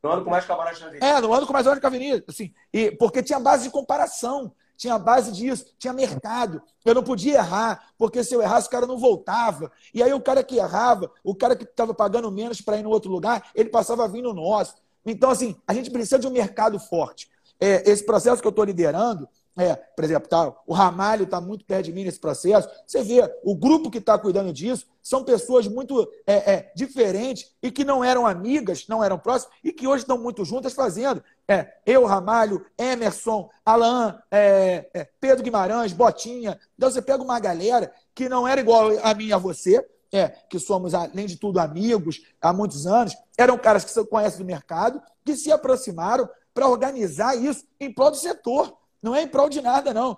No 0.04 0.12
ano 0.12 0.24
com 0.26 0.30
mais 0.30 0.46
camarotes 0.46 0.82
na 0.82 0.88
avenida. 0.88 1.06
É, 1.06 1.22
no 1.22 1.34
ano 1.34 1.48
com 1.48 1.54
mais 1.54 1.66
camarotes 1.66 1.82
na 1.82 1.88
avenida. 1.88 2.26
Assim, 2.28 2.54
e, 2.74 2.92
porque 2.92 3.24
tinha 3.24 3.40
base 3.40 3.64
de 3.64 3.70
comparação 3.70 4.54
tinha 4.84 5.00
base 5.00 5.32
disso, 5.32 5.66
tinha 5.80 5.94
mercado. 5.94 6.62
Eu 6.84 6.94
não 6.94 7.04
podia 7.04 7.36
errar, 7.36 7.94
porque 7.98 8.22
se 8.22 8.36
eu 8.36 8.42
errasse, 8.42 8.68
o 8.68 8.70
cara 8.70 8.86
não 8.86 8.98
voltava. 8.98 9.72
E 9.94 10.04
aí 10.04 10.14
o 10.14 10.20
cara 10.20 10.44
que 10.44 10.58
errava, 10.58 11.10
o 11.24 11.34
cara 11.34 11.56
que 11.56 11.64
estava 11.64 11.94
pagando 11.94 12.30
menos 12.30 12.60
para 12.60 12.78
ir 12.78 12.84
no 12.84 12.90
outro 12.90 13.10
lugar, 13.10 13.50
ele 13.56 13.70
passava 13.70 14.04
a 14.04 14.08
vir 14.08 14.22
no 14.22 14.34
nosso. 14.34 14.76
Então, 15.06 15.30
assim, 15.30 15.56
a 15.66 15.74
gente 15.74 15.90
precisa 15.90 16.20
de 16.20 16.28
um 16.28 16.32
mercado 16.32 16.78
forte. 16.80 17.30
É, 17.62 17.90
esse 17.90 18.06
processo 18.06 18.42
que 18.42 18.48
eu 18.48 18.50
estou 18.50 18.66
liderando, 18.66 19.28
é, 19.56 19.74
por 19.76 20.04
exemplo, 20.04 20.28
tá, 20.28 20.54
o 20.68 20.74
Ramalho 20.74 21.24
está 21.24 21.40
muito 21.40 21.64
perto 21.64 21.86
de 21.86 21.94
mim 21.94 22.04
nesse 22.04 22.20
processo. 22.20 22.68
Você 22.86 23.04
vê, 23.04 23.22
o 23.44 23.56
grupo 23.56 23.90
que 23.90 24.00
está 24.00 24.18
cuidando 24.18 24.52
disso 24.52 24.86
são 25.02 25.24
pessoas 25.24 25.66
muito 25.66 26.10
é, 26.28 26.54
é, 26.54 26.72
diferentes 26.76 27.54
e 27.62 27.72
que 27.72 27.86
não 27.86 28.04
eram 28.04 28.28
amigas, 28.28 28.86
não 28.90 29.04
eram 29.04 29.18
próximas 29.18 29.56
e 29.64 29.72
que 29.72 29.88
hoje 29.88 30.04
estão 30.04 30.18
muito 30.18 30.44
juntas 30.44 30.74
fazendo. 30.74 31.24
É, 31.48 31.74
eu, 31.86 32.06
Ramalho, 32.06 32.66
Emerson, 32.78 33.50
Alain, 33.66 34.16
é, 34.32 34.90
é, 34.94 35.10
Pedro 35.20 35.44
Guimarães, 35.44 35.92
Botinha. 35.92 36.60
Então 36.78 36.90
você 36.90 37.02
pega 37.02 37.22
uma 37.22 37.40
galera 37.40 37.92
que 38.16 38.30
não 38.30 38.48
era 38.48 38.62
igual 38.62 38.92
a 39.04 39.14
mim 39.14 39.28
e 39.28 39.34
a 39.34 39.38
você, 39.38 39.86
é, 40.12 40.30
que 40.50 40.60
somos, 40.60 40.94
além 40.94 41.26
de 41.26 41.36
tudo, 41.36 41.60
amigos 41.60 42.22
há 42.42 42.54
muitos 42.54 42.88
anos, 42.88 43.16
eram 43.38 43.58
caras 43.58 43.84
que 43.84 43.92
você 43.92 44.06
conhece 44.06 44.38
do 44.38 44.46
mercado, 44.46 45.02
que 45.26 45.36
se 45.36 45.52
aproximaram 45.52 46.30
para 46.54 46.68
organizar 46.68 47.36
isso 47.36 47.66
em 47.80 47.92
prol 47.92 48.12
do 48.12 48.18
setor. 48.18 48.78
Não 49.02 49.16
é 49.16 49.24
em 49.24 49.28
prol 49.28 49.50
de 49.50 49.60
nada, 49.60 49.94
não. 49.94 50.18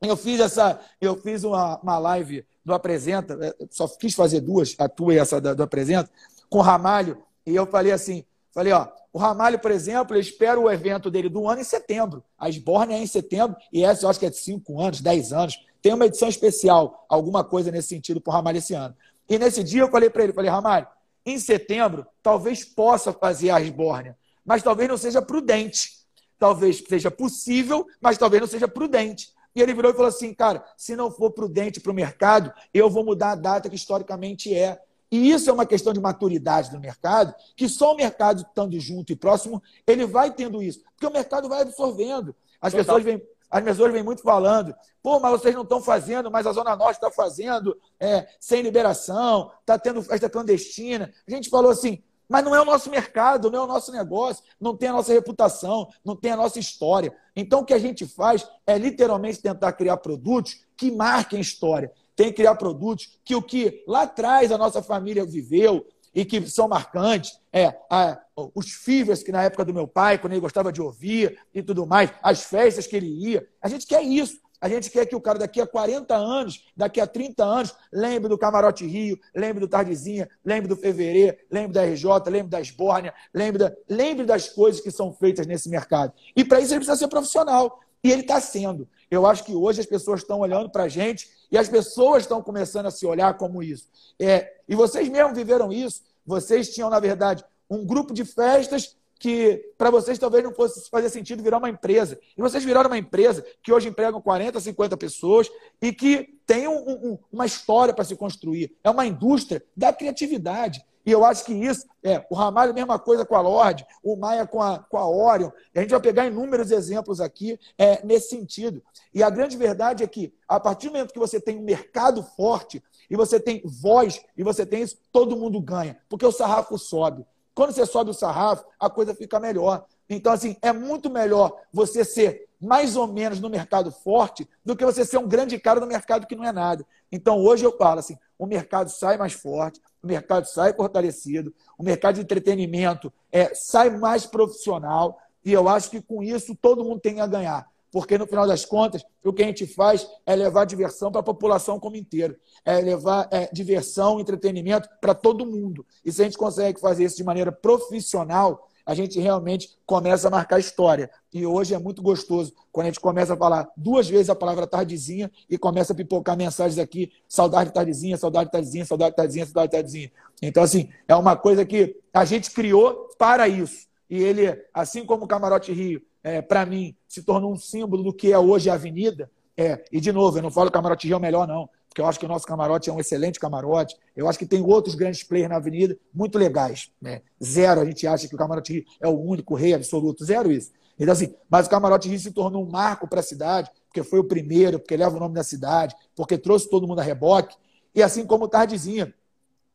Eu 0.00 0.16
fiz 0.16 0.40
essa, 0.40 0.80
eu 1.00 1.16
fiz 1.16 1.44
uma, 1.44 1.78
uma 1.80 1.98
live 1.98 2.44
do 2.64 2.74
Apresenta, 2.74 3.38
é, 3.40 3.54
só 3.70 3.86
quis 3.86 4.14
fazer 4.14 4.40
duas, 4.40 4.74
a 4.78 4.88
tua 4.88 5.14
e 5.14 5.18
essa 5.18 5.40
do 5.40 5.62
Apresenta, 5.62 6.10
com 6.50 6.58
o 6.58 6.62
Ramalho, 6.62 7.22
e 7.46 7.54
eu 7.54 7.66
falei 7.66 7.92
assim, 7.92 8.24
falei, 8.52 8.72
ó, 8.72 8.88
o 9.12 9.18
Ramalho, 9.18 9.58
por 9.58 9.70
exemplo, 9.70 10.16
eu 10.16 10.20
espero 10.20 10.62
o 10.62 10.70
evento 10.70 11.10
dele 11.10 11.28
do 11.28 11.48
ano 11.48 11.60
em 11.60 11.64
setembro. 11.64 12.24
A 12.38 12.50
Sborne 12.50 12.94
é 12.94 12.98
em 12.98 13.06
setembro, 13.06 13.56
e 13.72 13.84
essa 13.84 14.04
eu 14.04 14.10
acho 14.10 14.18
que 14.18 14.26
é 14.26 14.30
de 14.30 14.38
5 14.38 14.80
anos, 14.80 15.00
10 15.00 15.32
anos. 15.32 15.66
Tem 15.80 15.92
uma 15.92 16.06
edição 16.06 16.28
especial, 16.28 17.04
alguma 17.08 17.44
coisa 17.44 17.70
nesse 17.70 17.88
sentido 17.88 18.20
para 18.20 18.30
o 18.30 18.34
Ramalho 18.34 18.58
esse 18.58 18.74
ano. 18.74 18.96
E 19.28 19.38
nesse 19.38 19.62
dia 19.62 19.82
eu 19.82 19.90
falei 19.90 20.08
para 20.08 20.24
ele, 20.24 20.32
falei, 20.32 20.50
Ramalho, 20.50 20.86
em 21.26 21.38
setembro, 21.38 22.06
talvez 22.22 22.64
possa 22.64 23.12
fazer 23.12 23.50
a 23.50 23.60
Sborne, 23.60 24.14
mas 24.44 24.62
talvez 24.62 24.88
não 24.88 24.96
seja 24.96 25.20
prudente 25.20 26.02
talvez 26.42 26.82
seja 26.88 27.08
possível, 27.08 27.86
mas 28.00 28.18
talvez 28.18 28.40
não 28.40 28.48
seja 28.48 28.66
prudente. 28.66 29.32
E 29.54 29.62
ele 29.62 29.72
virou 29.72 29.92
e 29.92 29.94
falou 29.94 30.08
assim: 30.08 30.34
cara, 30.34 30.64
se 30.76 30.96
não 30.96 31.08
for 31.08 31.30
prudente 31.30 31.78
para 31.78 31.92
o 31.92 31.94
mercado, 31.94 32.52
eu 32.74 32.90
vou 32.90 33.04
mudar 33.04 33.30
a 33.30 33.36
data 33.36 33.70
que 33.70 33.76
historicamente 33.76 34.52
é. 34.52 34.82
E 35.12 35.30
isso 35.30 35.50
é 35.50 35.52
uma 35.52 35.66
questão 35.66 35.92
de 35.92 36.00
maturidade 36.00 36.70
do 36.70 36.80
mercado, 36.80 37.34
que 37.54 37.68
só 37.68 37.92
o 37.92 37.96
mercado 37.96 38.40
estando 38.40 38.80
junto 38.80 39.12
e 39.12 39.16
próximo, 39.16 39.62
ele 39.86 40.06
vai 40.06 40.32
tendo 40.32 40.62
isso. 40.62 40.82
Porque 40.94 41.06
o 41.06 41.12
mercado 41.12 41.50
vai 41.50 41.60
absorvendo. 41.60 42.34
As 42.58 42.72
pessoas 42.72 43.04
vêm. 43.04 43.22
As 43.50 43.62
pessoas 43.62 43.92
vêm 43.92 44.02
muito 44.02 44.22
falando, 44.22 44.74
pô, 45.02 45.20
mas 45.20 45.32
vocês 45.32 45.54
não 45.54 45.60
estão 45.60 45.82
fazendo, 45.82 46.30
mas 46.30 46.46
a 46.46 46.52
Zona 46.54 46.74
Norte 46.74 46.94
está 46.94 47.10
fazendo 47.10 47.78
é, 48.00 48.26
sem 48.40 48.62
liberação, 48.62 49.52
está 49.60 49.78
tendo 49.78 50.02
festa 50.02 50.30
clandestina. 50.30 51.12
A 51.28 51.30
gente 51.30 51.50
falou 51.50 51.70
assim, 51.70 52.02
mas 52.26 52.42
não 52.42 52.54
é 52.54 52.62
o 52.62 52.64
nosso 52.64 52.88
mercado, 52.88 53.50
não 53.50 53.58
é 53.58 53.62
o 53.62 53.66
nosso 53.66 53.92
negócio, 53.92 54.42
não 54.58 54.74
tem 54.74 54.88
a 54.88 54.94
nossa 54.94 55.12
reputação, 55.12 55.86
não 56.02 56.16
tem 56.16 56.30
a 56.30 56.36
nossa 56.36 56.58
história. 56.58 57.14
Então, 57.36 57.60
o 57.60 57.64
que 57.66 57.74
a 57.74 57.78
gente 57.78 58.06
faz 58.06 58.48
é 58.66 58.78
literalmente 58.78 59.42
tentar 59.42 59.74
criar 59.74 59.98
produtos 59.98 60.64
que 60.74 60.90
marquem 60.90 61.38
história. 61.38 61.92
Tem 62.14 62.28
que 62.28 62.34
criar 62.34 62.54
produtos 62.54 63.18
que 63.24 63.34
o 63.34 63.42
que 63.42 63.82
lá 63.86 64.02
atrás 64.02 64.52
a 64.52 64.58
nossa 64.58 64.82
família 64.82 65.24
viveu 65.24 65.86
e 66.14 66.24
que 66.24 66.46
são 66.46 66.68
marcantes, 66.68 67.38
é 67.52 67.74
a, 67.90 68.20
os 68.54 68.70
fivers 68.72 69.22
que 69.22 69.32
na 69.32 69.42
época 69.42 69.64
do 69.64 69.72
meu 69.72 69.88
pai, 69.88 70.18
quando 70.18 70.32
ele 70.32 70.40
gostava 70.40 70.72
de 70.72 70.82
ouvir 70.82 71.38
e 71.54 71.62
tudo 71.62 71.86
mais, 71.86 72.12
as 72.22 72.42
festas 72.42 72.86
que 72.86 72.96
ele 72.96 73.06
ia. 73.06 73.46
A 73.60 73.68
gente 73.68 73.86
quer 73.86 74.02
isso. 74.02 74.40
A 74.60 74.68
gente 74.68 74.90
quer 74.90 75.04
que 75.06 75.16
o 75.16 75.20
cara 75.20 75.40
daqui 75.40 75.60
a 75.60 75.66
40 75.66 76.14
anos, 76.14 76.68
daqui 76.76 77.00
a 77.00 77.06
30 77.06 77.44
anos, 77.44 77.74
lembre 77.92 78.28
do 78.28 78.38
Camarote 78.38 78.86
Rio, 78.86 79.18
lembre 79.34 79.58
do 79.58 79.66
Tardezinha, 79.66 80.28
lembre 80.44 80.68
do 80.68 80.76
Fevereiro, 80.76 81.36
lembre 81.50 81.72
da 81.72 81.82
RJ, 81.84 82.30
lembre 82.30 82.48
da 82.48 82.60
Esbórnia, 82.60 83.12
lembre, 83.34 83.58
da, 83.58 83.72
lembre 83.88 84.24
das 84.24 84.48
coisas 84.48 84.80
que 84.80 84.92
são 84.92 85.12
feitas 85.12 85.48
nesse 85.48 85.68
mercado. 85.68 86.12
E 86.36 86.44
para 86.44 86.60
isso 86.60 86.72
ele 86.72 86.78
precisa 86.78 86.96
ser 86.96 87.08
profissional. 87.08 87.80
E 88.04 88.12
ele 88.12 88.22
está 88.22 88.40
sendo. 88.40 88.88
Eu 89.10 89.26
acho 89.26 89.44
que 89.44 89.54
hoje 89.54 89.80
as 89.80 89.86
pessoas 89.86 90.20
estão 90.20 90.38
olhando 90.40 90.70
para 90.70 90.84
a 90.84 90.88
gente 90.88 91.28
e 91.52 91.58
as 91.58 91.68
pessoas 91.68 92.22
estão 92.22 92.42
começando 92.42 92.86
a 92.86 92.90
se 92.90 93.04
olhar 93.04 93.36
como 93.36 93.62
isso. 93.62 93.88
É, 94.18 94.54
e 94.66 94.74
vocês 94.74 95.06
mesmo 95.10 95.34
viveram 95.34 95.70
isso. 95.70 96.02
Vocês 96.24 96.74
tinham, 96.74 96.88
na 96.88 96.98
verdade, 96.98 97.44
um 97.68 97.84
grupo 97.84 98.14
de 98.14 98.24
festas 98.24 98.96
que 99.18 99.72
para 99.78 99.90
vocês 99.90 100.18
talvez 100.18 100.42
não 100.42 100.52
fosse 100.52 100.90
fazer 100.90 101.10
sentido 101.10 101.42
virar 101.42 101.58
uma 101.58 101.68
empresa. 101.68 102.18
E 102.36 102.40
vocês 102.40 102.64
viraram 102.64 102.90
uma 102.90 102.98
empresa 102.98 103.44
que 103.62 103.70
hoje 103.70 103.88
empregam 103.88 104.20
40, 104.20 104.58
50 104.58 104.96
pessoas 104.96 105.48
e 105.80 105.92
que 105.92 106.40
tem 106.46 106.66
um, 106.66 106.90
um, 106.90 107.18
uma 107.30 107.46
história 107.46 107.94
para 107.94 108.04
se 108.04 108.16
construir. 108.16 108.74
É 108.82 108.90
uma 108.90 109.06
indústria 109.06 109.62
da 109.76 109.92
criatividade. 109.92 110.84
E 111.04 111.10
eu 111.10 111.24
acho 111.24 111.44
que 111.44 111.52
isso, 111.52 111.86
é, 112.02 112.24
o 112.30 112.34
Ramalho, 112.34 112.72
mesma 112.72 112.98
coisa 112.98 113.24
com 113.24 113.34
a 113.34 113.40
Lorde, 113.40 113.86
o 114.02 114.16
Maia 114.16 114.46
com 114.46 114.62
a, 114.62 114.78
com 114.78 114.96
a 114.96 115.08
Orion. 115.08 115.50
A 115.74 115.80
gente 115.80 115.90
vai 115.90 116.00
pegar 116.00 116.26
inúmeros 116.26 116.70
exemplos 116.70 117.20
aqui 117.20 117.58
é, 117.76 118.04
nesse 118.04 118.30
sentido. 118.30 118.82
E 119.12 119.22
a 119.22 119.30
grande 119.30 119.56
verdade 119.56 120.04
é 120.04 120.06
que, 120.06 120.32
a 120.46 120.60
partir 120.60 120.88
do 120.88 120.92
momento 120.92 121.12
que 121.12 121.18
você 121.18 121.40
tem 121.40 121.58
um 121.58 121.64
mercado 121.64 122.22
forte, 122.22 122.82
e 123.10 123.16
você 123.16 123.38
tem 123.38 123.60
voz, 123.64 124.24
e 124.36 124.42
você 124.42 124.64
tem 124.64 124.82
isso, 124.82 124.96
todo 125.12 125.36
mundo 125.36 125.60
ganha, 125.60 125.98
porque 126.08 126.24
o 126.24 126.32
sarrafo 126.32 126.78
sobe. 126.78 127.26
Quando 127.54 127.72
você 127.72 127.84
sobe 127.84 128.10
o 128.10 128.14
sarrafo, 128.14 128.64
a 128.80 128.88
coisa 128.88 129.14
fica 129.14 129.38
melhor. 129.38 129.84
Então, 130.08 130.32
assim, 130.32 130.56
é 130.62 130.72
muito 130.72 131.10
melhor 131.10 131.54
você 131.72 132.04
ser 132.04 132.48
mais 132.60 132.96
ou 132.96 133.06
menos 133.06 133.40
no 133.40 133.50
mercado 133.50 133.90
forte 133.90 134.48
do 134.64 134.76
que 134.76 134.84
você 134.84 135.04
ser 135.04 135.18
um 135.18 135.26
grande 135.26 135.58
cara 135.58 135.80
no 135.80 135.86
mercado 135.86 136.26
que 136.26 136.36
não 136.36 136.44
é 136.44 136.52
nada. 136.52 136.86
Então, 137.12 137.38
hoje 137.38 137.64
eu 137.64 137.76
falo 137.76 138.00
assim: 138.00 138.16
o 138.38 138.46
mercado 138.46 138.90
sai 138.90 139.16
mais 139.16 139.34
forte, 139.34 139.80
o 140.02 140.06
mercado 140.06 140.46
sai 140.46 140.72
fortalecido, 140.72 141.54
o 141.78 141.82
mercado 141.84 142.14
de 142.16 142.22
entretenimento 142.22 143.12
é, 143.30 143.54
sai 143.54 143.90
mais 143.90 144.26
profissional, 144.26 145.18
e 145.44 145.52
eu 145.52 145.68
acho 145.68 145.90
que 145.90 146.00
com 146.00 146.22
isso 146.22 146.56
todo 146.56 146.82
mundo 146.82 147.00
tem 147.00 147.20
a 147.20 147.26
ganhar 147.26 147.70
porque 147.92 148.16
no 148.16 148.26
final 148.26 148.46
das 148.46 148.64
contas, 148.64 149.04
o 149.22 149.34
que 149.34 149.42
a 149.42 149.46
gente 149.46 149.66
faz 149.66 150.08
é 150.24 150.34
levar 150.34 150.64
diversão 150.64 151.12
para 151.12 151.20
a 151.20 151.24
população 151.24 151.78
como 151.78 151.94
inteiro, 151.94 152.34
é 152.64 152.80
levar 152.80 153.28
é, 153.30 153.50
diversão, 153.52 154.18
entretenimento 154.18 154.88
para 154.98 155.14
todo 155.14 155.44
mundo. 155.44 155.86
E 156.02 156.10
se 156.10 156.22
a 156.22 156.24
gente 156.24 156.38
consegue 156.38 156.80
fazer 156.80 157.04
isso 157.04 157.18
de 157.18 157.22
maneira 157.22 157.52
profissional, 157.52 158.66
a 158.84 158.94
gente 158.94 159.18
realmente 159.20 159.76
começa 159.86 160.28
a 160.28 160.30
marcar 160.30 160.58
história. 160.58 161.10
E 161.32 161.46
hoje 161.46 161.74
é 161.74 161.78
muito 161.78 162.02
gostoso 162.02 162.52
quando 162.70 162.86
a 162.86 162.90
gente 162.90 163.00
começa 163.00 163.34
a 163.34 163.36
falar 163.36 163.70
duas 163.76 164.08
vezes 164.08 164.30
a 164.30 164.34
palavra 164.34 164.66
tardezinha 164.66 165.30
e 165.48 165.56
começa 165.56 165.92
a 165.92 165.96
pipocar 165.96 166.36
mensagens 166.36 166.78
aqui: 166.78 167.12
saudade 167.28 167.72
tardezinha, 167.72 168.16
saudade 168.16 168.50
tardezinha, 168.50 168.84
saudade 168.84 169.16
tardezinha, 169.16 169.46
saudade 169.46 169.72
tardezinha. 169.72 170.10
Então, 170.40 170.62
assim, 170.62 170.90
é 171.06 171.14
uma 171.14 171.36
coisa 171.36 171.64
que 171.64 172.00
a 172.12 172.24
gente 172.24 172.50
criou 172.50 173.08
para 173.18 173.48
isso. 173.48 173.86
E 174.10 174.22
ele, 174.22 174.60
assim 174.74 175.06
como 175.06 175.24
o 175.24 175.28
Camarote 175.28 175.72
Rio, 175.72 176.02
é, 176.22 176.42
para 176.42 176.66
mim, 176.66 176.94
se 177.08 177.22
tornou 177.22 177.52
um 177.52 177.56
símbolo 177.56 178.02
do 178.02 178.12
que 178.12 178.32
é 178.32 178.38
hoje 178.38 178.68
a 178.68 178.74
Avenida. 178.74 179.30
É, 179.56 179.84
e, 179.90 180.00
de 180.00 180.12
novo, 180.12 180.38
eu 180.38 180.42
não 180.42 180.50
falo 180.50 180.70
Camarote 180.70 181.06
Rio 181.06 181.16
é 181.16 181.20
melhor, 181.20 181.46
não, 181.46 181.68
porque 181.92 182.00
eu 182.00 182.06
acho 182.06 182.18
que 182.18 182.24
o 182.24 182.28
nosso 182.28 182.46
camarote 182.46 182.88
é 182.88 182.92
um 182.92 182.98
excelente 182.98 183.38
camarote. 183.38 183.94
Eu 184.16 184.26
acho 184.26 184.38
que 184.38 184.46
tem 184.46 184.62
outros 184.62 184.94
grandes 184.94 185.22
players 185.22 185.50
na 185.50 185.56
Avenida 185.56 185.94
muito 186.12 186.38
legais. 186.38 186.90
Né? 186.98 187.20
Zero, 187.42 187.82
a 187.82 187.84
gente 187.84 188.06
acha 188.06 188.26
que 188.26 188.34
o 188.34 188.38
Camarote 188.38 188.72
Rio 188.72 188.84
é 188.98 189.06
o 189.06 189.20
único 189.20 189.54
rei 189.54 189.74
absoluto. 189.74 190.24
Zero 190.24 190.50
isso. 190.50 190.72
Então, 190.98 191.12
assim, 191.12 191.34
mas 191.50 191.66
o 191.66 191.70
Camarote 191.70 192.08
Rio 192.08 192.18
se 192.18 192.30
tornou 192.30 192.64
um 192.64 192.70
marco 192.70 193.06
para 193.06 193.20
a 193.20 193.22
cidade, 193.22 193.70
porque 193.88 194.02
foi 194.02 194.20
o 194.20 194.24
primeiro, 194.24 194.78
porque 194.78 194.96
leva 194.96 195.14
o 195.14 195.20
nome 195.20 195.34
da 195.34 195.44
cidade, 195.44 195.94
porque 196.16 196.38
trouxe 196.38 196.70
todo 196.70 196.88
mundo 196.88 197.00
a 197.00 197.02
reboque. 197.02 197.54
E 197.94 198.02
assim 198.02 198.24
como 198.24 198.46
o 198.46 198.48
Tardezinha, 198.48 199.12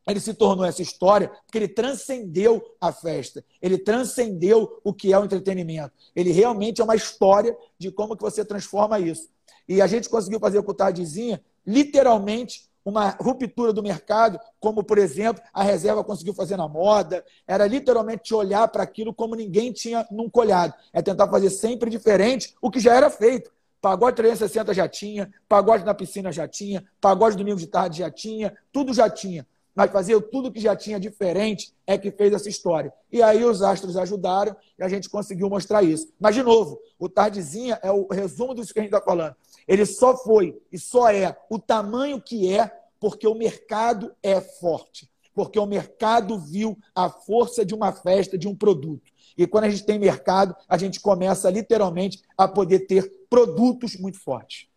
ele 0.08 0.20
se 0.20 0.34
tornou 0.34 0.66
essa 0.66 0.82
história 0.82 1.32
porque 1.46 1.60
ele 1.60 1.68
transcendeu 1.68 2.64
a 2.82 2.92
festa, 2.92 3.46
ele 3.62 3.78
transcendeu 3.78 4.82
o 4.84 4.92
que 4.92 5.14
é 5.14 5.20
o 5.20 5.26
entretenimento. 5.26 5.92
Ele 6.16 6.32
realmente 6.32 6.82
é 6.82 6.84
uma 6.84 6.96
história 6.96 7.56
de 7.78 7.92
como 7.92 8.18
que 8.18 8.24
você 8.24 8.44
transforma 8.44 9.00
isso. 9.00 9.30
E 9.68 9.82
a 9.84 9.88
gente 9.88 10.10
conseguiu 10.10 10.40
fazer 10.40 10.64
com 10.64 10.72
o 10.72 10.74
Tardezinha, 10.74 11.44
literalmente, 11.68 12.68
uma 12.86 13.10
ruptura 13.20 13.74
do 13.74 13.84
mercado, 13.84 14.40
como, 14.62 14.82
por 14.82 14.98
exemplo, 14.98 15.44
a 15.54 15.62
reserva 15.62 16.06
conseguiu 16.06 16.34
fazer 16.34 16.56
na 16.56 16.70
moda. 16.70 17.24
Era 17.46 17.68
literalmente 17.68 18.34
olhar 18.34 18.66
para 18.70 18.82
aquilo 18.82 19.14
como 19.14 19.36
ninguém 19.36 19.74
tinha 19.74 20.08
nunca 20.10 20.40
olhado. 20.40 20.74
É 20.94 21.02
tentar 21.02 21.28
fazer 21.28 21.50
sempre 21.50 21.90
diferente 21.90 22.56
o 22.62 22.72
que 22.72 22.80
já 22.80 22.96
era 22.96 23.10
feito. 23.10 23.52
Pagode 23.82 24.16
360 24.16 24.74
já 24.74 24.88
tinha, 24.88 25.30
pagode 25.50 25.84
na 25.84 25.94
piscina 25.94 26.32
já 26.32 26.48
tinha, 26.48 26.84
pagode 27.00 27.36
domingo 27.36 27.60
de 27.60 27.68
tarde 27.68 28.00
já 28.00 28.10
tinha, 28.10 28.56
tudo 28.72 28.94
já 28.94 29.10
tinha. 29.10 29.46
Mas 29.76 29.92
fazer 29.92 30.20
tudo 30.32 30.52
que 30.52 30.60
já 30.60 30.76
tinha 30.76 31.00
diferente 31.00 31.72
é 31.86 32.00
que 32.00 32.10
fez 32.10 32.34
essa 32.34 32.50
história. 32.50 32.92
E 33.12 33.22
aí 33.22 33.44
os 33.44 33.62
astros 33.62 33.96
ajudaram 33.96 34.56
e 34.80 34.84
a 34.84 34.90
gente 34.90 35.08
conseguiu 35.08 35.48
mostrar 35.50 35.84
isso. 35.84 36.12
Mas, 36.20 36.34
de 36.34 36.42
novo, 36.42 36.80
o 36.98 37.08
Tardezinha 37.08 37.80
é 37.84 37.92
o 37.92 38.08
resumo 38.08 38.56
disso 38.56 38.74
que 38.74 38.80
a 38.80 38.82
gente 38.82 38.92
está 38.92 39.06
falando. 39.06 39.36
Ele 39.68 39.86
só 39.86 40.16
foi 40.16 40.58
e 40.72 40.80
só 40.80 41.10
é 41.10 41.38
o 41.50 41.60
tamanho 41.60 42.22
que 42.22 42.54
é 42.54 42.72
porque 43.00 43.28
o 43.28 43.36
mercado 43.36 44.14
é 44.24 44.40
forte. 44.40 45.10
Porque 45.34 45.60
o 45.60 45.66
mercado 45.66 46.40
viu 46.40 46.78
a 46.96 47.10
força 47.10 47.64
de 47.64 47.76
uma 47.76 47.92
festa, 47.92 48.38
de 48.38 48.48
um 48.48 48.56
produto. 48.56 49.12
E 49.38 49.46
quando 49.46 49.66
a 49.66 49.70
gente 49.70 49.86
tem 49.86 50.00
mercado, 50.00 50.56
a 50.68 50.78
gente 50.78 51.00
começa 51.00 51.50
literalmente 51.50 52.22
a 52.36 52.48
poder 52.48 52.88
ter 52.88 53.08
produtos 53.30 53.96
muito 53.96 54.20
fortes. 54.20 54.68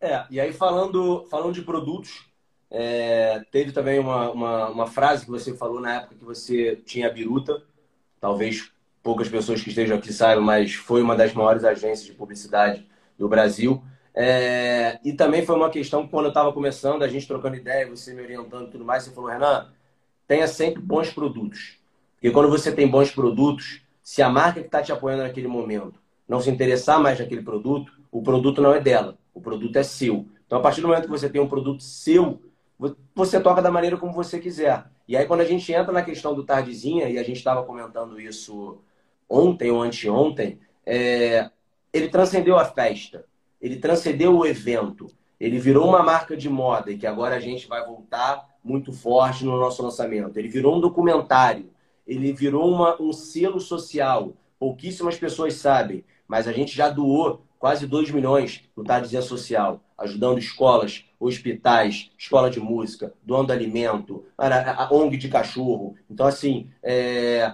É, 0.00 0.24
e 0.30 0.40
aí 0.40 0.52
falando, 0.52 1.26
falando 1.30 1.54
de 1.54 1.62
produtos, 1.62 2.26
é, 2.70 3.40
teve 3.52 3.70
também 3.70 4.00
uma, 4.00 4.30
uma, 4.30 4.68
uma, 4.68 4.86
frase 4.86 5.24
que 5.24 5.30
você 5.30 5.54
falou 5.56 5.80
na 5.80 5.94
época 5.94 6.16
que 6.16 6.24
você 6.24 6.76
tinha 6.84 7.06
a 7.06 7.10
Biruta. 7.10 7.62
Talvez 8.20 8.72
poucas 9.00 9.28
pessoas 9.28 9.62
que 9.62 9.68
estejam 9.68 9.96
aqui 9.96 10.12
saibam, 10.12 10.44
mas 10.44 10.74
foi 10.74 11.00
uma 11.00 11.14
das 11.14 11.32
maiores 11.32 11.62
agências 11.62 12.06
de 12.06 12.12
publicidade 12.12 12.84
do 13.16 13.28
Brasil. 13.28 13.80
É, 14.14 15.00
e 15.04 15.12
também 15.12 15.44
foi 15.44 15.56
uma 15.56 15.70
questão 15.70 16.06
quando 16.06 16.26
eu 16.26 16.28
estava 16.28 16.52
começando, 16.52 17.02
a 17.02 17.08
gente 17.08 17.26
trocando 17.26 17.56
ideia, 17.56 17.88
você 17.88 18.14
me 18.14 18.22
orientando 18.22 18.68
e 18.68 18.70
tudo 18.70 18.84
mais, 18.84 19.02
você 19.02 19.10
falou, 19.10 19.30
Renan, 19.30 19.72
tenha 20.26 20.46
sempre 20.46 20.80
bons 20.80 21.10
produtos. 21.10 21.78
Porque 22.14 22.30
quando 22.30 22.48
você 22.48 22.72
tem 22.72 22.86
bons 22.86 23.10
produtos, 23.10 23.82
se 24.02 24.22
a 24.22 24.28
marca 24.28 24.60
que 24.60 24.66
está 24.66 24.80
te 24.82 24.92
apoiando 24.92 25.24
naquele 25.24 25.48
momento 25.48 25.98
não 26.28 26.40
se 26.40 26.50
interessar 26.50 27.00
mais 27.00 27.18
naquele 27.18 27.42
produto, 27.42 27.92
o 28.10 28.22
produto 28.22 28.62
não 28.62 28.72
é 28.72 28.80
dela, 28.80 29.18
o 29.34 29.40
produto 29.40 29.76
é 29.76 29.82
seu. 29.82 30.26
Então, 30.46 30.58
a 30.58 30.62
partir 30.62 30.80
do 30.80 30.88
momento 30.88 31.04
que 31.04 31.10
você 31.10 31.28
tem 31.28 31.40
um 31.40 31.48
produto 31.48 31.82
seu, 31.82 32.40
você 33.14 33.40
toca 33.40 33.60
da 33.60 33.70
maneira 33.70 33.96
como 33.96 34.12
você 34.12 34.38
quiser. 34.38 34.84
E 35.06 35.16
aí, 35.16 35.26
quando 35.26 35.40
a 35.40 35.44
gente 35.44 35.70
entra 35.72 35.92
na 35.92 36.02
questão 36.02 36.34
do 36.34 36.44
tardezinha, 36.44 37.08
e 37.08 37.18
a 37.18 37.22
gente 37.22 37.36
estava 37.36 37.62
comentando 37.64 38.20
isso 38.20 38.78
ontem 39.28 39.70
ou 39.70 39.82
anteontem, 39.82 40.58
é... 40.86 41.50
ele 41.92 42.08
transcendeu 42.08 42.56
a 42.58 42.64
festa, 42.64 43.24
ele 43.64 43.76
transcendeu 43.76 44.36
o 44.36 44.44
evento, 44.44 45.10
ele 45.40 45.58
virou 45.58 45.88
uma 45.88 46.02
marca 46.02 46.36
de 46.36 46.50
moda 46.50 46.92
e 46.92 46.98
que 46.98 47.06
agora 47.06 47.34
a 47.34 47.40
gente 47.40 47.66
vai 47.66 47.82
voltar 47.82 48.46
muito 48.62 48.92
forte 48.92 49.42
no 49.42 49.58
nosso 49.58 49.82
lançamento. 49.82 50.36
Ele 50.38 50.48
virou 50.48 50.76
um 50.76 50.80
documentário, 50.80 51.70
ele 52.06 52.30
virou 52.30 52.70
uma, 52.70 53.00
um 53.00 53.10
selo 53.10 53.58
social. 53.58 54.34
Pouquíssimas 54.58 55.16
pessoas 55.16 55.54
sabem, 55.54 56.04
mas 56.28 56.46
a 56.46 56.52
gente 56.52 56.76
já 56.76 56.90
doou 56.90 57.42
quase 57.58 57.86
2 57.86 58.10
milhões 58.10 58.62
no 58.76 58.84
Tardezinha 58.84 59.22
Social, 59.22 59.80
ajudando 59.96 60.38
escolas, 60.38 61.06
hospitais, 61.18 62.10
escola 62.18 62.50
de 62.50 62.60
música, 62.60 63.14
doando 63.22 63.50
alimento, 63.50 64.26
a 64.36 64.94
ONG 64.94 65.16
de 65.16 65.30
cachorro. 65.30 65.96
Então, 66.10 66.26
assim, 66.26 66.68
é... 66.82 67.50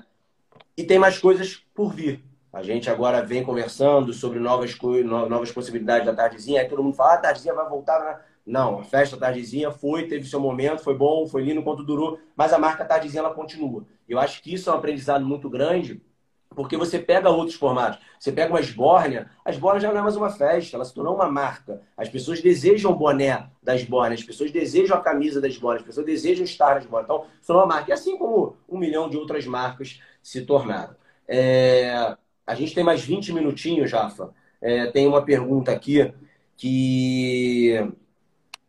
e 0.77 0.83
tem 0.83 0.99
mais 0.99 1.19
coisas 1.19 1.63
por 1.73 1.95
vir. 1.95 2.30
A 2.53 2.63
gente 2.63 2.91
agora 2.91 3.23
vem 3.23 3.45
conversando 3.45 4.13
sobre 4.13 4.41
novas, 4.41 4.77
novas 5.29 5.53
possibilidades 5.53 6.07
da 6.07 6.15
Tardezinha, 6.15 6.61
aí 6.61 6.69
todo 6.69 6.83
mundo 6.83 6.97
fala, 6.97 7.13
ah, 7.13 7.15
a 7.15 7.19
Tardezinha 7.19 7.55
vai 7.55 7.69
voltar. 7.69 8.01
Né? 8.05 8.19
Não, 8.45 8.81
a 8.81 8.85
festa 8.85 9.17
Tardezinha 9.17 9.71
foi, 9.71 10.09
teve 10.09 10.27
seu 10.27 10.41
momento, 10.41 10.83
foi 10.83 10.97
bom, 10.97 11.27
foi 11.27 11.43
lindo 11.43 11.63
quanto 11.63 11.85
durou, 11.85 12.19
mas 12.35 12.53
a 12.53 12.59
marca 12.59 12.85
Tardezinha 12.85 13.21
ela 13.21 13.35
continua. 13.35 13.87
Eu 14.09 14.19
acho 14.19 14.43
que 14.43 14.53
isso 14.53 14.69
é 14.69 14.73
um 14.73 14.77
aprendizado 14.77 15.25
muito 15.25 15.49
grande, 15.49 16.03
porque 16.53 16.77
você 16.77 16.99
pega 16.99 17.31
outros 17.31 17.57
formatos. 17.57 18.01
Você 18.19 18.33
pega 18.33 18.53
uma 18.53 18.61
esbórnia, 18.61 19.31
a 19.45 19.51
esbórnia 19.51 19.81
já 19.81 19.93
não 19.93 20.01
é 20.01 20.03
mais 20.03 20.17
uma 20.17 20.31
festa, 20.31 20.77
ela 20.77 20.85
se 20.85 20.93
tornou 20.93 21.15
uma 21.15 21.31
marca. 21.31 21.81
As 21.97 22.09
pessoas 22.09 22.43
desejam 22.43 22.91
o 22.91 22.97
boné 22.97 23.49
da 23.63 23.77
esbórnia, 23.77 24.17
as 24.17 24.25
pessoas 24.25 24.51
desejam 24.51 24.97
a 24.97 25.01
camisa 25.01 25.41
da 25.41 25.47
esbórnia, 25.47 25.81
as 25.81 25.87
pessoas 25.87 26.05
desejam 26.05 26.45
estar 26.45 26.75
na 26.75 26.81
esbórnia. 26.81 27.05
Então, 27.05 27.27
se 27.41 27.47
tornou 27.47 27.63
uma 27.63 27.75
marca. 27.75 27.91
E 27.91 27.93
assim 27.93 28.19
como 28.19 28.57
um 28.69 28.79
milhão 28.79 29.09
de 29.09 29.17
outras 29.17 29.47
marcas 29.47 30.01
se 30.21 30.45
tornaram. 30.45 30.97
É... 31.29 32.17
A 32.51 32.55
gente 32.57 32.75
tem 32.75 32.83
mais 32.83 33.01
20 33.01 33.33
minutinhos, 33.33 33.89
Jafa. 33.89 34.31
É, 34.61 34.91
tem 34.91 35.07
uma 35.07 35.25
pergunta 35.25 35.71
aqui 35.71 36.13
que 36.57 37.89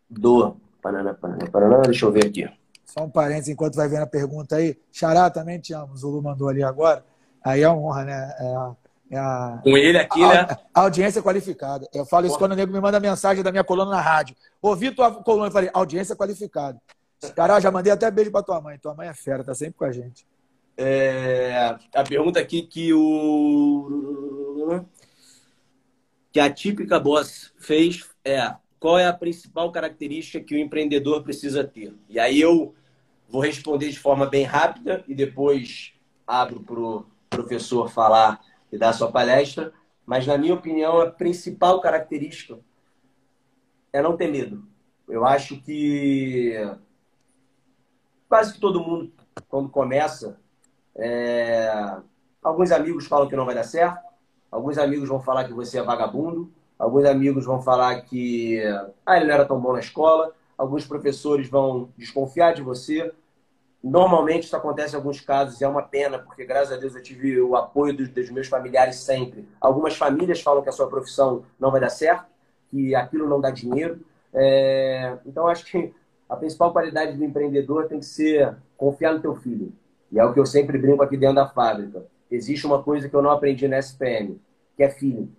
do. 0.07 0.55
Paraná, 0.79 1.15
Paraná, 1.15 1.49
Paraná, 1.49 1.81
deixa 1.81 2.05
eu 2.05 2.11
ver 2.11 2.27
aqui. 2.27 2.47
Só 2.85 3.05
um 3.05 3.09
parênteses 3.09 3.49
enquanto 3.49 3.73
vai 3.73 3.89
vendo 3.89 4.03
a 4.03 4.07
pergunta 4.07 4.57
aí. 4.57 4.77
Xará, 4.91 5.31
também 5.31 5.59
te 5.59 5.73
amo. 5.73 5.93
O 5.93 5.97
Zulu 5.97 6.21
mandou 6.21 6.47
ali 6.47 6.61
agora. 6.61 7.03
Aí 7.43 7.63
é 7.63 7.69
honra, 7.71 8.05
né? 8.05 8.35
É 8.39 8.55
a, 8.55 8.75
é 9.09 9.17
a, 9.17 9.59
Com 9.63 9.75
ele 9.75 9.97
aqui, 9.97 10.23
a, 10.23 10.27
né? 10.27 10.57
A 10.71 10.81
audiência 10.81 11.23
qualificada. 11.23 11.87
Eu 11.91 12.05
falo 12.05 12.27
isso 12.27 12.35
Porra. 12.35 12.49
quando 12.49 12.51
o 12.51 12.55
nego 12.55 12.71
me 12.71 12.79
manda 12.79 12.99
mensagem 12.99 13.43
da 13.43 13.51
minha 13.51 13.63
coluna 13.63 13.89
na 13.89 14.01
rádio. 14.01 14.35
Ouvi 14.61 14.91
tua 14.91 15.11
coluna 15.11 15.47
e 15.47 15.51
falei, 15.51 15.71
audiência 15.73 16.15
qualificada. 16.15 16.79
Cara, 17.35 17.59
já 17.59 17.71
mandei 17.71 17.91
até 17.91 18.11
beijo 18.11 18.29
pra 18.29 18.43
tua 18.43 18.61
mãe. 18.61 18.77
Tua 18.77 18.93
mãe 18.93 19.07
é 19.07 19.13
fera, 19.13 19.43
tá 19.43 19.55
sempre 19.55 19.73
com 19.73 19.85
a 19.85 19.91
gente. 19.91 20.23
É, 20.83 21.77
a 21.93 22.03
pergunta 22.03 22.39
aqui 22.39 22.63
que 22.63 22.91
o. 22.91 24.83
que 26.31 26.39
a 26.39 26.51
típica 26.51 26.99
boss 26.99 27.53
fez 27.59 28.09
é 28.25 28.55
qual 28.79 28.97
é 28.97 29.05
a 29.05 29.13
principal 29.13 29.71
característica 29.71 30.43
que 30.43 30.55
o 30.55 30.57
empreendedor 30.57 31.21
precisa 31.21 31.63
ter? 31.63 31.93
E 32.09 32.19
aí 32.19 32.41
eu 32.41 32.73
vou 33.29 33.43
responder 33.43 33.89
de 33.89 33.99
forma 33.99 34.25
bem 34.25 34.43
rápida 34.43 35.03
e 35.07 35.13
depois 35.13 35.93
abro 36.25 36.61
para 36.61 36.79
o 36.79 37.05
professor 37.29 37.87
falar 37.87 38.41
e 38.71 38.77
dar 38.77 38.93
sua 38.93 39.11
palestra. 39.11 39.71
Mas, 40.03 40.25
na 40.25 40.35
minha 40.35 40.55
opinião, 40.55 40.99
a 40.99 41.11
principal 41.11 41.79
característica 41.79 42.57
é 43.93 44.01
não 44.01 44.17
ter 44.17 44.31
medo. 44.31 44.65
Eu 45.07 45.25
acho 45.25 45.61
que 45.61 46.55
quase 48.27 48.55
que 48.55 48.59
todo 48.59 48.83
mundo, 48.83 49.13
quando 49.47 49.69
começa, 49.69 50.39
é... 50.95 51.97
alguns 52.43 52.71
amigos 52.71 53.07
falam 53.07 53.27
que 53.27 53.35
não 53.35 53.45
vai 53.45 53.55
dar 53.55 53.63
certo, 53.63 53.99
alguns 54.51 54.77
amigos 54.77 55.07
vão 55.09 55.21
falar 55.21 55.45
que 55.45 55.53
você 55.53 55.79
é 55.79 55.83
vagabundo, 55.83 56.51
Alguns 56.81 57.05
amigos 57.05 57.45
vão 57.45 57.61
falar 57.61 58.01
que 58.01 58.59
ah, 59.05 59.15
ele 59.15 59.27
não 59.27 59.35
era 59.35 59.45
tão 59.45 59.61
bom 59.61 59.71
na 59.71 59.79
escola. 59.79 60.33
Alguns 60.57 60.83
professores 60.83 61.47
vão 61.47 61.89
desconfiar 61.95 62.55
de 62.55 62.63
você. 62.63 63.13
Normalmente 63.83 64.45
isso 64.45 64.55
acontece 64.55 64.95
em 64.95 64.97
alguns 64.97 65.21
casos 65.21 65.61
e 65.61 65.63
é 65.63 65.67
uma 65.67 65.83
pena, 65.83 66.17
porque 66.17 66.43
graças 66.43 66.73
a 66.73 66.77
Deus 66.77 66.95
eu 66.95 67.03
tive 67.03 67.39
o 67.39 67.55
apoio 67.55 67.95
dos, 67.95 68.09
dos 68.09 68.31
meus 68.31 68.47
familiares 68.47 68.95
sempre. 68.95 69.47
Algumas 69.61 69.95
famílias 69.95 70.41
falam 70.41 70.63
que 70.63 70.69
a 70.69 70.71
sua 70.71 70.89
profissão 70.89 71.45
não 71.59 71.69
vai 71.69 71.79
dar 71.79 71.89
certo, 71.89 72.25
que 72.71 72.95
aquilo 72.95 73.29
não 73.29 73.39
dá 73.39 73.51
dinheiro. 73.51 74.03
É... 74.33 75.19
Então 75.23 75.47
acho 75.47 75.65
que 75.65 75.93
a 76.27 76.35
principal 76.35 76.73
qualidade 76.73 77.15
do 77.15 77.23
empreendedor 77.23 77.89
tem 77.89 77.99
que 77.99 78.05
ser 78.07 78.57
confiar 78.75 79.13
no 79.13 79.21
teu 79.21 79.35
filho. 79.35 79.71
E 80.11 80.19
é 80.19 80.25
o 80.25 80.33
que 80.33 80.39
eu 80.39 80.45
sempre 80.45 80.77
brinco 80.77 81.03
aqui 81.03 81.17
dentro 81.17 81.35
da 81.35 81.47
fábrica. 81.47 82.05
Existe 82.29 82.65
uma 82.65 82.81
coisa 82.83 83.07
que 83.07 83.15
eu 83.15 83.21
não 83.21 83.31
aprendi 83.31 83.67
na 83.67 83.79
SPM, 83.79 84.39
que 84.75 84.83
é 84.83 84.89
filho 84.89 85.29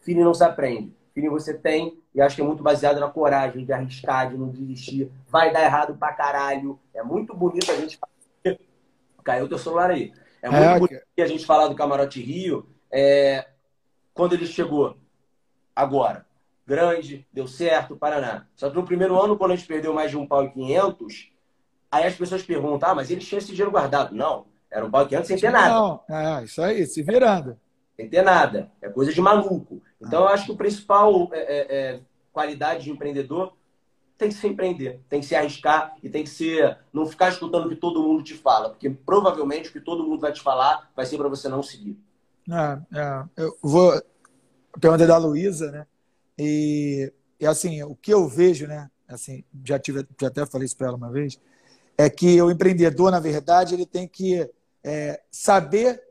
Feeling 0.00 0.24
não 0.24 0.34
se 0.34 0.44
aprende. 0.44 0.94
Feeling 1.14 1.28
você 1.28 1.54
tem 1.54 1.98
e 2.14 2.20
acho 2.20 2.36
que 2.36 2.42
é 2.42 2.44
muito 2.44 2.62
baseado 2.62 2.98
na 2.98 3.08
coragem 3.08 3.64
de 3.64 3.72
arriscar, 3.72 4.30
de 4.30 4.36
não 4.36 4.48
desistir. 4.48 5.10
Vai 5.28 5.52
dar 5.52 5.62
errado 5.62 5.96
pra 5.96 6.12
caralho. 6.12 6.78
É 6.94 7.02
muito 7.02 7.34
bonito 7.34 7.70
a 7.70 7.76
gente 7.76 7.98
falar. 7.98 8.58
Caiu 9.22 9.44
o 9.44 9.48
teu 9.48 9.58
celular 9.58 9.90
aí. 9.90 10.12
É 10.42 10.48
muito 10.48 10.64
é, 10.64 10.78
bonito 10.78 11.02
a 11.18 11.26
gente 11.26 11.46
falar 11.46 11.68
do 11.68 11.74
Camarote 11.74 12.20
Rio. 12.20 12.66
É... 12.90 13.46
Quando 14.14 14.32
ele 14.32 14.46
chegou, 14.46 14.96
agora, 15.76 16.26
grande, 16.66 17.26
deu 17.32 17.46
certo, 17.46 17.96
Paraná. 17.96 18.46
Só 18.54 18.70
que 18.70 18.76
no 18.76 18.84
primeiro 18.84 19.20
ano, 19.20 19.36
quando 19.36 19.52
a 19.52 19.56
gente 19.56 19.68
perdeu 19.68 19.92
mais 19.92 20.10
de 20.10 20.16
um 20.16 20.26
pau 20.26 20.44
e 20.44 20.50
quinhentos, 20.50 21.30
aí 21.90 22.06
as 22.06 22.14
pessoas 22.14 22.42
perguntam, 22.42 22.90
ah, 22.90 22.94
mas 22.94 23.10
ele 23.10 23.20
tinha 23.20 23.38
esse 23.38 23.48
dinheiro 23.48 23.70
guardado. 23.70 24.14
Não, 24.14 24.46
era 24.70 24.84
um 24.84 24.90
quinhentos 25.06 25.28
sem 25.28 25.38
ter 25.38 25.50
nada. 25.50 25.74
Não, 25.74 26.02
é, 26.08 26.44
isso 26.44 26.62
aí, 26.62 26.86
se 26.86 27.02
virando. 27.02 27.58
Sem 27.96 28.08
ter 28.08 28.22
nada. 28.22 28.70
É 28.80 28.88
coisa 28.88 29.12
de 29.12 29.20
maluco. 29.20 29.82
Então, 30.00 30.22
eu 30.22 30.28
acho 30.28 30.46
que 30.46 30.52
o 30.52 30.56
principal 30.56 31.28
é, 31.32 31.38
é, 31.38 31.76
é, 31.76 32.00
qualidade 32.32 32.84
de 32.84 32.90
empreendedor 32.90 33.54
tem 34.16 34.28
que 34.28 34.34
ser 34.34 34.48
empreender, 34.48 35.00
tem 35.08 35.20
que 35.20 35.26
se 35.26 35.34
arriscar 35.34 35.96
e 36.02 36.10
tem 36.10 36.22
que 36.22 36.28
ser 36.28 36.76
não 36.92 37.06
ficar 37.06 37.30
escutando 37.30 37.64
o 37.64 37.68
que 37.70 37.76
todo 37.76 38.02
mundo 38.02 38.22
te 38.22 38.34
fala, 38.34 38.68
porque 38.68 38.90
provavelmente 38.90 39.70
o 39.70 39.72
que 39.72 39.80
todo 39.80 40.04
mundo 40.04 40.20
vai 40.20 40.30
te 40.30 40.42
falar 40.42 40.90
vai 40.94 41.06
ser 41.06 41.16
para 41.16 41.28
você 41.28 41.48
não 41.48 41.62
seguir. 41.62 41.98
É, 42.50 42.98
é, 43.00 43.24
eu 43.38 43.56
vou 43.62 43.90
perguntar 44.78 45.06
da 45.06 45.16
Luísa, 45.16 45.70
né? 45.70 45.86
E, 46.38 47.10
e 47.40 47.46
assim, 47.46 47.82
o 47.82 47.96
que 47.96 48.12
eu 48.12 48.28
vejo, 48.28 48.66
né? 48.66 48.90
Assim, 49.08 49.42
já 49.64 49.78
tive, 49.78 50.06
já 50.20 50.28
até 50.28 50.44
falei 50.44 50.66
isso 50.66 50.76
para 50.76 50.88
ela 50.88 50.96
uma 50.98 51.10
vez, 51.10 51.40
é 52.00 52.10
que 52.10 52.40
o 52.40 52.50
empreendedor, 52.50 53.10
na 53.10 53.20
verdade, 53.20 53.74
ele 53.74 53.86
tem 53.86 54.06
que 54.06 54.48
é, 54.82 55.20
saber 55.30 56.02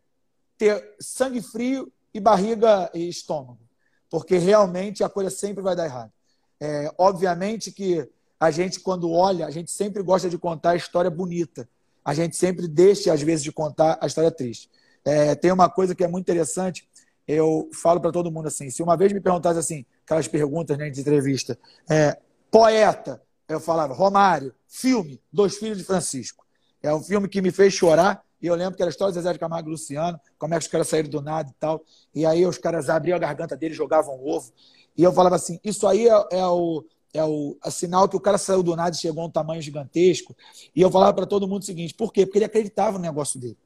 ter 0.57 0.95
sangue 0.99 1.41
frio 1.41 1.91
e 2.13 2.19
barriga 2.19 2.89
e 2.93 3.07
estômago 3.07 3.69
porque 4.09 4.37
realmente 4.37 5.03
a 5.03 5.09
coisa 5.09 5.29
sempre 5.29 5.61
vai 5.61 5.75
dar 5.75 5.85
errado. 5.85 6.11
É, 6.59 6.91
obviamente 6.97 7.71
que 7.71 8.09
a 8.39 8.51
gente, 8.51 8.79
quando 8.79 9.11
olha, 9.11 9.45
a 9.45 9.51
gente 9.51 9.71
sempre 9.71 10.01
gosta 10.01 10.29
de 10.29 10.37
contar 10.37 10.71
a 10.71 10.75
história 10.75 11.09
bonita. 11.09 11.69
A 12.03 12.13
gente 12.13 12.35
sempre 12.35 12.67
deixa, 12.67 13.13
às 13.13 13.21
vezes, 13.21 13.43
de 13.43 13.51
contar 13.51 13.97
a 14.01 14.07
história 14.07 14.31
triste. 14.31 14.69
É, 15.05 15.35
tem 15.35 15.51
uma 15.51 15.69
coisa 15.69 15.93
que 15.93 16.03
é 16.03 16.07
muito 16.07 16.25
interessante. 16.25 16.87
eu 17.27 17.69
falo 17.73 17.99
para 17.99 18.11
todo 18.11 18.31
mundo 18.31 18.47
assim: 18.47 18.69
se 18.69 18.81
uma 18.81 18.97
vez 18.97 19.13
me 19.13 19.19
perguntasse 19.19 19.59
assim, 19.59 19.85
aquelas 20.03 20.27
perguntas 20.27 20.77
né, 20.77 20.89
de 20.89 21.01
entrevista, 21.01 21.57
é, 21.89 22.17
poeta, 22.49 23.21
eu 23.49 23.59
falava 23.59 23.93
Romário, 23.93 24.53
filme, 24.67 25.19
Dois 25.33 25.57
Filhos 25.57 25.79
de 25.79 25.83
Francisco. 25.83 26.45
É 26.81 26.93
um 26.93 27.01
filme 27.01 27.27
que 27.27 27.41
me 27.41 27.51
fez 27.51 27.73
chorar. 27.73 28.23
E 28.41 28.47
eu 28.47 28.55
lembro 28.55 28.77
que 28.77 28.81
era 28.81 28.89
a 28.89 28.91
história 28.91 29.11
de 29.11 29.19
Zezé 29.19 29.33
de 29.33 29.39
Camargo 29.39 29.67
e 29.67 29.71
Luciano, 29.71 30.17
como 30.37 30.53
é 30.53 30.57
que 30.57 30.63
os 30.63 30.71
caras 30.71 30.87
saíram 30.87 31.09
do 31.09 31.21
nada 31.21 31.49
e 31.49 31.53
tal. 31.59 31.83
E 32.15 32.25
aí 32.25 32.45
os 32.45 32.57
caras 32.57 32.89
abriam 32.89 33.17
a 33.17 33.19
garganta 33.19 33.57
dele, 33.57 33.73
jogavam 33.73 34.23
ovo. 34.23 34.53
E 34.95 35.03
eu 35.03 35.11
falava 35.11 35.35
assim: 35.35 35.59
isso 35.61 35.85
aí 35.85 36.07
é, 36.07 36.25
é 36.31 36.45
o, 36.45 36.85
é 37.13 37.23
o 37.23 37.57
é 37.65 37.71
sinal 37.71 38.07
que 38.07 38.15
o 38.15 38.19
cara 38.19 38.37
saiu 38.37 38.63
do 38.63 38.75
nada 38.77 38.95
e 38.95 38.99
chegou 38.99 39.23
a 39.23 39.25
um 39.27 39.31
tamanho 39.31 39.61
gigantesco. 39.61 40.33
E 40.73 40.81
eu 40.81 40.89
falava 40.89 41.13
para 41.13 41.25
todo 41.25 41.47
mundo 41.47 41.63
o 41.63 41.65
seguinte: 41.65 41.93
por 41.93 42.13
quê? 42.13 42.25
Porque 42.25 42.37
ele 42.37 42.45
acreditava 42.45 42.97
no 42.97 43.03
negócio 43.03 43.39
dele. 43.39 43.57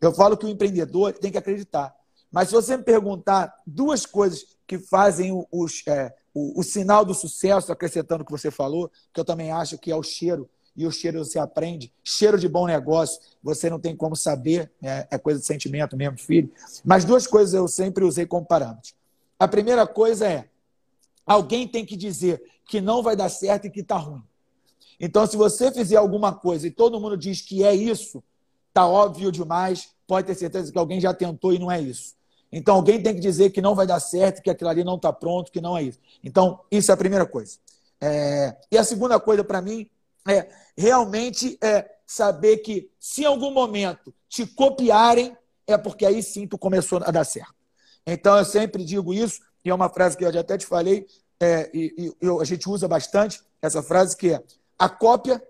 Eu 0.00 0.12
falo 0.12 0.36
que 0.36 0.46
o 0.46 0.48
empreendedor 0.48 1.14
tem 1.14 1.32
que 1.32 1.38
acreditar. 1.38 1.92
Mas 2.30 2.48
se 2.48 2.54
você 2.54 2.76
me 2.76 2.82
perguntar 2.84 3.52
duas 3.66 4.06
coisas 4.06 4.56
que 4.66 4.78
fazem 4.78 5.32
os, 5.50 5.82
é, 5.86 6.14
o, 6.34 6.60
o, 6.60 6.62
sinal 6.62 7.04
do 7.04 7.14
sucesso, 7.14 7.72
acrescentando 7.72 8.22
o 8.22 8.26
que 8.26 8.32
você 8.32 8.50
falou, 8.50 8.90
que 9.12 9.20
eu 9.20 9.24
também 9.24 9.50
acho 9.50 9.78
que 9.78 9.90
é 9.90 9.96
o 9.96 10.02
cheiro, 10.02 10.48
e 10.74 10.86
o 10.86 10.90
cheiro 10.90 11.22
você 11.22 11.38
aprende, 11.38 11.92
cheiro 12.02 12.38
de 12.38 12.48
bom 12.48 12.66
negócio, 12.66 13.20
você 13.42 13.68
não 13.68 13.78
tem 13.78 13.94
como 13.94 14.16
saber, 14.16 14.72
é, 14.82 15.06
é 15.10 15.18
coisa 15.18 15.40
de 15.40 15.46
sentimento 15.46 15.96
mesmo, 15.96 16.18
filho. 16.18 16.50
Mas 16.82 17.04
duas 17.04 17.26
coisas 17.26 17.52
eu 17.52 17.68
sempre 17.68 18.04
usei 18.04 18.26
como 18.26 18.46
parâmetros. 18.46 18.94
A 19.38 19.46
primeira 19.46 19.86
coisa 19.86 20.26
é, 20.26 20.48
alguém 21.26 21.68
tem 21.68 21.84
que 21.84 21.96
dizer 21.96 22.42
que 22.66 22.80
não 22.80 23.02
vai 23.02 23.14
dar 23.14 23.28
certo 23.28 23.66
e 23.66 23.70
que 23.70 23.80
está 23.80 23.96
ruim. 23.96 24.22
Então, 24.98 25.26
se 25.26 25.36
você 25.36 25.70
fizer 25.70 25.96
alguma 25.96 26.32
coisa 26.32 26.66
e 26.66 26.70
todo 26.70 27.00
mundo 27.00 27.16
diz 27.16 27.42
que 27.42 27.64
é 27.64 27.74
isso, 27.74 28.22
está 28.68 28.86
óbvio 28.86 29.30
demais, 29.30 29.90
pode 30.06 30.26
ter 30.26 30.34
certeza 30.34 30.72
que 30.72 30.78
alguém 30.78 31.00
já 31.00 31.12
tentou 31.12 31.52
e 31.52 31.58
não 31.58 31.70
é 31.70 31.80
isso. 31.80 32.14
Então, 32.52 32.76
alguém 32.76 33.02
tem 33.02 33.14
que 33.14 33.20
dizer 33.20 33.50
que 33.50 33.62
não 33.62 33.74
vai 33.74 33.86
dar 33.86 33.98
certo, 33.98 34.42
que 34.42 34.50
aquilo 34.50 34.68
ali 34.68 34.84
não 34.84 34.96
está 34.96 35.10
pronto, 35.12 35.50
que 35.50 35.60
não 35.60 35.76
é 35.76 35.84
isso. 35.84 35.98
Então, 36.22 36.60
isso 36.70 36.90
é 36.90 36.94
a 36.94 36.98
primeira 36.98 37.24
coisa. 37.24 37.56
É... 38.00 38.54
E 38.70 38.76
a 38.76 38.84
segunda 38.84 39.18
coisa, 39.18 39.42
para 39.42 39.62
mim, 39.62 39.88
é 40.28 40.48
realmente 40.76 41.58
é 41.62 41.90
saber 42.06 42.58
que, 42.58 42.90
se 43.00 43.22
em 43.22 43.24
algum 43.24 43.50
momento 43.50 44.14
te 44.28 44.46
copiarem, 44.46 45.36
é 45.66 45.78
porque 45.78 46.04
aí 46.04 46.22
sim 46.22 46.46
tu 46.46 46.58
começou 46.58 47.00
a 47.02 47.10
dar 47.10 47.24
certo. 47.24 47.54
Então, 48.06 48.36
eu 48.36 48.44
sempre 48.44 48.84
digo 48.84 49.14
isso, 49.14 49.40
e 49.64 49.70
é 49.70 49.74
uma 49.74 49.88
frase 49.88 50.16
que 50.16 50.24
eu 50.24 50.32
já 50.32 50.40
até 50.40 50.58
te 50.58 50.66
falei, 50.66 51.06
é, 51.40 51.70
e, 51.72 52.14
e 52.20 52.40
a 52.40 52.44
gente 52.44 52.68
usa 52.68 52.86
bastante 52.86 53.40
essa 53.60 53.82
frase, 53.82 54.16
que 54.16 54.32
é 54.32 54.42
a 54.78 54.88
cópia, 54.88 55.42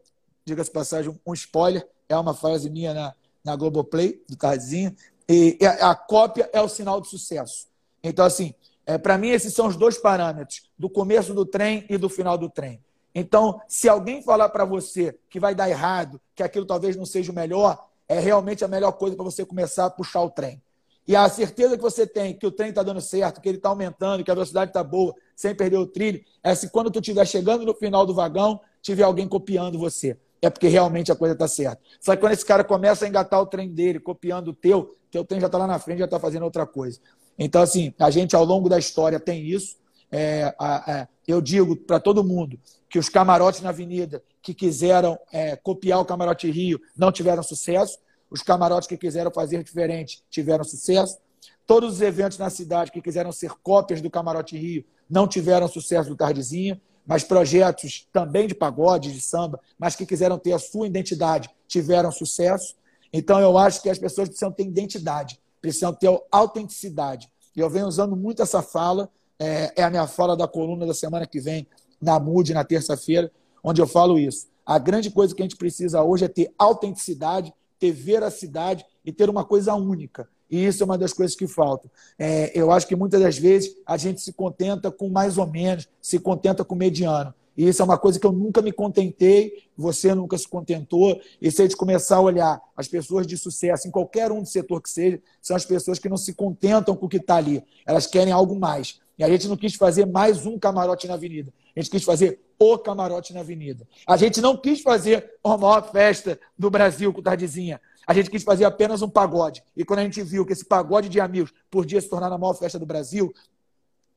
diga-se 0.45 0.71
passagem, 0.71 1.19
um 1.27 1.35
spoiler, 1.35 1.87
é 2.09 2.17
uma 2.17 2.35
frase 2.35 2.71
minha 2.71 2.95
na, 2.95 3.15
na 3.45 3.57
Globoplay, 3.57 4.23
do 4.29 4.37
Tarzinho, 4.37 4.95
e 5.29 5.59
a, 5.65 5.95
cópia 5.95 6.49
é 6.53 6.61
o 6.61 6.69
sinal 6.69 7.01
de 7.01 7.09
sucesso. 7.09 7.67
Então, 8.03 8.25
assim, 8.25 8.55
é, 8.87 8.99
para 8.99 9.17
mim, 9.17 9.29
esses 9.29 9.55
são 9.55 9.67
os 9.67 9.77
dois 9.77 9.99
parâmetros, 9.99 10.63
do 10.79 10.91
começo 10.91 11.33
do 11.33 11.47
trem 11.47 11.87
e 11.89 11.97
do 11.97 12.09
final 12.09 12.37
do 12.37 12.49
trem. 12.49 12.81
Então, 13.15 13.61
se 13.69 13.89
alguém 13.89 14.23
falar 14.23 14.49
para 14.49 14.65
você 14.65 15.17
que 15.29 15.39
vai 15.39 15.55
dar 15.55 15.69
errado, 15.69 16.21
que 16.35 16.43
aquilo 16.43 16.67
talvez 16.67 16.97
não 16.97 17.05
seja 17.05 17.31
o 17.31 17.35
melhor, 17.35 17.87
é 18.09 18.19
realmente 18.19 18.65
a 18.65 18.69
melhor 18.69 18.93
coisa 18.93 19.15
para 19.15 19.25
você 19.25 19.45
começar 19.45 19.87
a 19.87 19.91
puxar 19.91 20.23
o 20.23 20.31
trem. 20.31 20.61
E 21.07 21.17
a 21.17 21.29
certeza 21.29 21.77
que 21.77 21.83
você 21.83 22.07
tem 22.07 22.35
que 22.35 22.47
o 22.47 22.51
trem 22.51 22.71
está 22.71 22.83
dando 22.83 23.01
certo, 23.01 23.41
que 23.41 23.49
ele 23.49 23.59
está 23.59 23.69
aumentando, 23.69 24.23
que 24.23 24.31
a 24.31 24.35
velocidade 24.35 24.71
está 24.71 24.85
boa, 24.85 25.15
sem 25.35 25.55
perder 25.55 25.79
o 25.79 25.87
trilho, 25.87 26.23
é 26.43 26.55
se 26.55 26.71
quando 26.71 26.91
tu 26.91 27.01
estiver 27.01 27.27
chegando 27.27 27.67
no 27.67 27.75
final 27.75 28.07
do 28.07 28.15
vagão, 28.15 28.61
tiver 28.81 29.03
alguém 29.03 29.27
copiando 29.27 29.79
você. 29.79 30.17
É 30.41 30.49
porque 30.49 30.69
realmente 30.69 31.11
a 31.11 31.17
coisa 31.17 31.35
está 31.35 31.47
certa. 31.47 31.81
Só 32.01 32.15
que 32.15 32.21
quando 32.21 32.33
esse 32.33 32.45
cara 32.45 32.65
começa 32.65 33.05
a 33.05 33.09
engatar 33.09 33.41
o 33.41 33.47
trem 33.47 33.69
dele, 33.69 34.01
copiando 34.01 34.49
o 34.49 34.53
teu, 34.55 34.97
teu 35.13 35.25
trem 35.25 35.41
já 35.41 35.47
está 35.47 35.59
lá 35.59 35.67
na 35.67 35.79
frente, 35.79 35.99
já 35.99 36.07
está 36.07 36.19
fazendo 36.19 36.43
outra 36.43 36.67
coisa. 36.67 36.99
Então, 37.39 37.63
assim, 37.63 37.95
a 37.99 38.11
gente 38.11 38.35
ao 38.35 38.45
longo 38.45 38.69
da 38.69 38.79
história 38.79 39.21
tem 39.21 39.45
isso. 39.45 39.77
É, 40.11 40.55
a, 40.59 41.03
a, 41.03 41.09
eu 41.29 41.41
digo 41.41 41.77
para 41.77 42.01
todo 42.01 42.25
mundo 42.25 42.59
que 42.89 42.99
os 42.99 43.09
camarotes 43.09 43.61
na 43.61 43.69
avenida 43.69 44.23
que 44.43 44.53
quiseram 44.53 45.19
é, 45.31 45.55
copiar 45.55 46.01
o 46.01 46.05
Camarote 46.05 46.51
Rio 46.51 46.81
não 46.97 47.13
tiveram 47.13 47.43
sucesso. 47.43 47.99
Os 48.31 48.43
camarotes 48.43 48.89
que 48.89 48.97
quiseram 48.97 49.31
fazer 49.31 49.63
diferente 49.63 50.23
tiveram 50.31 50.65
sucesso. 50.65 51.19
Todos 51.67 51.95
os 51.95 52.01
eventos 52.01 52.39
na 52.39 52.51
cidade 52.51 52.91
que 52.91 53.01
quiseram 53.01 53.31
ser 53.31 53.53
cópias 53.63 54.01
do 54.01 54.11
Camarote 54.11 54.57
Rio 54.57 54.85
não 55.09 55.29
tiveram 55.29 55.69
sucesso 55.69 56.09
do 56.09 56.17
Tardezinha, 56.17 56.81
mas 57.07 57.23
projetos 57.23 58.09
também 58.13 58.47
de 58.47 58.55
pagode, 58.55 59.13
de 59.13 59.21
samba, 59.21 59.61
mas 59.79 59.95
que 59.95 60.07
quiseram 60.07 60.39
ter 60.39 60.53
a 60.53 60.59
sua 60.59 60.87
identidade, 60.87 61.51
tiveram 61.69 62.11
sucesso. 62.11 62.75
Então 63.13 63.41
eu 63.41 63.59
acho 63.59 63.83
que 63.83 63.91
as 63.91 63.99
pessoas 63.99 64.29
precisam 64.29 64.51
ter 64.51 64.65
identidade, 64.65 65.39
precisam 65.61 65.93
ter 65.93 66.09
autenticidade. 66.31 67.29
E 67.55 67.61
eu 67.61 67.69
venho 67.69 67.87
usando 67.87 68.17
muito 68.17 68.43
essa 68.43 68.63
fala, 68.63 69.11
é, 69.39 69.73
é 69.77 69.83
a 69.83 69.91
minha 69.91 70.07
fala 70.07 70.37
da 70.37 70.49
coluna 70.49 70.87
da 70.87 70.95
semana 70.95 71.27
que 71.27 71.41
vem, 71.41 71.67
na 72.01 72.19
MUD, 72.19 72.55
na 72.55 72.65
terça-feira, 72.65 73.31
onde 73.63 73.81
eu 73.81 73.87
falo 73.87 74.19
isso. 74.19 74.49
A 74.65 74.79
grande 74.79 75.11
coisa 75.11 75.35
que 75.35 75.43
a 75.43 75.45
gente 75.45 75.57
precisa 75.57 76.03
hoje 76.03 76.25
é 76.25 76.29
ter 76.29 76.53
autenticidade 76.59 77.53
ter 77.83 77.91
veracidade 77.91 78.87
e 79.05 79.11
ter 79.11 79.29
uma 79.29 79.45
coisa 79.45 79.75
única. 79.75 80.29
E 80.49 80.65
isso 80.65 80.85
é 80.85 80.87
uma 80.87 80.97
das 80.97 81.13
coisas 81.13 81.35
que 81.35 81.49
faltam. 81.49 81.91
É, 82.17 82.53
eu 82.55 82.71
acho 82.71 82.87
que 82.87 82.95
muitas 82.95 83.21
das 83.21 83.37
vezes 83.37 83.75
a 83.85 83.97
gente 83.97 84.21
se 84.21 84.33
contenta 84.33 84.89
com 84.89 85.09
mais 85.09 85.37
ou 85.37 85.49
menos, 85.49 85.89
se 86.01 86.21
contenta 86.21 86.65
com 86.65 86.77
mediano. 86.77 87.35
E 87.57 87.69
isso 87.69 87.83
é 87.83 87.85
uma 87.85 87.99
coisa 87.99 88.19
que 88.19 88.27
eu 88.27 88.33
nunca 88.33 88.63
me 88.63 88.73
contentei, 88.73 89.69
você 89.77 90.15
nunca 90.15 90.37
se 90.39 90.49
contentou. 90.49 91.21
E 91.41 91.51
se 91.51 91.63
a 91.63 91.65
gente 91.65 91.77
começar 91.77 92.17
a 92.17 92.21
olhar 92.21 92.61
as 92.77 92.89
pessoas 92.89 93.27
de 93.27 93.37
sucesso, 93.37 93.87
em 93.87 93.91
qualquer 93.91 94.33
um 94.33 94.43
do 94.43 94.49
setor 94.49 94.81
que 94.81 94.91
seja, 94.91 95.21
são 95.41 95.57
as 95.57 95.65
pessoas 95.65 95.99
que 95.99 96.09
não 96.09 96.17
se 96.17 96.35
contentam 96.35 96.97
com 96.97 97.07
o 97.07 97.09
que 97.09 97.19
está 97.19 97.37
ali. 97.37 97.63
Elas 97.87 98.07
querem 98.07 98.33
algo 98.33 98.59
mais. 98.59 99.01
E 99.19 99.25
a 99.25 99.29
gente 99.29 99.47
não 99.49 99.57
quis 99.57 99.75
fazer 99.75 100.07
mais 100.07 100.47
um 100.47 100.59
camarote 100.59 101.07
na 101.07 101.15
avenida. 101.15 101.53
A 101.77 101.81
gente 101.81 101.91
quis 101.91 102.05
fazer 102.05 102.41
o 102.59 102.79
camarote 102.79 103.33
na 103.33 103.41
avenida. 103.41 103.87
A 104.07 104.17
gente 104.17 104.41
não 104.41 104.57
quis 104.57 104.81
fazer 104.81 105.35
a 105.43 105.57
maior 105.57 105.91
festa 105.91 106.39
do 106.59 106.71
Brasil 106.71 107.13
com 107.13 107.23
Tardezinha. 107.23 107.81
A 108.07 108.15
gente 108.15 108.31
quis 108.31 108.43
fazer 108.43 108.65
apenas 108.65 109.03
um 109.03 109.09
pagode. 109.09 109.63
E 109.77 109.85
quando 109.85 110.01
a 110.01 110.05
gente 110.05 110.23
viu 110.23 110.45
que 110.45 110.53
esse 110.53 110.65
pagode 110.65 111.09
de 111.09 111.21
amigos 111.21 111.53
podia 111.71 112.01
se 112.01 112.09
tornar 112.09 112.33
a 112.33 112.39
maior 112.39 112.55
festa 112.55 112.79
do 112.79 112.87
Brasil, 112.87 113.33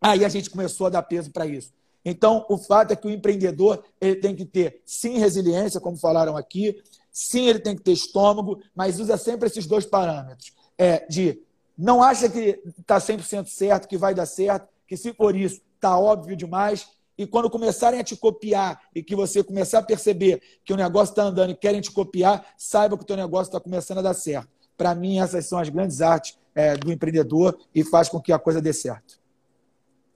aí 0.01 0.25
a 0.25 0.29
gente 0.29 0.49
começou 0.49 0.87
a 0.87 0.89
dar 0.89 1.03
peso 1.03 1.31
para 1.31 1.45
isso. 1.45 1.73
Então, 2.05 2.45
o 2.47 2.57
fato 2.57 2.91
é 2.91 2.95
que 2.95 3.07
o 3.07 3.09
empreendedor 3.09 3.83
ele 3.99 4.17
tem 4.17 4.35
que 4.35 4.45
ter, 4.45 4.81
sim, 4.85 5.17
resiliência, 5.17 5.81
como 5.81 5.97
falaram 5.97 6.37
aqui, 6.37 6.79
sim, 7.11 7.47
ele 7.47 7.59
tem 7.59 7.75
que 7.75 7.81
ter 7.81 7.93
estômago, 7.93 8.61
mas 8.75 8.99
usa 8.99 9.17
sempre 9.17 9.47
esses 9.47 9.65
dois 9.65 9.85
parâmetros. 9.85 10.53
É 10.77 11.05
de 11.07 11.41
não 11.75 12.03
acha 12.03 12.29
que 12.29 12.61
está 12.79 12.97
100% 12.97 13.47
certo, 13.47 13.87
que 13.87 13.97
vai 13.97 14.13
dar 14.13 14.25
certo, 14.27 14.67
que 14.87 14.95
se 14.95 15.13
for 15.13 15.35
isso, 15.35 15.61
está 15.75 15.97
óbvio 15.97 16.35
demais, 16.35 16.87
e 17.17 17.25
quando 17.25 17.49
começarem 17.49 17.99
a 17.99 18.03
te 18.03 18.15
copiar 18.15 18.79
e 18.93 19.01
que 19.01 19.15
você 19.15 19.43
começar 19.43 19.79
a 19.79 19.83
perceber 19.83 20.41
que 20.63 20.73
o 20.73 20.77
negócio 20.77 21.11
está 21.11 21.23
andando 21.23 21.51
e 21.51 21.55
querem 21.55 21.81
te 21.81 21.91
copiar, 21.91 22.45
saiba 22.57 22.97
que 22.97 23.03
o 23.03 23.07
teu 23.07 23.15
negócio 23.15 23.49
está 23.49 23.59
começando 23.59 23.99
a 23.99 24.03
dar 24.03 24.13
certo. 24.13 24.49
Para 24.77 24.93
mim, 24.93 25.19
essas 25.19 25.45
são 25.45 25.57
as 25.57 25.69
grandes 25.69 26.01
artes 26.01 26.37
é, 26.53 26.75
do 26.75 26.91
empreendedor 26.91 27.57
e 27.73 27.83
faz 27.83 28.09
com 28.09 28.19
que 28.19 28.33
a 28.33 28.39
coisa 28.39 28.61
dê 28.61 28.73
certo. 28.73 29.19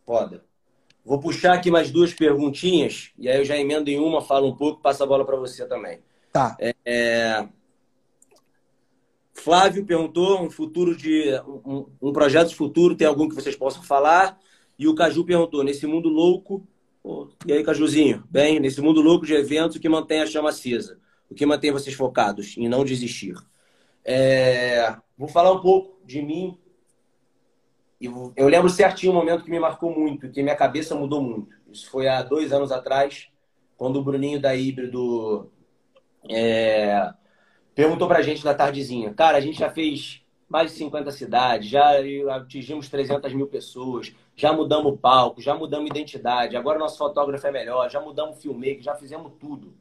Foda. 0.06 0.44
Vou 1.06 1.20
puxar 1.20 1.54
aqui 1.54 1.72
mais 1.72 1.90
duas 1.90 2.14
perguntinhas 2.14 3.12
e 3.18 3.28
aí 3.30 3.38
eu 3.38 3.46
já 3.46 3.58
emendo 3.58 3.90
em 3.90 4.00
uma, 4.00 4.22
falo 4.22 4.48
um 4.48 4.56
pouco, 4.56 4.82
passo 4.82 5.04
a 5.04 5.08
bola 5.08 5.26
para 5.26 5.38
você 5.38 5.66
também. 5.66 6.00
Tá. 6.32 6.56
É, 6.60 6.76
é... 6.86 7.48
Flávio 9.34 9.86
perguntou 9.86 10.42
um 10.42 10.50
futuro 10.50 10.96
de 10.96 11.32
um, 11.66 11.86
um 12.02 12.14
projeto 12.14 12.50
de 12.50 12.56
futuro, 12.56 12.96
tem 12.96 13.08
algum 13.08 13.28
que 13.28 13.36
vocês 13.36 13.56
possam 13.56 13.82
falar? 13.82 14.38
E 14.78 14.88
o 14.88 14.96
Caju 14.96 15.24
perguntou: 15.24 15.64
nesse 15.64 15.88
mundo 15.88 16.10
louco, 16.10 16.68
e 17.46 17.54
aí, 17.54 17.64
Cajuzinho? 17.64 18.24
Bem, 18.30 18.60
nesse 18.60 18.82
mundo 18.82 19.02
louco 19.02 19.26
de 19.26 19.34
eventos, 19.34 19.78
o 19.78 19.80
que 19.80 19.90
mantém 19.90 20.22
a 20.22 20.26
chama 20.26 20.50
acesa? 20.50 21.00
O 21.30 21.36
que 21.36 21.46
mantém 21.46 21.72
vocês 21.72 21.96
focados 21.96 22.56
em 22.58 22.68
não 22.68 22.84
desistir? 22.84 23.36
É... 24.04 24.96
Vou 25.18 25.28
falar 25.28 25.52
um 25.52 25.62
pouco 25.62 26.00
de 26.06 26.22
mim. 26.22 26.58
Eu 28.02 28.48
lembro 28.48 28.70
certinho 28.70 29.12
um 29.12 29.16
momento 29.16 29.44
que 29.44 29.52
me 29.52 29.60
marcou 29.60 29.94
muito, 29.94 30.30
que 30.30 30.42
minha 30.42 30.56
cabeça 30.56 30.96
mudou 30.96 31.22
muito. 31.22 31.56
Isso 31.70 31.90
foi 31.90 32.08
há 32.08 32.24
dois 32.24 32.54
anos 32.54 32.72
atrás, 32.72 33.28
quando 33.76 33.98
o 33.98 34.04
Bruninho 34.04 34.40
da 34.40 34.56
Híbrido 34.56 35.52
é... 36.30 37.12
perguntou 37.76 38.08
pra 38.08 38.22
gente 38.22 38.46
na 38.46 38.54
tardezinha. 38.54 39.14
Cara, 39.14 39.38
a 39.38 39.42
gente 39.42 39.60
já 39.60 39.70
fez 39.70 40.22
mais 40.48 40.72
de 40.72 40.78
50 40.78 41.12
cidades, 41.12 41.70
já 41.70 41.92
atingimos 42.36 42.90
300 42.90 43.34
mil 43.34 43.48
pessoas, 43.48 44.14
já 44.36 44.52
mudamos 44.52 44.94
o 44.94 44.98
palco, 44.98 45.42
já 45.42 45.54
mudamos 45.54 45.90
identidade, 45.90 46.58
agora 46.58 46.80
nosso 46.80 46.98
fotógrafo 46.98 47.46
é 47.46 47.52
melhor, 47.52 47.90
já 47.90 48.02
mudamos 48.02 48.42
filmmaker, 48.42 48.82
já 48.82 48.96
fizemos 48.96 49.34
tudo. 49.40 49.76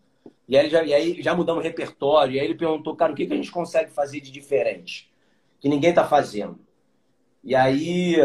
E 0.47 0.57
aí, 0.59 0.69
já, 0.69 0.83
e 0.83 0.93
aí 0.93 1.23
já 1.23 1.35
mudamos 1.35 1.63
o 1.63 1.65
repertório, 1.65 2.35
e 2.35 2.41
aí 2.41 2.47
ele 2.47 2.55
perguntou, 2.55 2.95
cara, 2.95 3.13
o 3.13 3.15
que, 3.15 3.27
que 3.27 3.33
a 3.33 3.37
gente 3.37 3.51
consegue 3.51 3.91
fazer 3.91 4.21
de 4.21 4.31
diferente? 4.31 5.11
Que 5.61 5.69
ninguém 5.69 5.91
está 5.91 6.05
fazendo. 6.07 6.59
E 7.43 7.55
aí, 7.55 8.17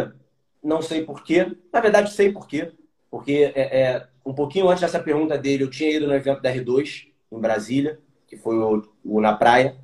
não 0.64 0.82
sei 0.82 1.04
porquê, 1.06 1.56
na 1.72 1.80
verdade 1.80 2.12
sei 2.12 2.32
porquê, 2.32 2.72
porque 3.10 3.52
é, 3.56 3.82
é, 3.82 4.08
um 4.26 4.34
pouquinho 4.34 4.70
antes 4.70 4.82
dessa 4.82 5.00
pergunta 5.00 5.38
dele, 5.38 5.64
eu 5.64 5.70
tinha 5.70 5.92
ido 5.92 6.08
no 6.08 6.14
evento 6.14 6.42
da 6.42 6.54
R2, 6.54 7.08
em 7.32 7.40
Brasília, 7.40 8.00
que 8.28 8.38
foi 8.38 8.58
o, 8.58 8.82
o 9.04 9.22
na 9.22 9.34
praia, 9.34 9.78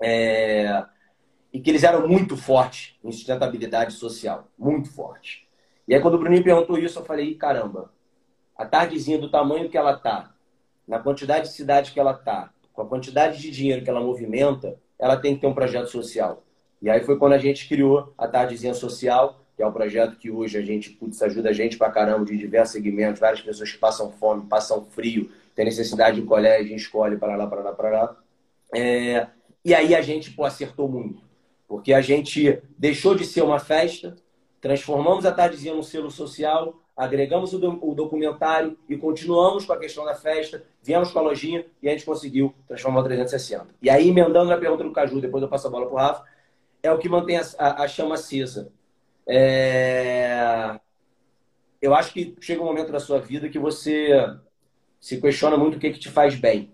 é... 0.00 0.84
e 1.52 1.60
que 1.60 1.70
eles 1.70 1.82
eram 1.82 2.06
muito 2.06 2.36
fortes 2.36 2.96
em 3.02 3.10
sustentabilidade 3.10 3.94
social, 3.94 4.48
muito 4.58 4.92
fortes. 4.92 5.42
E 5.88 5.94
aí 5.94 6.00
quando 6.00 6.14
o 6.14 6.18
Bruninho 6.18 6.44
perguntou 6.44 6.78
isso, 6.78 6.98
eu 6.98 7.04
falei, 7.04 7.34
caramba, 7.34 7.92
a 8.56 8.64
tardezinha 8.66 9.18
do 9.18 9.30
tamanho 9.30 9.68
que 9.68 9.78
ela 9.78 9.96
tá, 9.96 10.34
na 10.86 10.98
quantidade 10.98 11.48
de 11.48 11.54
cidade 11.54 11.92
que 11.92 12.00
ela 12.00 12.14
tá, 12.14 12.52
com 12.72 12.82
a 12.82 12.86
quantidade 12.86 13.40
de 13.40 13.50
dinheiro 13.50 13.82
que 13.82 13.90
ela 13.90 14.00
movimenta, 14.00 14.78
ela 14.98 15.16
tem 15.16 15.34
que 15.34 15.40
ter 15.40 15.46
um 15.46 15.54
projeto 15.54 15.88
social. 15.88 16.44
E 16.82 16.88
aí 16.88 17.02
foi 17.02 17.18
quando 17.18 17.34
a 17.34 17.38
gente 17.38 17.68
criou 17.68 18.12
a 18.16 18.26
Tardezinha 18.26 18.74
Social, 18.74 19.40
que 19.56 19.62
é 19.62 19.66
um 19.66 19.72
projeto 19.72 20.16
que 20.16 20.30
hoje 20.30 20.56
a 20.56 20.62
gente 20.62 20.90
putz, 20.90 21.20
ajuda 21.20 21.50
a 21.50 21.52
gente 21.52 21.76
pra 21.76 21.90
caramba 21.90 22.24
de 22.24 22.36
diversos 22.36 22.72
segmentos, 22.72 23.20
várias 23.20 23.42
pessoas 23.42 23.70
que 23.70 23.78
passam 23.78 24.10
fome, 24.10 24.46
passam 24.46 24.84
frio, 24.86 25.30
tem 25.54 25.64
necessidade 25.64 26.20
de 26.20 26.26
colégio, 26.26 26.72
em 26.72 26.76
escola, 26.76 27.14
para 27.16 27.36
lá, 27.36 27.46
para 27.46 27.60
lá, 27.60 27.72
para 27.72 27.90
lá. 27.90 28.16
É... 28.74 29.26
E 29.62 29.74
aí 29.74 29.94
a 29.94 30.00
gente 30.00 30.30
pô, 30.30 30.44
acertou 30.44 30.88
muito, 30.88 31.22
porque 31.68 31.92
a 31.92 32.00
gente 32.00 32.62
deixou 32.78 33.14
de 33.14 33.26
ser 33.26 33.42
uma 33.42 33.58
festa, 33.58 34.16
transformamos 34.60 35.26
a 35.26 35.32
Tardezinha 35.32 35.74
num 35.74 35.82
selo 35.82 36.10
social, 36.10 36.80
agregamos 36.96 37.52
o, 37.52 37.58
do, 37.58 37.78
o, 37.86 37.94
documentário 37.94 38.78
e 38.88 38.96
continuamos 38.96 39.66
com 39.66 39.72
a 39.74 39.78
questão 39.78 40.04
da 40.04 40.14
festa, 40.14 40.64
viemos 40.82 41.10
com 41.10 41.18
a 41.18 41.22
lojinha 41.22 41.66
e 41.82 41.88
a 41.88 41.92
gente 41.92 42.04
conseguiu 42.04 42.54
transformar 42.66 43.00
o 43.00 43.04
360. 43.04 43.68
E 43.82 43.90
aí, 43.90 44.08
emendando 44.08 44.48
na 44.48 44.56
pergunta 44.56 44.84
do 44.84 44.92
Caju, 44.92 45.20
depois 45.20 45.42
eu 45.42 45.48
passo 45.48 45.66
a 45.66 45.70
bola 45.70 45.86
para 45.86 45.94
o 45.94 45.98
Rafa, 45.98 46.24
é 46.82 46.90
o 46.92 46.98
que 46.98 47.08
mantém 47.08 47.36
a, 47.36 47.42
a, 47.58 47.84
a 47.84 47.88
chama 47.88 48.14
acesa. 48.14 48.72
É... 49.26 50.78
Eu 51.80 51.94
acho 51.94 52.12
que 52.12 52.36
chega 52.40 52.62
um 52.62 52.66
momento 52.66 52.92
da 52.92 53.00
sua 53.00 53.20
vida 53.20 53.48
que 53.48 53.58
você 53.58 54.10
se 55.00 55.20
questiona 55.20 55.56
muito 55.56 55.76
o 55.76 55.80
que, 55.80 55.90
que 55.90 55.98
te 55.98 56.10
faz 56.10 56.34
bem. 56.34 56.72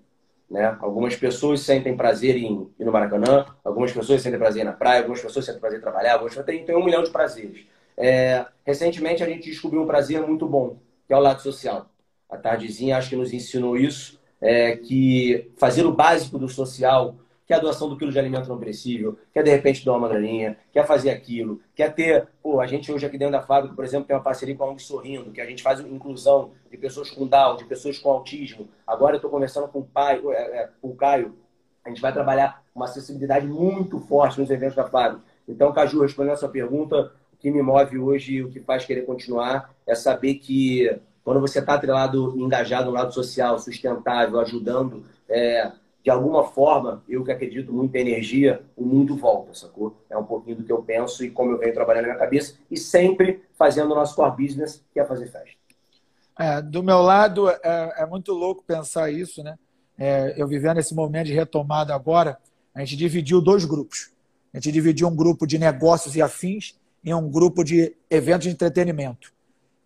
Né? 0.50 0.76
Algumas 0.80 1.14
pessoas 1.16 1.60
sentem 1.60 1.96
prazer 1.96 2.36
em 2.36 2.70
ir 2.78 2.84
no 2.84 2.92
Maracanã, 2.92 3.46
algumas 3.64 3.92
pessoas 3.92 4.22
sentem 4.22 4.38
prazer 4.38 4.64
na 4.64 4.72
praia, 4.72 4.98
algumas 5.00 5.20
pessoas 5.20 5.44
sentem 5.44 5.60
prazer 5.60 5.78
em 5.78 5.82
trabalhar, 5.82 6.14
algumas 6.14 6.32
pessoas 6.32 6.46
têm, 6.46 6.64
têm 6.64 6.76
um 6.76 6.84
milhão 6.84 7.02
de 7.02 7.10
prazeres. 7.10 7.66
É, 7.96 8.46
recentemente 8.64 9.22
a 9.22 9.26
gente 9.26 9.48
descobriu 9.48 9.82
um 9.82 9.86
prazer 9.86 10.20
muito 10.26 10.46
bom, 10.46 10.78
que 11.06 11.12
é 11.12 11.16
o 11.16 11.20
lado 11.20 11.40
social. 11.40 11.88
A 12.28 12.36
Tardezinha 12.36 12.96
acho 12.96 13.10
que 13.10 13.16
nos 13.16 13.32
ensinou 13.32 13.76
isso, 13.76 14.20
é, 14.40 14.76
que 14.76 15.50
fazer 15.56 15.84
o 15.84 15.92
básico 15.92 16.38
do 16.38 16.48
social, 16.48 17.16
que 17.46 17.52
é 17.52 17.56
a 17.56 17.60
doação 17.60 17.88
do 17.88 17.96
quilo 17.96 18.10
de 18.10 18.18
alimento 18.18 18.48
não 18.48 18.58
perecível, 18.58 19.16
quer 19.32 19.44
de 19.44 19.50
repente 19.50 19.84
doar 19.84 19.98
uma 19.98 20.08
graninha, 20.08 20.58
quer 20.72 20.84
fazer 20.84 21.10
aquilo, 21.10 21.60
quer 21.74 21.94
ter. 21.94 22.26
Pô, 22.42 22.60
a 22.60 22.66
gente 22.66 22.90
hoje 22.90 23.06
aqui 23.06 23.16
dentro 23.16 23.32
da 23.32 23.42
fábrica, 23.42 23.74
por 23.74 23.84
exemplo, 23.84 24.06
tem 24.06 24.16
uma 24.16 24.22
parceria 24.22 24.56
com 24.56 24.64
a 24.64 24.70
ONG 24.70 24.82
Sorrindo, 24.82 25.30
que 25.30 25.40
a 25.40 25.46
gente 25.46 25.62
faz 25.62 25.78
inclusão 25.80 26.50
de 26.68 26.76
pessoas 26.76 27.08
com 27.08 27.26
Down, 27.26 27.56
de 27.56 27.64
pessoas 27.64 27.98
com 27.98 28.10
autismo. 28.10 28.68
Agora 28.84 29.14
eu 29.14 29.18
estou 29.18 29.30
conversando 29.30 29.68
com 29.68 29.78
o 29.78 29.84
pai, 29.84 30.20
é, 30.26 30.62
é, 30.62 30.70
com 30.82 30.88
o 30.88 30.96
Caio. 30.96 31.36
A 31.84 31.88
gente 31.88 32.02
vai 32.02 32.12
trabalhar 32.12 32.64
uma 32.74 32.86
acessibilidade 32.86 33.46
muito 33.46 34.00
forte 34.00 34.40
nos 34.40 34.50
eventos 34.50 34.74
da 34.74 34.84
fábrica. 34.84 35.22
Então, 35.48 35.72
Caju, 35.72 36.02
respondendo 36.02 36.32
a 36.32 36.36
sua 36.36 36.48
pergunta, 36.48 37.12
o 37.32 37.36
que 37.36 37.48
me 37.48 37.62
move 37.62 37.96
hoje, 37.96 38.42
o 38.42 38.50
que 38.50 38.58
faz 38.58 38.84
querer 38.84 39.02
continuar, 39.02 39.72
é 39.86 39.94
saber 39.94 40.34
que 40.34 40.98
quando 41.22 41.40
você 41.40 41.60
está 41.60 41.74
atrelado, 41.74 42.34
engajado 42.36 42.86
no 42.86 42.92
lado 42.92 43.14
social, 43.14 43.56
sustentável, 43.58 44.40
ajudando, 44.40 45.04
é, 45.28 45.70
de 46.06 46.10
alguma 46.10 46.44
forma, 46.44 47.02
eu 47.08 47.24
que 47.24 47.32
acredito 47.32 47.72
muito 47.72 47.92
em 47.96 47.98
energia, 47.98 48.62
o 48.76 48.84
mundo 48.84 49.16
volta, 49.16 49.52
sacou? 49.52 49.92
É 50.08 50.16
um 50.16 50.22
pouquinho 50.22 50.58
do 50.58 50.62
que 50.62 50.70
eu 50.70 50.80
penso 50.80 51.24
e 51.24 51.30
como 51.32 51.50
eu 51.50 51.58
venho 51.58 51.74
trabalhando 51.74 52.02
na 52.02 52.10
minha 52.10 52.18
cabeça 52.20 52.54
e 52.70 52.76
sempre 52.76 53.42
fazendo 53.58 53.90
o 53.90 53.94
nosso 53.96 54.14
core 54.14 54.46
business, 54.46 54.84
que 54.94 55.00
é 55.00 55.04
fazer 55.04 55.26
festa. 55.26 55.56
É, 56.38 56.62
do 56.62 56.80
meu 56.80 57.02
lado, 57.02 57.50
é, 57.50 57.58
é, 57.96 58.06
muito 58.06 58.32
louco 58.32 58.62
pensar 58.62 59.10
isso, 59.10 59.42
né? 59.42 59.58
É, 59.98 60.32
eu 60.40 60.46
vivendo 60.46 60.78
esse 60.78 60.94
momento 60.94 61.26
de 61.26 61.32
retomada 61.32 61.92
agora, 61.92 62.38
a 62.72 62.84
gente 62.84 62.96
dividiu 62.96 63.40
dois 63.40 63.64
grupos. 63.64 64.12
A 64.54 64.58
gente 64.58 64.70
dividiu 64.70 65.08
um 65.08 65.16
grupo 65.16 65.44
de 65.44 65.58
negócios 65.58 66.14
e 66.14 66.22
afins 66.22 66.78
em 67.04 67.14
um 67.14 67.28
grupo 67.28 67.64
de 67.64 67.96
eventos 68.08 68.44
de 68.44 68.50
entretenimento. 68.50 69.34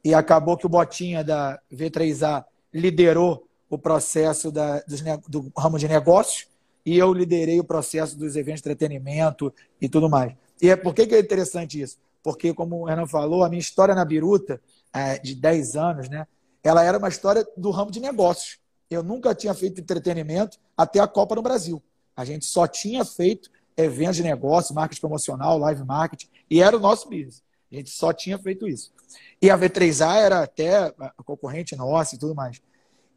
E 0.04 0.12
acabou 0.12 0.58
que 0.58 0.66
o 0.66 0.68
Botinha 0.68 1.24
da 1.24 1.58
V3A 1.72 2.44
liderou 2.74 3.48
o 3.70 3.78
processo 3.78 4.50
da, 4.50 4.82
do 5.28 5.50
ramo 5.56 5.78
de 5.78 5.86
negócios 5.86 6.48
e 6.84 6.98
eu 6.98 7.14
liderei 7.14 7.60
o 7.60 7.64
processo 7.64 8.18
dos 8.18 8.34
eventos 8.34 8.60
de 8.60 8.68
entretenimento 8.68 9.54
e 9.80 9.88
tudo 9.88 10.10
mais. 10.10 10.34
E 10.60 10.68
é, 10.68 10.76
por 10.76 10.92
que, 10.92 11.06
que 11.06 11.14
é 11.14 11.20
interessante 11.20 11.80
isso? 11.80 11.96
Porque, 12.22 12.52
como 12.52 12.80
o 12.80 12.84
Renan 12.84 13.06
falou, 13.06 13.44
a 13.44 13.48
minha 13.48 13.60
história 13.60 13.94
na 13.94 14.04
Biruta, 14.04 14.60
é, 14.92 15.18
de 15.18 15.34
10 15.34 15.76
anos, 15.76 16.08
né, 16.08 16.26
ela 16.62 16.82
era 16.82 16.98
uma 16.98 17.08
história 17.08 17.46
do 17.56 17.70
ramo 17.70 17.90
de 17.90 18.00
negócios. 18.00 18.58
Eu 18.90 19.02
nunca 19.02 19.34
tinha 19.34 19.54
feito 19.54 19.80
entretenimento 19.80 20.58
até 20.76 20.98
a 20.98 21.06
Copa 21.06 21.36
no 21.36 21.42
Brasil. 21.42 21.82
A 22.16 22.24
gente 22.24 22.44
só 22.44 22.66
tinha 22.66 23.04
feito 23.04 23.50
eventos 23.76 24.16
de 24.16 24.22
negócio, 24.22 24.74
marketing 24.74 25.00
promocional, 25.00 25.56
live 25.58 25.84
marketing, 25.84 26.28
e 26.50 26.60
era 26.60 26.76
o 26.76 26.80
nosso 26.80 27.08
business. 27.08 27.42
A 27.70 27.76
gente 27.76 27.90
só 27.90 28.12
tinha 28.12 28.36
feito 28.36 28.66
isso. 28.66 28.92
E 29.40 29.48
a 29.48 29.56
V3A 29.56 30.16
era 30.16 30.42
até 30.42 30.76
a 30.76 31.22
concorrente 31.24 31.76
nossa 31.76 32.16
e 32.16 32.18
tudo 32.18 32.34
mais. 32.34 32.60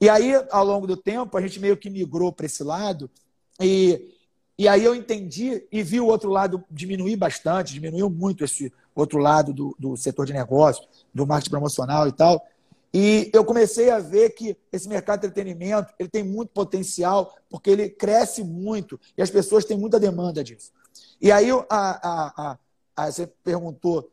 E 0.04 0.10
aí, 0.10 0.34
ao 0.52 0.66
longo 0.66 0.86
do 0.86 0.98
tempo, 0.98 1.38
a 1.38 1.42
gente 1.42 1.62
meio 1.62 1.78
que 1.78 1.90
migrou 1.90 2.30
para 2.30 2.46
esse 2.46 2.62
lado. 2.62 3.10
E, 3.58 4.14
e 4.58 4.68
aí 4.68 4.84
eu 4.84 4.94
entendi 4.94 5.66
e 5.72 5.82
vi 5.82 6.02
o 6.02 6.08
outro 6.08 6.30
lado 6.30 6.62
diminuir 6.70 7.16
bastante, 7.16 7.74
diminuiu 7.74 8.10
muito 8.10 8.44
esse 8.44 8.70
outro 8.94 9.18
lado 9.18 9.54
do, 9.54 9.74
do 9.80 9.96
setor 9.96 10.26
de 10.26 10.34
negócio, 10.34 10.86
do 11.14 11.26
marketing 11.26 11.52
promocional 11.52 12.06
e 12.06 12.12
tal. 12.12 12.46
E 12.94 13.32
eu 13.34 13.46
comecei 13.46 13.92
a 13.92 14.00
ver 14.00 14.32
que 14.32 14.58
esse 14.74 14.90
mercado 14.90 15.22
de 15.22 15.28
entretenimento 15.28 15.94
ele 15.98 16.10
tem 16.10 16.22
muito 16.22 16.50
potencial, 16.50 17.34
porque 17.50 17.70
ele 17.70 17.88
cresce 17.88 18.44
muito 18.44 19.00
e 19.18 19.22
as 19.22 19.30
pessoas 19.30 19.64
têm 19.64 19.78
muita 19.78 20.02
demanda 20.02 20.44
disso. 20.44 20.74
E 21.22 21.32
aí 21.32 21.50
a, 21.50 21.64
a, 21.70 22.58
a, 22.94 23.10
você 23.10 23.26
perguntou 23.42 24.12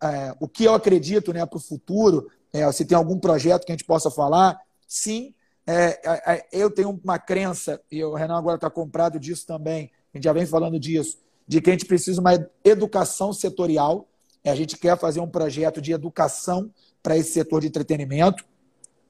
é, 0.00 0.32
o 0.38 0.46
que 0.46 0.62
eu 0.62 0.74
acredito 0.74 1.32
né, 1.32 1.44
para 1.44 1.56
o 1.56 1.60
futuro, 1.60 2.30
é, 2.52 2.70
se 2.70 2.84
tem 2.84 2.96
algum 2.96 3.18
projeto 3.18 3.64
que 3.64 3.72
a 3.72 3.74
gente 3.74 3.84
possa 3.84 4.12
falar. 4.12 4.56
Sim, 4.86 5.34
é, 5.66 6.46
eu 6.52 6.70
tenho 6.70 7.00
uma 7.02 7.18
crença, 7.18 7.80
e 7.90 8.02
o 8.04 8.14
Renan 8.14 8.36
agora 8.36 8.56
está 8.56 8.70
comprado 8.70 9.18
disso 9.18 9.46
também, 9.46 9.90
a 10.12 10.18
gente 10.18 10.24
já 10.24 10.32
vem 10.32 10.46
falando 10.46 10.78
disso, 10.78 11.18
de 11.46 11.60
que 11.60 11.70
a 11.70 11.72
gente 11.72 11.86
precisa 11.86 12.14
de 12.14 12.20
uma 12.20 12.50
educação 12.64 13.32
setorial. 13.32 14.08
A 14.44 14.54
gente 14.54 14.76
quer 14.76 14.98
fazer 14.98 15.20
um 15.20 15.28
projeto 15.28 15.80
de 15.80 15.92
educação 15.92 16.70
para 17.02 17.16
esse 17.16 17.32
setor 17.32 17.60
de 17.60 17.66
entretenimento. 17.66 18.44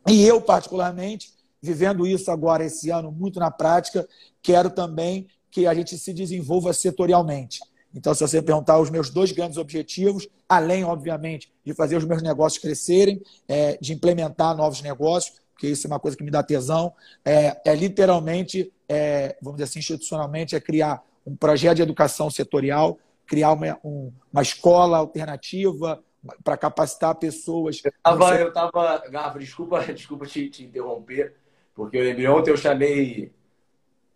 E 0.09 0.25
eu, 0.25 0.41
particularmente, 0.41 1.33
vivendo 1.61 2.07
isso 2.07 2.31
agora, 2.31 2.65
esse 2.65 2.91
ano, 2.91 3.11
muito 3.13 3.39
na 3.39 3.51
prática, 3.51 4.09
quero 4.43 4.71
também 4.71 5.27
que 5.51 5.67
a 5.67 5.75
gente 5.75 5.97
se 5.99 6.13
desenvolva 6.13 6.73
setorialmente. 6.73 7.61
Então, 7.95 8.13
se 8.13 8.21
você 8.21 8.43
perguntar 8.43 8.81
os 8.81 8.91
meus 8.91 9.11
dois 9.11 9.31
grandes 9.31 9.57
objetivos, 9.57 10.29
além, 10.49 10.85
obviamente, 10.85 11.53
de 11.65 11.73
fazer 11.73 11.97
os 11.97 12.05
meus 12.05 12.23
negócios 12.23 12.61
crescerem, 12.61 13.23
é, 13.47 13.77
de 13.81 13.93
implementar 13.93 14.57
novos 14.57 14.83
negócios, 14.83 15.41
porque 15.55 15.69
isso 15.69 15.87
é 15.87 15.89
uma 15.89 16.01
coisa 16.01 16.17
que 16.17 16.23
me 16.23 16.31
dá 16.31 16.43
tesão, 16.43 16.93
é, 17.25 17.61
é 17.65 17.75
literalmente, 17.75 18.73
é, 18.89 19.37
vamos 19.41 19.57
dizer 19.59 19.71
assim, 19.71 19.79
institucionalmente, 19.79 20.55
é 20.55 20.61
criar 20.61 21.03
um 21.25 21.35
projeto 21.35 21.77
de 21.77 21.83
educação 21.83 22.29
setorial, 22.29 22.99
criar 23.27 23.53
uma, 23.53 23.79
um, 23.83 24.13
uma 24.31 24.43
escola 24.43 24.99
alternativa, 24.99 26.03
para 26.43 26.57
capacitar 26.57 27.15
pessoas. 27.17 27.81
Eu 27.85 27.91
estava, 27.91 28.37
eu 28.37 28.53
tava, 28.53 28.99
Garfo, 29.11 29.39
desculpa, 29.39 29.81
desculpa 29.93 30.27
te, 30.27 30.49
te, 30.49 30.65
interromper, 30.65 31.35
porque 31.75 31.97
eu 31.97 32.03
lembrei 32.03 32.27
ontem 32.29 32.51
eu 32.51 32.57
chamei, 32.57 33.33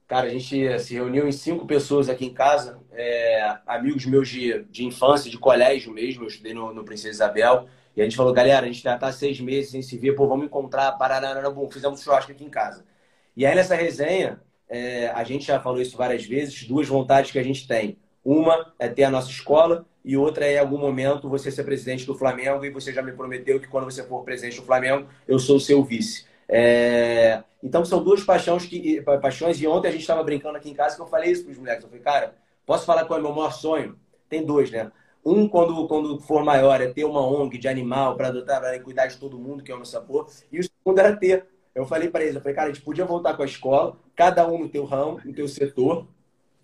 cara, 0.07 0.27
a 0.27 0.31
gente 0.31 0.79
se 0.79 0.95
reuniu 0.95 1.29
em 1.29 1.33
cinco 1.33 1.67
pessoas 1.67 2.09
aqui 2.09 2.27
em 2.27 2.33
casa, 2.33 2.81
é, 2.93 3.59
amigos 3.67 4.07
meus 4.07 4.29
de, 4.29 4.65
de 4.65 4.85
infância, 4.85 5.31
de 5.31 5.39
colégio 5.39 5.93
mesmo, 5.93 6.25
eu 6.25 6.29
estudei 6.29 6.55
no, 6.55 6.73
no 6.73 6.85
Princesa 6.85 7.11
Isabel, 7.11 7.69
e 7.99 8.01
a 8.01 8.05
gente 8.05 8.17
falou, 8.17 8.33
galera, 8.33 8.65
a 8.65 8.69
gente 8.69 8.81
já 8.81 8.97
tá 8.97 9.11
seis 9.11 9.41
meses 9.41 9.73
sem 9.73 9.83
se 9.83 9.99
ver, 9.99 10.13
pô, 10.13 10.29
vamos 10.29 10.47
encontrar, 10.47 10.93
parará, 10.93 11.51
bom, 11.51 11.69
fizemos 11.69 12.01
churrasco 12.01 12.31
aqui 12.31 12.45
em 12.45 12.49
casa. 12.49 12.85
E 13.37 13.45
aí 13.45 13.57
nessa 13.57 13.75
resenha, 13.75 14.41
é, 14.69 15.09
a 15.09 15.25
gente 15.25 15.45
já 15.45 15.59
falou 15.59 15.83
isso 15.83 15.97
várias 15.97 16.25
vezes, 16.25 16.63
duas 16.63 16.87
vontades 16.87 17.33
que 17.33 17.41
a 17.41 17.43
gente 17.43 17.67
tem. 17.67 17.99
Uma 18.25 18.73
é 18.79 18.87
ter 18.87 19.03
a 19.03 19.11
nossa 19.11 19.29
escola 19.29 19.85
e 20.05 20.17
outra 20.17 20.47
é, 20.47 20.55
em 20.55 20.59
algum 20.59 20.79
momento, 20.79 21.29
você 21.29 21.51
ser 21.51 21.65
presidente 21.65 22.07
do 22.07 22.15
Flamengo 22.15 22.65
e 22.65 22.71
você 22.71 22.93
já 22.93 23.03
me 23.03 23.11
prometeu 23.11 23.59
que 23.59 23.67
quando 23.67 23.87
você 23.87 24.05
for 24.05 24.23
presidente 24.23 24.61
do 24.61 24.67
Flamengo, 24.67 25.09
eu 25.27 25.41
sou 25.41 25.57
o 25.57 25.61
seu 25.61 25.83
vice. 25.83 26.25
É... 26.49 27.43
Então, 27.61 27.85
são 27.85 28.01
duas 28.01 28.23
paixões, 28.23 28.65
que... 28.65 29.03
paixões 29.21 29.61
e 29.61 29.67
ontem 29.67 29.89
a 29.89 29.91
gente 29.91 30.03
estava 30.03 30.23
brincando 30.23 30.57
aqui 30.57 30.71
em 30.71 30.75
casa 30.75 30.95
que 30.95 31.03
eu 31.03 31.09
falei 31.09 31.33
isso 31.33 31.43
para 31.43 31.51
os 31.51 31.59
moleques. 31.59 31.83
Eu 31.83 31.91
falei, 31.91 32.05
cara, 32.05 32.37
posso 32.65 32.87
falar 32.87 33.07
qual 33.07 33.19
é 33.19 33.21
o 33.21 33.25
meu 33.25 33.35
maior 33.35 33.53
sonho? 33.53 33.99
Tem 34.29 34.47
dois, 34.47 34.71
né? 34.71 34.93
Um, 35.29 35.49
quando, 35.49 35.87
quando 35.87 36.21
for 36.21 36.45
maior, 36.45 36.81
é 36.81 36.89
ter 36.89 37.05
uma 37.05 37.21
ONG 37.21 37.59
de 37.59 37.69
animal 37.69 38.17
para 38.17 38.29
adotar, 38.29 38.61
para 38.61 38.79
cuidar 38.81 39.07
de 39.07 39.17
todo 39.17 39.39
mundo, 39.39 39.63
que 39.63 39.71
é 39.71 39.75
o 39.75 39.79
meu 39.79 39.87
sabor. 39.87 40.29
E 40.51 40.59
o 40.59 40.63
segundo 40.63 40.99
era 40.99 41.17
ter. 41.17 41.47
Eu 41.75 41.85
falei 41.85 42.09
para 42.09 42.23
eles, 42.23 42.35
eu 42.35 42.41
falei, 42.41 42.55
cara, 42.55 42.71
a 42.71 42.73
gente 42.73 42.85
podia 42.85 43.05
voltar 43.05 43.35
com 43.35 43.43
a 43.43 43.47
escola, 43.47 43.97
cada 44.17 44.49
um 44.49 44.59
no 44.59 44.69
teu 44.69 44.85
ramo, 44.85 45.21
no 45.25 45.33
teu 45.33 45.47
setor, 45.47 46.09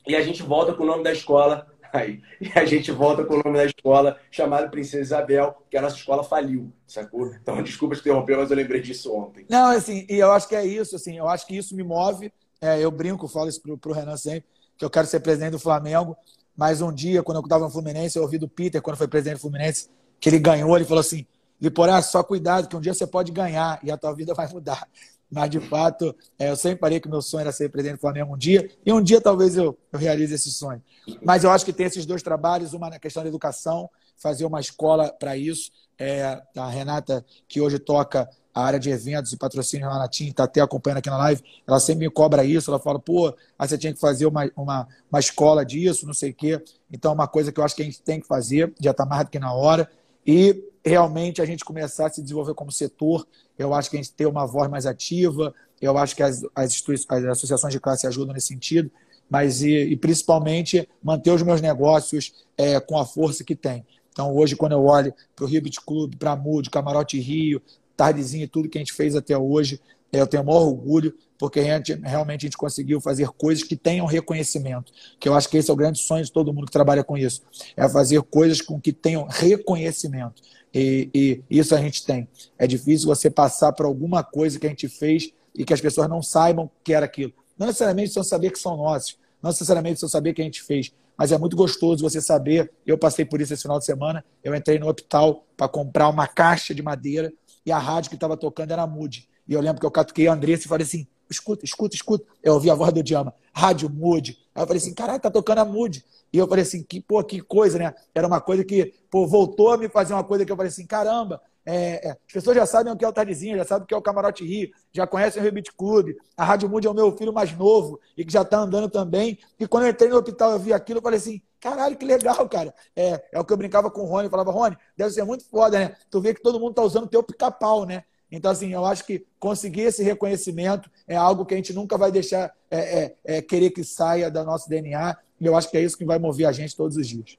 e 0.07 0.17
a 0.17 0.23
gente 0.23 0.43
volta 0.43 0.73
com 0.73 0.83
o 0.83 0.87
nome 0.87 1.05
da 1.05 1.13
escola 1.13 1.69
Aí, 1.95 2.21
e 2.41 2.51
a 2.59 2.65
gente 2.65 2.91
volta 2.91 3.25
com 3.25 3.35
o 3.35 3.43
nome 3.45 3.57
da 3.57 3.65
escola 3.65 4.19
chamado 4.29 4.69
Princesa 4.69 5.01
Isabel, 5.01 5.63
que 5.71 5.77
a 5.77 5.81
nossa 5.81 5.95
escola 5.95 6.25
faliu, 6.25 6.73
sacou? 6.89 7.33
Então, 7.35 7.63
desculpa 7.63 7.95
te 7.95 8.01
interromper, 8.01 8.37
mas 8.37 8.51
eu 8.51 8.57
lembrei 8.57 8.81
disso 8.81 9.15
ontem. 9.15 9.47
Não, 9.49 9.71
assim, 9.71 10.05
e 10.11 10.17
eu 10.17 10.33
acho 10.33 10.49
que 10.49 10.57
é 10.57 10.67
isso, 10.67 10.97
assim, 10.97 11.17
eu 11.17 11.29
acho 11.29 11.47
que 11.47 11.57
isso 11.57 11.77
me 11.77 11.85
move. 11.85 12.33
É, 12.61 12.81
eu 12.81 12.91
brinco, 12.91 13.29
falo 13.29 13.49
isso 13.49 13.63
pro, 13.63 13.79
pro 13.79 13.93
Renan 13.93 14.17
sempre, 14.17 14.45
que 14.77 14.85
eu 14.85 14.91
quero 14.91 15.07
ser 15.07 15.21
presidente 15.21 15.53
do 15.53 15.59
Flamengo, 15.61 16.17
mas 16.57 16.81
um 16.81 16.93
dia, 16.93 17.23
quando 17.23 17.39
eu 17.39 17.43
estava 17.43 17.65
no 17.65 17.71
Fluminense, 17.71 18.17
eu 18.17 18.23
ouvi 18.23 18.39
do 18.39 18.49
Peter, 18.49 18.81
quando 18.81 18.97
foi 18.97 19.09
presidente 19.09 19.39
do 19.39 19.41
Fluminense, 19.41 19.89
que 20.21 20.29
ele 20.29 20.39
ganhou, 20.39 20.77
ele 20.77 20.85
falou 20.85 21.01
assim: 21.01 21.27
Liporá, 21.61 22.01
só 22.03 22.23
cuidado, 22.23 22.69
que 22.69 22.77
um 22.77 22.81
dia 22.81 22.95
você 22.95 23.07
pode 23.07 23.33
ganhar 23.33 23.81
e 23.83 23.91
a 23.91 23.97
tua 23.97 24.13
vida 24.13 24.35
vai 24.35 24.49
mudar. 24.49 24.89
Mas, 25.31 25.51
de 25.51 25.59
fato, 25.59 26.15
é, 26.39 26.51
eu 26.51 26.57
sempre 26.57 26.79
falei 26.79 27.01
que 27.01 27.09
meu 27.09 27.21
sonho 27.21 27.43
era 27.43 27.53
ser 27.53 27.69
presidente 27.69 27.97
do 27.99 28.01
Flamengo 28.01 28.35
um 28.35 28.39
dia, 28.39 28.71
e 28.87 28.93
um 28.93 29.03
dia 29.03 29.21
talvez 29.21 29.57
eu, 29.57 29.77
eu 29.93 29.99
realize 29.99 30.33
esse 30.33 30.51
sonho. 30.53 30.81
Mas 31.23 31.43
eu 31.43 31.51
acho 31.51 31.65
que 31.65 31.73
tem 31.73 31.87
esses 31.87 32.07
dois 32.07 32.23
trabalhos, 32.23 32.73
uma 32.73 32.89
na 32.89 32.99
questão 32.99 33.23
da 33.23 33.29
educação, 33.29 33.91
fazer 34.17 34.45
uma 34.45 34.61
escola 34.61 35.13
para 35.13 35.37
isso. 35.37 35.73
É, 35.99 36.41
a 36.57 36.69
Renata, 36.69 37.25
que 37.49 37.61
hoje 37.61 37.79
toca 37.79 38.29
a 38.55 38.63
área 38.65 38.79
de 38.79 38.89
eventos 38.89 39.33
e 39.33 39.37
patrocínio 39.37 39.89
lá 39.89 39.99
na 39.99 40.09
TIM, 40.09 40.29
está 40.29 40.45
até 40.45 40.61
acompanhando 40.61 40.99
aqui 40.99 41.11
na 41.11 41.19
live, 41.19 41.43
ela 41.67 41.81
sempre 41.81 42.07
me 42.07 42.11
cobra 42.11 42.45
isso, 42.45 42.71
ela 42.71 42.79
fala, 42.79 43.01
pô, 43.01 43.35
aí 43.59 43.69
você 43.69 43.77
tinha 43.77 43.93
que 43.93 43.99
fazer 43.99 44.27
uma, 44.27 44.49
uma, 44.57 44.87
uma 45.11 45.19
escola 45.19 45.65
disso, 45.65 46.07
não 46.07 46.15
sei 46.15 46.31
o 46.31 46.35
quê. 46.35 46.63
Então, 46.91 47.11
é 47.11 47.15
uma 47.15 47.27
coisa 47.27 47.51
que 47.51 47.59
eu 47.59 47.65
acho 47.65 47.75
que 47.75 47.83
a 47.83 47.85
gente 47.85 48.01
tem 48.01 48.21
que 48.21 48.27
fazer, 48.27 48.73
já 48.81 48.93
está 48.93 49.05
mais 49.05 49.25
do 49.25 49.31
que 49.31 49.39
na 49.41 49.53
hora. 49.53 49.91
E 50.25 50.65
realmente 50.85 51.43
a 51.43 51.45
gente 51.45 51.65
começar 51.65 52.07
a 52.07 52.11
se 52.11 52.23
desenvolver 52.23 52.55
como 52.55 52.71
setor, 52.71 53.27
eu 53.59 53.75
acho 53.75 53.91
que 53.91 53.97
a 53.97 54.03
gente 54.03 54.13
ter 54.13 54.27
uma 54.27 54.47
voz 54.47 54.71
mais 54.71 54.87
ativa, 54.87 55.53
eu 55.81 55.99
acho 55.99 56.15
que 56.15 56.23
as, 56.23 56.43
as, 56.55 56.83
as 57.09 57.25
associações 57.25 57.73
de 57.73 57.81
classe 57.81 58.07
ajudam 58.07 58.33
nesse 58.33 58.49
sentido, 58.49 58.91
mas 59.29 59.63
e, 59.63 59.71
e 59.71 59.97
principalmente 59.97 60.89
manter 61.03 61.31
os 61.31 61.43
meus 61.43 61.61
negócios 61.61 62.45
é, 62.57 62.79
com 62.79 62.97
a 62.97 63.05
força 63.05 63.43
que 63.43 63.57
tem. 63.57 63.85
Então, 64.13 64.33
hoje, 64.35 64.55
quando 64.55 64.73
eu 64.73 64.85
olho 64.85 65.13
para 65.35 65.45
o 65.45 65.49
Rio 65.49 65.61
Beach 65.61 65.81
Club, 65.81 66.15
para 66.17 66.33
a 66.33 66.37
Mood, 66.37 66.71
Camarote 66.71 67.19
Rio, 67.19 67.61
tardezinha 67.97 68.45
e 68.45 68.49
tudo 68.49 68.69
que 68.69 68.79
a 68.79 68.81
gente 68.81 68.93
fez 68.93 69.15
até 69.17 69.37
hoje. 69.37 69.81
Eu 70.13 70.27
tenho 70.27 70.45
o 70.45 70.47
maior 70.47 70.63
orgulho, 70.63 71.13
porque 71.37 71.61
realmente 71.61 72.43
a 72.43 72.47
gente 72.47 72.57
conseguiu 72.57 73.01
fazer 73.01 73.29
coisas 73.31 73.65
que 73.65 73.75
tenham 73.75 74.07
reconhecimento. 74.07 74.93
Que 75.19 75.29
eu 75.29 75.35
acho 75.35 75.49
que 75.49 75.57
esse 75.57 75.71
é 75.71 75.73
o 75.73 75.77
grande 75.77 75.99
sonho 75.99 76.25
de 76.25 76.31
todo 76.31 76.53
mundo 76.53 76.67
que 76.67 76.73
trabalha 76.73 77.03
com 77.03 77.19
isso. 77.19 77.43
É 77.77 77.89
fazer 77.89 78.23
coisas 78.23 78.61
com 78.61 78.81
que 78.81 78.93
tenham 78.93 79.27
reconhecimento. 79.29 80.41
E, 80.73 81.11
e 81.15 81.43
isso 81.51 81.75
a 81.75 81.79
gente 81.81 82.05
tem. 82.05 82.29
É 82.59 82.67
difícil 82.67 83.07
você 83.07 83.29
passar 83.29 83.73
por 83.73 83.87
alguma 83.87 84.23
coisa 84.23 84.59
que 84.59 84.67
a 84.67 84.71
gente 84.71 84.89
fez 84.89 85.33
e 85.55 85.65
que 85.65 85.75
as 85.75 85.81
pessoas 85.81 86.09
não 86.09 86.23
saibam 86.23 86.71
que 86.83 86.93
era 86.93 87.07
aquilo. 87.07 87.33
Não 87.59 87.67
necessariamente 87.67 88.07
precisam 88.07 88.25
saber 88.25 88.51
que 88.51 88.59
são 88.59 88.77
nossos, 88.77 89.17
não 89.41 89.51
necessariamente 89.51 89.95
precisam 89.95 90.09
saber 90.09 90.33
que 90.35 90.43
a 90.43 90.45
gente 90.45 90.63
fez, 90.63 90.93
mas 91.17 91.31
é 91.31 91.39
muito 91.39 91.57
gostoso 91.57 92.03
você 92.03 92.21
saber. 92.21 92.73
Eu 92.85 92.99
passei 92.99 93.25
por 93.25 93.41
isso 93.41 93.53
esse 93.53 93.63
final 93.63 93.79
de 93.79 93.85
semana. 93.85 94.25
Eu 94.43 94.55
entrei 94.55 94.79
no 94.79 94.89
hospital 94.89 95.47
para 95.57 95.69
comprar 95.69 96.09
uma 96.09 96.27
caixa 96.27 96.75
de 96.75 96.83
madeira 96.83 97.33
e 97.65 97.73
a 97.73 97.79
rádio 97.79 98.11
que 98.11 98.17
estava 98.17 98.37
tocando 98.37 98.73
era 98.73 98.87
Mude. 98.87 99.29
E 99.47 99.53
eu 99.53 99.61
lembro 99.61 99.81
que 99.81 99.87
eu 99.87 99.91
catuquei 99.91 100.27
a 100.29 100.33
Andressa 100.33 100.65
e 100.65 100.69
falei 100.69 100.87
assim: 100.87 101.07
escuta, 101.31 101.65
escuta, 101.65 101.95
escuta. 101.95 102.25
Eu 102.43 102.55
ouvi 102.55 102.71
a 102.71 102.75
voz 102.75 102.93
do 102.93 103.03
Diama, 103.03 103.35
rádio 103.53 103.89
Mude. 103.91 104.39
Aí 104.55 104.63
eu 104.63 104.67
falei 104.67 104.81
assim: 104.81 104.95
caralho, 104.95 105.21
tá 105.21 105.31
tocando 105.31 105.59
a 105.59 105.65
Mude. 105.65 106.05
E 106.33 106.39
eu 106.39 106.49
falei 106.49 106.63
assim: 106.63 106.83
que, 106.83 107.01
pô, 107.01 107.23
que 107.23 107.41
coisa, 107.41 107.79
né? 107.79 107.95
Era 108.15 108.27
uma 108.27 108.41
coisa 108.41 108.65
que, 108.65 108.95
pô, 109.11 109.27
voltou 109.27 109.73
a 109.73 109.79
me 109.79 109.89
fazer 109.89 110.15
uma 110.15 110.25
coisa 110.25 110.45
que 110.45 110.53
eu 110.53 110.57
falei 110.57 110.71
assim: 110.71 110.87
caramba, 110.87 111.41
é, 111.67 112.09
é, 112.09 112.11
as 112.11 112.33
pessoas 112.33 112.57
já 112.57 112.67
sabem 112.67 112.93
o 112.93 112.97
que 112.97 113.05
é 113.05 113.09
o 113.09 113.13
Tardezinho, 113.13 113.57
já 113.57 113.65
sabem 113.65 113.85
o 113.85 113.87
que 113.87 113.95
é 113.95 113.97
o 113.97 114.03
Camarote 114.03 114.45
Rio, 114.45 114.71
já 114.93 115.07
conhecem 115.07 115.41
o 115.41 115.45
Rebite 115.45 115.73
Clube. 115.73 116.17
A 116.37 116.45
Rádio 116.45 116.69
Mude 116.69 116.87
é 116.87 116.91
o 116.91 116.95
meu 116.95 117.17
filho 117.17 117.33
mais 117.33 117.57
novo 117.57 117.99
e 118.17 118.25
que 118.25 118.33
já 118.33 118.43
está 118.43 118.59
andando 118.59 118.89
também. 118.89 119.39
E 119.59 119.67
quando 119.67 119.85
eu 119.85 119.91
entrei 119.91 120.11
no 120.11 120.17
hospital 120.17 120.53
eu 120.53 120.59
vi 120.59 120.73
aquilo, 120.73 120.99
eu 120.99 121.03
falei 121.03 121.19
assim: 121.19 121.41
caralho, 121.65 121.97
que 121.97 122.05
legal, 122.05 122.47
cara. 122.47 122.75
É, 122.95 123.25
é 123.33 123.41
o 123.41 123.45
que 123.45 123.51
eu 123.51 123.57
brincava 123.57 123.91
com 123.91 124.03
o 124.03 124.05
Rony, 124.05 124.29
falava, 124.29 124.53
Rony, 124.53 124.77
deve 124.95 125.11
ser 125.13 125.25
muito 125.25 125.49
foda, 125.49 125.79
né? 125.79 125.97
Tu 126.11 126.21
vê 126.21 126.35
que 126.35 126.43
todo 126.43 126.61
mundo 126.61 126.71
está 126.71 126.83
usando 126.83 127.05
o 127.05 127.09
teu 127.09 127.23
pica-pau, 127.23 127.87
né? 127.87 128.05
Então, 128.31 128.51
assim, 128.51 128.73
eu 128.73 128.85
acho 128.85 129.07
que 129.07 129.25
conseguir 129.39 129.83
esse 129.83 130.03
reconhecimento 130.03 130.91
é 131.09 131.17
algo 131.17 131.47
que 131.47 131.55
a 131.55 131.57
gente 131.57 131.73
nunca 131.73 131.97
vai 131.97 132.13
deixar 132.13 132.53
é, 132.71 132.79
é, 132.79 133.15
é, 133.25 133.43
querer 133.43 133.71
que 133.71 133.83
saia 133.83 134.31
da 134.31 134.45
nosso 134.45 134.69
DNA. 134.69 135.17
E 135.41 135.47
eu 135.47 135.57
acho 135.57 135.71
que 135.71 135.79
é 135.79 135.81
isso 135.81 135.97
que 135.97 136.05
vai 136.05 136.19
mover 136.19 136.47
a 136.47 136.53
gente 136.53 136.77
todos 136.77 136.97
os 136.97 137.07
dias. 137.07 137.39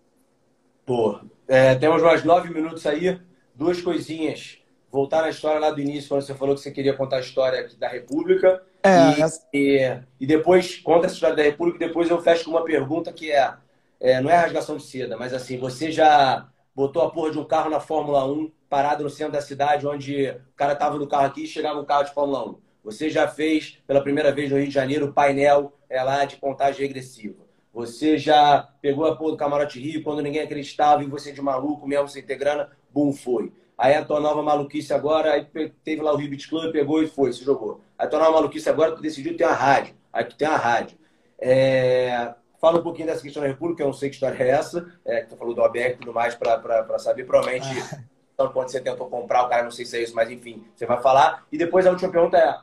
Pô, 0.86 1.20
é, 1.48 1.76
temos 1.76 2.02
mais 2.02 2.24
nove 2.24 2.52
minutos 2.52 2.86
aí 2.88 3.20
duas 3.54 3.80
coisinhas. 3.82 4.60
Voltar 4.92 5.22
na 5.22 5.30
história 5.30 5.60
lá 5.60 5.70
do 5.70 5.82
início, 5.82 6.10
quando 6.10 6.22
você 6.22 6.34
falou 6.34 6.56
que 6.56 6.62
você 6.62 6.72
queria 6.72 6.94
contar 6.96 7.18
a 7.18 7.20
história 7.20 7.70
da 7.78 7.90
República. 7.90 8.64
É, 8.82 9.18
e, 9.18 9.22
essa... 9.22 9.48
e, 9.54 10.00
e, 10.22 10.26
depois, 10.26 10.78
conta 10.78 11.06
essa 11.06 11.16
história 11.16 11.36
da 11.36 11.44
República 11.44 11.84
e 11.84 11.88
depois 11.88 12.10
eu 12.10 12.22
fecho 12.22 12.46
com 12.46 12.52
uma 12.52 12.64
pergunta 12.64 13.12
que 13.12 13.32
é, 13.32 13.54
é, 14.00 14.22
não 14.22 14.30
é 14.30 14.36
rasgação 14.36 14.78
de 14.78 14.84
seda, 14.84 15.18
mas 15.18 15.34
assim, 15.34 15.58
você 15.58 15.92
já 15.92 16.48
botou 16.76 17.02
a 17.02 17.12
porra 17.12 17.32
de 17.32 17.40
um 17.40 17.46
carro 17.46 17.70
na 17.70 17.80
Fórmula 17.80 18.26
1 18.26 18.52
parado 18.70 19.04
no 19.04 19.10
centro 19.10 19.34
da 19.34 19.42
cidade, 19.42 19.88
onde 19.88 20.30
o 20.30 20.56
cara 20.56 20.76
tava 20.76 20.98
no 20.98 21.08
carro 21.08 21.26
aqui 21.26 21.44
e 21.44 21.48
chegava 21.48 21.80
um 21.80 21.86
carro 21.86 22.04
de 22.04 22.14
Fórmula 22.14 22.50
1. 22.50 22.58
Você 22.84 23.10
já 23.10 23.28
fez, 23.28 23.80
pela 23.88 24.02
primeira 24.02 24.32
vez 24.32 24.52
no 24.52 24.58
Rio 24.58 24.68
de 24.68 24.74
Janeiro, 24.74 25.08
o 25.08 25.14
painel 25.14 25.74
é 25.90 26.04
lá 26.04 26.26
de 26.26 26.36
contagem 26.36 26.86
regressiva. 26.86 27.46
Você 27.74 28.18
já 28.18 28.70
pegou 28.82 29.06
a 29.06 29.16
porra 29.16 29.32
do 29.32 29.38
Camarote 29.38 29.80
Rio 29.80 30.04
quando 30.04 30.22
ninguém 30.22 30.42
acreditava 30.42 31.04
em 31.04 31.10
você 31.10 31.32
de 31.32 31.42
maluco, 31.42 31.88
mesmo 31.88 32.08
sem 32.08 32.24
ter 32.24 32.36
grana, 32.36 32.70
bum, 32.90 33.12
foi. 33.12 33.52
Aí 33.78 33.94
a 33.94 34.06
tua 34.06 34.20
nova 34.20 34.42
maluquice 34.42 34.94
agora, 34.94 35.34
aí 35.34 35.46
teve 35.84 36.02
lá 36.02 36.14
o 36.14 36.16
Rio 36.16 36.30
Beach 36.30 36.48
Club, 36.48 36.72
pegou 36.72 37.04
e 37.04 37.08
foi, 37.08 37.34
se 37.34 37.44
jogou. 37.44 37.82
Aí 37.98 38.08
a 38.08 38.10
tua 38.10 38.20
nova 38.20 38.32
maluquice 38.34 38.70
agora, 38.70 38.96
tu 38.96 39.02
decidiu 39.02 39.36
ter 39.36 39.46
uma 39.46 39.54
rádio. 39.54 39.96
Aí 40.14 40.24
tu 40.24 40.38
tem 40.38 40.48
uma 40.48 40.58
rádio. 40.58 40.98
É... 41.38 42.34
Fala 42.60 42.80
um 42.80 42.84
pouquinho 42.84 43.08
dessa 43.08 43.22
questão 43.22 43.42
da 43.42 43.48
República, 43.48 43.84
eu 43.84 43.88
não 43.88 43.94
sei 43.94 44.10
que 44.10 44.16
história 44.16 44.42
é 44.42 44.50
essa, 44.50 44.92
é, 45.06 45.22
que 45.22 45.30
tu 45.30 45.38
falou 45.38 45.54
do 45.54 45.62
Alberto 45.62 45.98
e 45.98 46.00
tudo 46.00 46.14
mais, 46.14 46.36
para 46.36 47.00
saber, 47.00 47.26
provavelmente, 47.26 47.68
ah. 47.68 48.04
então, 48.34 48.52
quando 48.52 48.70
você 48.70 48.80
tentou 48.80 49.08
comprar, 49.08 49.44
o 49.44 49.50
cara 49.50 49.64
não 49.64 49.72
sei 49.72 49.86
se 49.86 49.98
é 49.98 50.04
isso, 50.04 50.16
mas 50.16 50.30
enfim, 50.30 50.66
você 50.76 50.86
vai 50.86 51.02
falar. 51.02 51.46
E 51.52 51.58
depois 51.58 51.86
a 51.86 51.92
última 51.92 52.12
pergunta 52.12 52.38
é, 52.38 52.58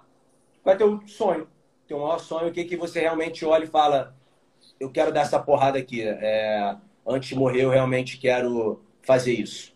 qual 0.63 0.75
é 0.75 0.79
teu 0.79 1.01
sonho? 1.07 1.47
Teu 1.87 1.99
maior 1.99 2.19
sonho, 2.19 2.49
o 2.49 2.53
que, 2.53 2.65
que 2.65 2.77
você 2.77 3.01
realmente 3.01 3.45
olha 3.45 3.65
e 3.65 3.69
fala, 3.69 4.15
eu 4.79 4.91
quero 4.91 5.13
dar 5.13 5.23
essa 5.23 5.39
porrada 5.39 5.79
aqui. 5.79 6.03
É, 6.03 6.77
antes 7.07 7.29
de 7.29 7.35
morrer, 7.35 7.63
eu 7.63 7.71
realmente 7.71 8.19
quero 8.19 8.83
fazer 9.03 9.33
isso. 9.33 9.73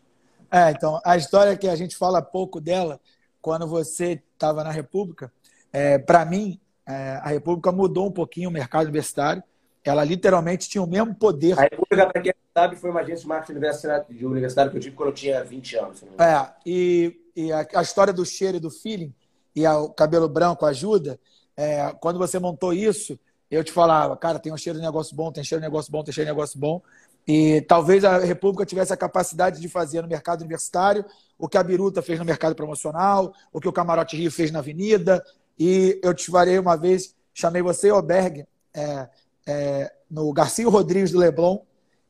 É, 0.50 0.70
então, 0.70 1.00
a 1.04 1.16
história 1.16 1.56
que 1.56 1.68
a 1.68 1.76
gente 1.76 1.96
fala 1.96 2.22
pouco 2.22 2.60
dela, 2.60 3.00
quando 3.42 3.66
você 3.66 4.22
estava 4.32 4.62
na 4.64 4.70
República, 4.70 5.32
é, 5.72 5.98
para 5.98 6.24
mim, 6.24 6.60
é, 6.86 7.20
a 7.22 7.28
República 7.28 7.72
mudou 7.72 8.06
um 8.06 8.12
pouquinho 8.12 8.48
o 8.48 8.52
mercado 8.52 8.84
universitário. 8.84 9.42
Ela 9.88 10.04
literalmente 10.04 10.68
tinha 10.68 10.82
o 10.82 10.86
mesmo 10.86 11.14
poder. 11.14 11.58
A 11.58 11.62
República, 11.62 12.06
para 12.06 12.20
quem 12.20 12.34
sabe, 12.52 12.76
foi 12.76 12.90
uma 12.90 13.00
agência 13.00 13.22
de 13.22 13.28
marketing 13.28 14.18
de 14.18 14.26
universidade 14.26 14.70
que 14.70 14.76
eu 14.76 14.80
tive 14.80 14.96
quando 14.96 15.10
eu 15.10 15.14
tinha 15.14 15.44
20 15.44 15.76
anos. 15.76 16.04
É, 16.18 16.48
e, 16.66 17.20
e 17.36 17.52
a, 17.52 17.66
a, 17.74 17.82
história 17.82 18.12
do 18.12 18.24
cheiro 18.24 18.56
e 18.56 18.60
do 18.60 18.70
feeling, 18.70 19.14
e 19.54 19.64
a, 19.64 19.78
o 19.78 19.90
cabelo 19.90 20.28
branco 20.28 20.66
ajuda. 20.66 21.20
É, 21.56 21.94
quando 22.00 22.18
você 22.18 22.38
montou 22.38 22.72
isso, 22.72 23.18
eu 23.50 23.62
te 23.62 23.70
falava, 23.70 24.16
cara, 24.16 24.38
tem 24.38 24.52
um 24.52 24.56
cheiro 24.56 24.78
de 24.78 24.84
negócio 24.84 25.14
bom, 25.14 25.30
tem 25.30 25.44
cheiro 25.44 25.62
de 25.62 25.68
negócio 25.68 25.92
bom, 25.92 26.02
tem 26.02 26.12
cheiro 26.12 26.28
de 26.28 26.34
negócio 26.34 26.58
bom. 26.58 26.82
E 27.26 27.60
talvez 27.62 28.04
a 28.04 28.18
República 28.18 28.66
tivesse 28.66 28.92
a 28.92 28.96
capacidade 28.96 29.60
de 29.60 29.68
fazer 29.68 30.02
no 30.02 30.08
mercado 30.08 30.40
universitário 30.40 31.04
o 31.38 31.48
que 31.48 31.58
a 31.58 31.62
Biruta 31.62 32.00
fez 32.00 32.18
no 32.18 32.24
mercado 32.24 32.54
promocional, 32.54 33.32
o 33.52 33.60
que 33.60 33.68
o 33.68 33.72
Camarote 33.72 34.16
Rio 34.16 34.30
fez 34.30 34.50
na 34.50 34.60
Avenida. 34.60 35.24
E 35.58 36.00
eu 36.02 36.14
te 36.14 36.30
farei 36.30 36.58
uma 36.58 36.76
vez, 36.76 37.14
chamei 37.34 37.62
você 37.62 37.88
e 37.88 37.92
o 37.92 38.00
Berg 38.00 38.46
é, 38.74 39.08
é, 39.46 39.92
no 40.10 40.32
Garcia 40.32 40.68
Rodrigues 40.68 41.10
do 41.10 41.18
Leblon, 41.18 41.58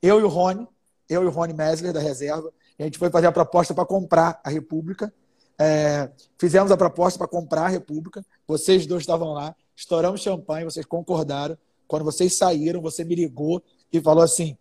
eu 0.02 0.20
e 0.20 0.22
o 0.22 0.28
Rony, 0.28 0.66
eu 1.08 1.22
e 1.22 1.26
o 1.26 1.30
Rony 1.30 1.52
Mesler 1.52 1.92
da 1.92 2.00
reserva. 2.00 2.52
a 2.78 2.82
gente 2.82 2.98
foi 2.98 3.10
fazer 3.10 3.26
a 3.26 3.32
proposta 3.32 3.74
para 3.74 3.84
comprar 3.84 4.40
a 4.42 4.50
República. 4.50 5.12
É, 5.58 6.10
fizemos 6.38 6.70
a 6.70 6.76
proposta 6.76 7.18
para 7.18 7.28
comprar 7.28 7.66
a 7.66 7.68
República. 7.68 8.24
Vocês 8.46 8.86
dois 8.86 9.02
estavam 9.02 9.32
lá 9.32 9.54
estouramos 9.76 10.22
champanhe, 10.22 10.64
vocês 10.64 10.86
concordaram. 10.86 11.56
Quando 11.86 12.04
vocês 12.04 12.36
saíram, 12.36 12.80
você 12.80 13.04
me 13.04 13.14
ligou 13.14 13.62
e 13.92 14.00
falou 14.00 14.24
assim: 14.24 14.56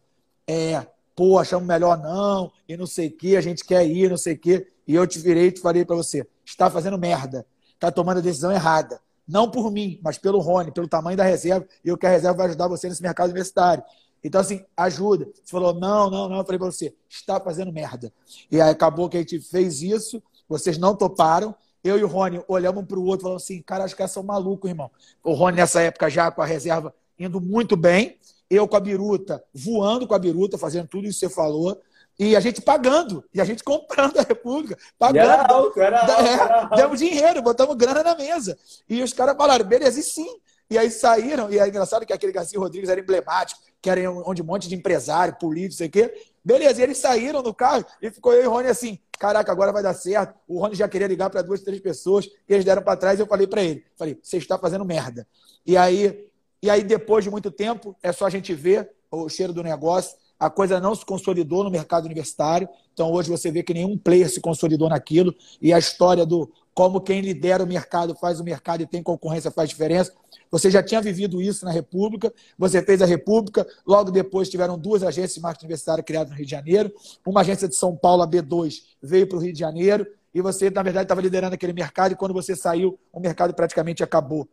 é, 0.45 0.86
pô, 1.15 1.39
achamos 1.39 1.65
melhor 1.65 1.97
não, 1.97 2.51
e 2.67 2.76
não 2.76 2.86
sei 2.86 3.07
o 3.07 3.11
que, 3.11 3.38
a 3.38 3.41
gente 3.41 3.63
quer 3.63 3.88
ir, 3.88 4.09
não 4.09 4.17
sei 4.17 4.34
o 4.34 4.38
que. 4.38 4.67
E 4.86 4.93
eu 4.93 5.07
te 5.07 5.17
virei 5.17 5.47
e 5.47 5.51
te 5.51 5.61
falei 5.61 5.86
para 5.86 5.95
você: 5.95 6.28
está 6.43 6.69
fazendo 6.69 6.97
merda, 6.97 7.47
está 7.73 7.89
tomando 7.89 8.17
a 8.17 8.21
decisão 8.21 8.51
errada. 8.51 8.99
Não 9.28 9.49
por 9.49 9.71
mim, 9.71 9.99
mas 10.03 10.17
pelo 10.17 10.39
Rony, 10.39 10.71
pelo 10.71 10.88
tamanho 10.88 11.17
da 11.17 11.23
reserva, 11.23 11.67
e 11.84 11.91
o 11.91 11.97
que 11.97 12.05
a 12.05 12.09
reserva 12.09 12.38
vai 12.38 12.47
ajudar 12.47 12.67
você 12.67 12.88
nesse 12.88 13.01
mercado 13.01 13.28
universitário. 13.28 13.84
Então, 14.23 14.41
assim, 14.41 14.63
ajuda. 14.76 15.26
Você 15.26 15.51
falou, 15.51 15.73
não, 15.73 16.09
não, 16.09 16.30
não. 16.30 16.38
Eu 16.38 16.45
falei 16.45 16.59
para 16.59 16.71
você, 16.71 16.95
está 17.09 17.39
fazendo 17.39 17.71
merda. 17.71 18.11
E 18.51 18.59
aí 18.59 18.69
acabou 18.69 19.07
que 19.07 19.17
a 19.17 19.19
gente 19.19 19.39
fez 19.39 19.82
isso, 19.82 20.21
vocês 20.47 20.78
não 20.78 20.95
toparam, 20.95 21.55
eu 21.84 21.99
e 21.99 22.03
o 22.03 22.07
Rony 22.07 22.43
olhamos 22.47 22.82
um 22.82 22.86
para 22.86 22.97
o 22.97 23.05
outro 23.05 23.23
falando 23.23 23.38
assim, 23.38 23.61
cara, 23.61 23.84
acho 23.84 23.95
que 23.95 24.01
é 24.01 24.07
um 24.17 24.23
maluco, 24.23 24.67
irmão. 24.67 24.89
O 25.23 25.34
Rony 25.34 25.57
nessa 25.57 25.82
época 25.82 26.09
já 26.09 26.32
com 26.32 26.41
a 26.41 26.45
reserva 26.45 26.91
indo 27.17 27.39
muito 27.39 27.78
bem, 27.78 28.17
eu 28.49 28.67
com 28.67 28.76
a 28.76 28.80
biruta, 28.80 29.43
voando 29.53 30.07
com 30.07 30.15
a 30.15 30.19
biruta, 30.19 30.57
fazendo 30.57 30.88
tudo 30.88 31.07
isso 31.07 31.19
que 31.19 31.28
você 31.28 31.34
falou, 31.34 31.80
e 32.18 32.36
a 32.36 32.39
gente 32.39 32.61
pagando, 32.61 33.24
e 33.34 33.41
a 33.41 33.45
gente 33.45 33.63
comprando 33.63 34.18
a 34.18 34.22
República, 34.24 34.78
pagando. 34.97 35.30
Era 35.30 35.47
alto, 35.47 35.82
era 35.82 35.99
alto, 35.99 36.11
é, 36.11 36.34
era 36.34 36.61
alto. 36.61 36.76
Demos 36.76 36.99
dinheiro, 36.99 37.41
botamos 37.41 37.76
grana 37.76 38.03
na 38.03 38.16
mesa. 38.16 38.57
E 38.89 39.03
os 39.03 39.11
caras 39.13 39.36
falaram, 39.36 39.66
beleza, 39.66 39.99
e 39.99 40.03
sim. 40.03 40.39
E 40.70 40.78
aí 40.78 40.89
saíram, 40.89 41.51
e 41.51 41.59
é 41.59 41.68
engraçado 41.68 42.05
que 42.05 42.13
aquele 42.13 42.32
Garcia 42.32 42.59
Rodrigues 42.59 42.89
era 42.89 42.99
emblemático, 42.99 43.61
que 43.82 43.89
era 43.89 44.09
onde 44.09 44.41
um 44.41 44.45
monte 44.45 44.68
de 44.68 44.76
empresário, 44.76 45.36
político, 45.36 45.76
sei 45.76 45.88
o 45.88 45.91
quê. 45.91 46.13
Beleza, 46.43 46.80
e 46.80 46.84
eles 46.84 46.97
saíram 46.97 47.41
no 47.41 47.53
carro 47.53 47.86
e 48.01 48.09
ficou 48.09 48.34
eu 48.34 48.43
e 48.43 48.47
o 48.47 48.49
Rony 48.49 48.70
assim, 48.70 48.97
caraca, 49.20 49.51
agora 49.51 49.72
vai 49.72 49.84
dar 49.84 49.93
certo. 49.93 50.36
O 50.47 50.59
Rony 50.59 50.76
já 50.76 50.88
queria 50.88 51.07
ligar 51.07 51.30
para 51.30 51.41
duas, 51.41 51.61
três 51.61 51.82
pessoas, 51.82 52.26
e 52.47 52.53
eles 52.53 52.66
deram 52.66 52.82
para 52.82 52.97
trás 52.97 53.20
e 53.20 53.22
eu 53.22 53.28
falei 53.28 53.45
para 53.45 53.61
ele, 53.61 53.84
falei, 53.97 54.18
você 54.24 54.38
está 54.38 54.57
fazendo 54.57 54.86
merda. 54.86 55.28
E 55.66 55.76
aí, 55.76 56.30
e 56.61 56.70
aí 56.70 56.84
depois 56.84 57.24
de 57.24 57.30
muito 57.30 57.51
tempo, 57.51 57.95
é 58.01 58.11
só 58.11 58.26
a 58.26 58.30
gente 58.30 58.53
ver, 58.53 58.89
o 59.11 59.30
cheiro 59.30 59.53
do 59.53 59.61
negócio. 59.63 60.18
A 60.39 60.49
coisa 60.49 60.79
não 60.79 60.93
se 60.93 61.05
consolidou 61.05 61.63
no 61.63 61.71
mercado 61.71 62.05
universitário. 62.05 62.67
Então, 62.93 63.11
hoje 63.11 63.29
você 63.29 63.49
vê 63.51 63.63
que 63.63 63.73
nenhum 63.73 63.97
player 63.97 64.29
se 64.29 64.41
consolidou 64.41 64.89
naquilo. 64.89 65.33
E 65.61 65.73
a 65.73 65.79
história 65.79 66.25
do 66.25 66.51
como 66.73 66.99
quem 66.99 67.21
lidera 67.21 67.63
o 67.63 67.67
mercado 67.67 68.13
faz 68.15 68.39
o 68.39 68.43
mercado 68.43 68.81
e 68.81 68.86
tem 68.86 69.01
concorrência 69.01 69.49
faz 69.49 69.69
diferença. 69.69 70.13
Você 70.51 70.69
já 70.69 70.83
tinha 70.83 71.01
vivido 71.01 71.41
isso 71.41 71.65
na 71.65 71.71
República, 71.71 72.33
você 72.57 72.81
fez 72.81 73.01
a 73.01 73.05
República, 73.05 73.65
logo 73.86 74.11
depois 74.11 74.49
tiveram 74.49 74.77
duas 74.77 75.01
agências 75.01 75.36
de 75.36 75.41
marketing 75.41 75.65
universitário 75.65 76.03
criadas 76.03 76.31
no 76.31 76.38
Rio 76.38 76.45
de 76.45 76.51
Janeiro, 76.51 76.93
uma 77.25 77.41
agência 77.41 77.67
de 77.67 77.75
São 77.75 77.95
Paulo, 77.95 78.23
a 78.23 78.27
B2, 78.27 78.83
veio 79.01 79.27
para 79.27 79.38
o 79.38 79.41
Rio 79.41 79.53
de 79.53 79.59
Janeiro, 79.59 80.05
e 80.33 80.41
você, 80.41 80.69
na 80.69 80.83
verdade, 80.83 81.05
estava 81.05 81.21
liderando 81.21 81.55
aquele 81.55 81.73
mercado, 81.73 82.11
e 82.11 82.15
quando 82.15 82.33
você 82.33 82.55
saiu, 82.55 82.99
o 83.11 83.19
mercado 83.19 83.53
praticamente 83.53 84.03
acabou. 84.03 84.47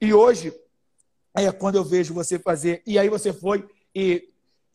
E 0.00 0.12
hoje, 0.12 0.52
é 1.34 1.50
quando 1.52 1.76
eu 1.76 1.84
vejo 1.84 2.12
você 2.12 2.38
fazer, 2.38 2.82
e 2.86 2.98
aí 2.98 3.08
você 3.08 3.32
foi 3.32 3.64
e 3.94 4.28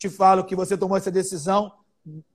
te 0.08 0.10
falo 0.10 0.44
que 0.44 0.56
você 0.56 0.78
tomou 0.78 0.98
essa 0.98 1.12
decisão 1.12 1.72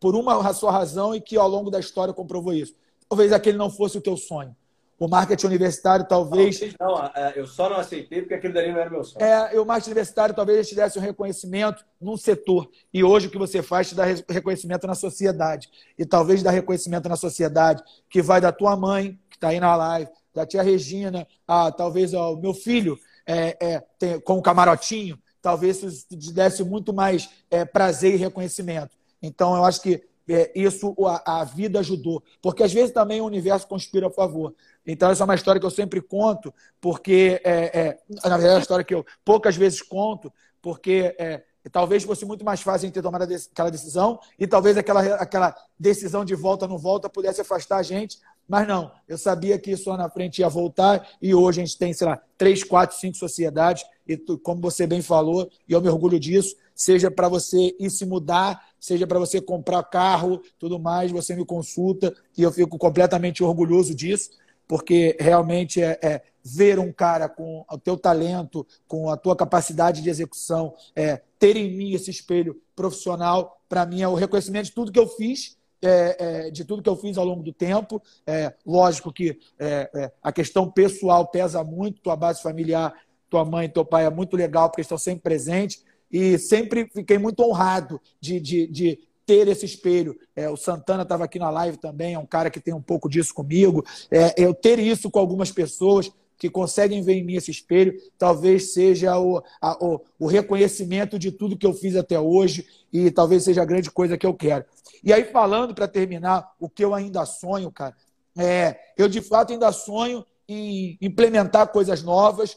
por 0.01 0.15
uma 0.15 0.53
sua 0.55 0.73
razão 0.73 1.15
e 1.15 1.21
que 1.21 1.37
ao 1.37 1.49
longo 1.49 1.71
da 1.71 1.79
história 1.79 2.15
comprovou 2.15 2.53
isso 2.53 2.75
talvez 3.09 3.33
aquele 3.33 3.57
não 3.57 3.71
fosse 3.71 3.97
o 3.97 4.01
teu 4.01 4.17
sonho. 4.17 4.55
O 4.99 5.07
marketing 5.07 5.47
universitário 5.47 6.05
talvez. 6.09 6.61
Não, 6.79 6.89
não, 6.89 7.05
é, 7.15 7.33
eu 7.37 7.47
só 7.47 7.71
não 7.71 7.77
aceitei 7.77 8.21
porque 8.21 8.35
aquele 8.35 8.53
dali 8.53 8.73
não 8.73 8.81
era 8.81 8.91
meu 8.91 9.05
sonho. 9.05 9.25
É, 9.25 9.59
o 9.59 9.65
marketing 9.65 9.91
universitário 9.91 10.35
talvez 10.35 10.69
te 10.69 10.75
desse 10.75 10.99
um 10.99 11.03
reconhecimento 11.03 11.85
num 12.01 12.17
setor. 12.17 12.69
E 12.93 13.05
hoje 13.05 13.29
o 13.29 13.31
que 13.31 13.39
você 13.39 13.63
faz 13.63 13.89
te 13.89 13.95
dá 13.95 14.05
reconhecimento 14.29 14.89
na 14.89 14.97
sociedade. 14.97 15.71
E 15.97 16.05
talvez 16.05 16.43
dá 16.43 16.51
reconhecimento 16.51 17.09
na 17.09 17.15
sociedade 17.15 17.83
que 18.11 18.21
vai 18.21 18.41
da 18.41 18.51
tua 18.51 18.77
mãe, 18.77 19.19
que 19.31 19.37
está 19.37 19.49
aí 19.49 19.61
na 19.61 19.77
live, 19.77 20.11
da 20.35 20.45
tia 20.45 20.63
Regina, 20.63 21.27
a, 21.47 21.71
talvez 21.71 22.13
o 22.13 22.37
meu 22.37 22.53
filho 22.53 22.99
é, 23.25 23.57
é, 23.61 23.85
tem, 24.01 24.21
com 24.21 24.37
o 24.37 24.43
camarotinho. 24.43 25.17
Talvez 25.41 25.83
isso 25.83 26.07
te 26.09 26.33
desse 26.33 26.65
muito 26.65 26.93
mais 26.93 27.29
é, 27.51 27.65
prazer 27.65 28.15
e 28.15 28.17
reconhecimento. 28.17 28.97
Então, 29.23 29.57
eu 29.57 29.65
acho 29.65 29.81
que 29.81 30.03
é, 30.29 30.53
isso 30.55 30.95
a, 31.07 31.41
a, 31.41 31.45
vida 31.45 31.79
ajudou. 31.79 32.23
Porque 32.43 32.63
às 32.63 32.73
vezes 32.73 32.93
também 32.93 33.21
o 33.21 33.25
universo 33.25 33.67
conspira 33.67 34.09
a 34.09 34.11
favor. 34.11 34.55
Então, 34.87 35.11
essa 35.11 35.23
é 35.23 35.27
uma 35.27 35.35
história 35.35 35.61
que 35.61 35.67
eu 35.67 35.71
sempre 35.71 36.01
conto, 36.01 36.53
porque, 36.81 37.41
é, 37.45 37.79
é, 37.79 37.99
na 38.29 38.37
verdade, 38.37 38.47
é 38.47 38.55
uma 38.55 38.61
história 38.61 38.85
que 38.85 38.95
eu 38.95 39.05
poucas 39.25 39.57
vezes 39.57 39.83
conto, 39.83 40.33
porque 40.61 41.15
é, 41.19 41.43
talvez 41.71 42.05
fosse 42.05 42.25
muito 42.25 42.45
mais 42.45 42.61
fácil 42.61 42.91
ter 42.91 43.03
tomado 43.03 43.23
aquela 43.23 43.71
decisão 43.71 44.19
e 44.39 44.47
talvez 44.47 44.77
aquela, 44.77 45.01
aquela 45.17 45.55
decisão 45.79 46.25
de 46.25 46.35
volta 46.35 46.67
não 46.67 46.79
volta 46.79 47.09
pudesse 47.09 47.41
afastar 47.41 47.79
a 47.79 47.83
gente. 47.83 48.19
Mas 48.49 48.67
não, 48.67 48.91
eu 49.07 49.19
sabia 49.19 49.59
que 49.59 49.73
isso 49.73 49.91
lá 49.91 49.97
na 49.97 50.09
frente 50.09 50.39
ia 50.39 50.49
voltar 50.49 51.07
e 51.21 51.35
hoje 51.35 51.61
a 51.61 51.65
gente 51.65 51.77
tem, 51.77 51.93
sei 51.93 52.07
lá, 52.07 52.19
três, 52.39 52.65
quatro, 52.65 52.97
cinco 52.97 53.17
sociedades 53.17 53.85
e 54.09 54.17
como 54.39 54.61
você 54.61 54.87
bem 54.87 55.03
falou, 55.03 55.49
e 55.69 55.73
eu 55.73 55.81
me 55.81 55.89
orgulho 55.89 56.19
disso, 56.19 56.57
seja 56.75 57.11
para 57.11 57.29
você 57.29 57.77
ir 57.79 57.91
se 57.91 58.07
mudar, 58.07 58.67
seja 58.81 59.07
para 59.07 59.19
você 59.19 59.41
comprar 59.41 59.83
carro, 59.85 60.41
tudo 60.59 60.79
mais, 60.79 61.13
você 61.13 61.37
me 61.37 61.45
consulta 61.45 62.15
e 62.37 62.43
eu 62.43 62.51
fico 62.51 62.79
completamente 62.79 63.45
orgulhoso 63.45 63.95
disso, 63.95 64.31
porque 64.67 65.17
realmente 65.21 65.83
é, 65.83 65.99
é 66.03 66.23
ver 66.43 66.79
um 66.79 66.91
cara 66.93 67.29
com 67.29 67.65
o 67.71 67.79
teu 67.79 67.97
talento, 67.97 68.67
com 68.87 69.11
a 69.11 69.17
tua 69.17 69.37
capacidade 69.37 70.01
de 70.01 70.09
execução, 70.09 70.75
é, 70.97 71.21
ter 71.39 71.57
em 71.57 71.77
mim 71.77 71.93
esse 71.93 72.11
espelho 72.11 72.61
profissional, 72.75 73.61
para 73.69 73.85
mim 73.85 74.01
é 74.01 74.09
o 74.09 74.15
reconhecimento 74.15 74.67
de 74.67 74.73
tudo 74.73 74.93
que 74.93 74.99
eu 74.99 75.09
fiz 75.09 75.59
é, 75.83 76.17
é, 76.19 76.51
de 76.51 76.65
tudo 76.65 76.83
que 76.83 76.89
eu 76.89 76.97
fiz 76.97 77.17
ao 77.17 77.25
longo 77.25 77.43
do 77.43 77.53
tempo. 77.53 78.03
É, 78.27 78.53
lógico 78.67 79.13
que 79.13 79.39
é, 79.59 79.91
é, 79.95 80.13
a 80.23 80.33
questão 80.33 80.71
pessoal 80.71 81.27
pesa 81.29 81.63
muito, 81.63 82.01
tua 82.01 82.17
base 82.17 82.43
familiar, 82.43 82.95
tua 83.29 83.45
mãe 83.45 83.67
e 83.67 83.69
teu 83.69 83.85
pai 83.85 84.05
é 84.05 84.11
muito 84.11 84.37
legal, 84.37 84.69
porque 84.69 84.83
estão 84.83 84.99
sempre 84.99 85.23
presentes, 85.23 85.85
e 86.11 86.39
sempre 86.39 86.89
fiquei 86.93 87.19
muito 87.19 87.43
honrado 87.43 88.01
de, 88.21 88.41
de, 88.41 88.67
de 88.67 88.99
ter 89.27 89.47
esse 89.47 89.67
espelho. 89.67 90.19
É, 90.35 90.49
o 90.49 90.57
Santana 90.57 91.03
estava 91.03 91.25
aqui 91.25 91.39
na 91.39 91.51
live 91.51 91.77
também, 91.77 92.15
é 92.15 92.19
um 92.19 92.27
cara 92.27 92.49
que 92.51 92.61
tem 92.61 92.73
um 92.73 92.81
pouco 92.81 93.09
disso 93.09 93.35
comigo. 93.35 93.85
É, 94.11 94.35
eu 94.43 94.55
ter 94.55 94.79
isso 94.79 95.11
com 95.11 95.19
algumas 95.19 95.53
pessoas 95.53 96.11
que 96.39 96.49
conseguem 96.49 97.03
ver 97.03 97.15
em 97.15 97.25
mim 97.25 97.35
esse 97.35 97.51
espelho, 97.51 97.93
talvez 98.17 98.73
seja 98.73 99.19
o, 99.19 99.43
a, 99.61 99.85
o, 99.85 100.01
o, 100.19 100.27
reconhecimento 100.27 101.19
de 101.19 101.33
tudo 101.33 101.59
que 101.59 101.67
eu 101.67 101.75
fiz 101.75 101.97
até 101.97 102.19
hoje 102.19 102.65
e 102.93 103.11
talvez 103.11 103.43
seja 103.43 103.61
a 103.61 103.67
grande 103.67 103.91
coisa 103.91 104.17
que 104.17 104.25
eu 104.25 104.33
quero. 104.33 104.65
E 105.03 105.13
aí, 105.13 105.25
falando 105.25 105.75
para 105.75 105.89
terminar, 105.89 106.53
o 106.59 106.69
que 106.69 106.85
eu 106.85 106.95
ainda 106.95 107.27
sonho, 107.27 107.73
cara, 107.73 107.95
é, 108.37 108.79
eu 108.97 109.09
de 109.09 109.21
fato 109.21 109.53
ainda 109.53 109.73
sonho 109.73 110.25
em 110.49 110.97
implementar 111.03 111.69
coisas 111.69 112.03
novas, 112.03 112.57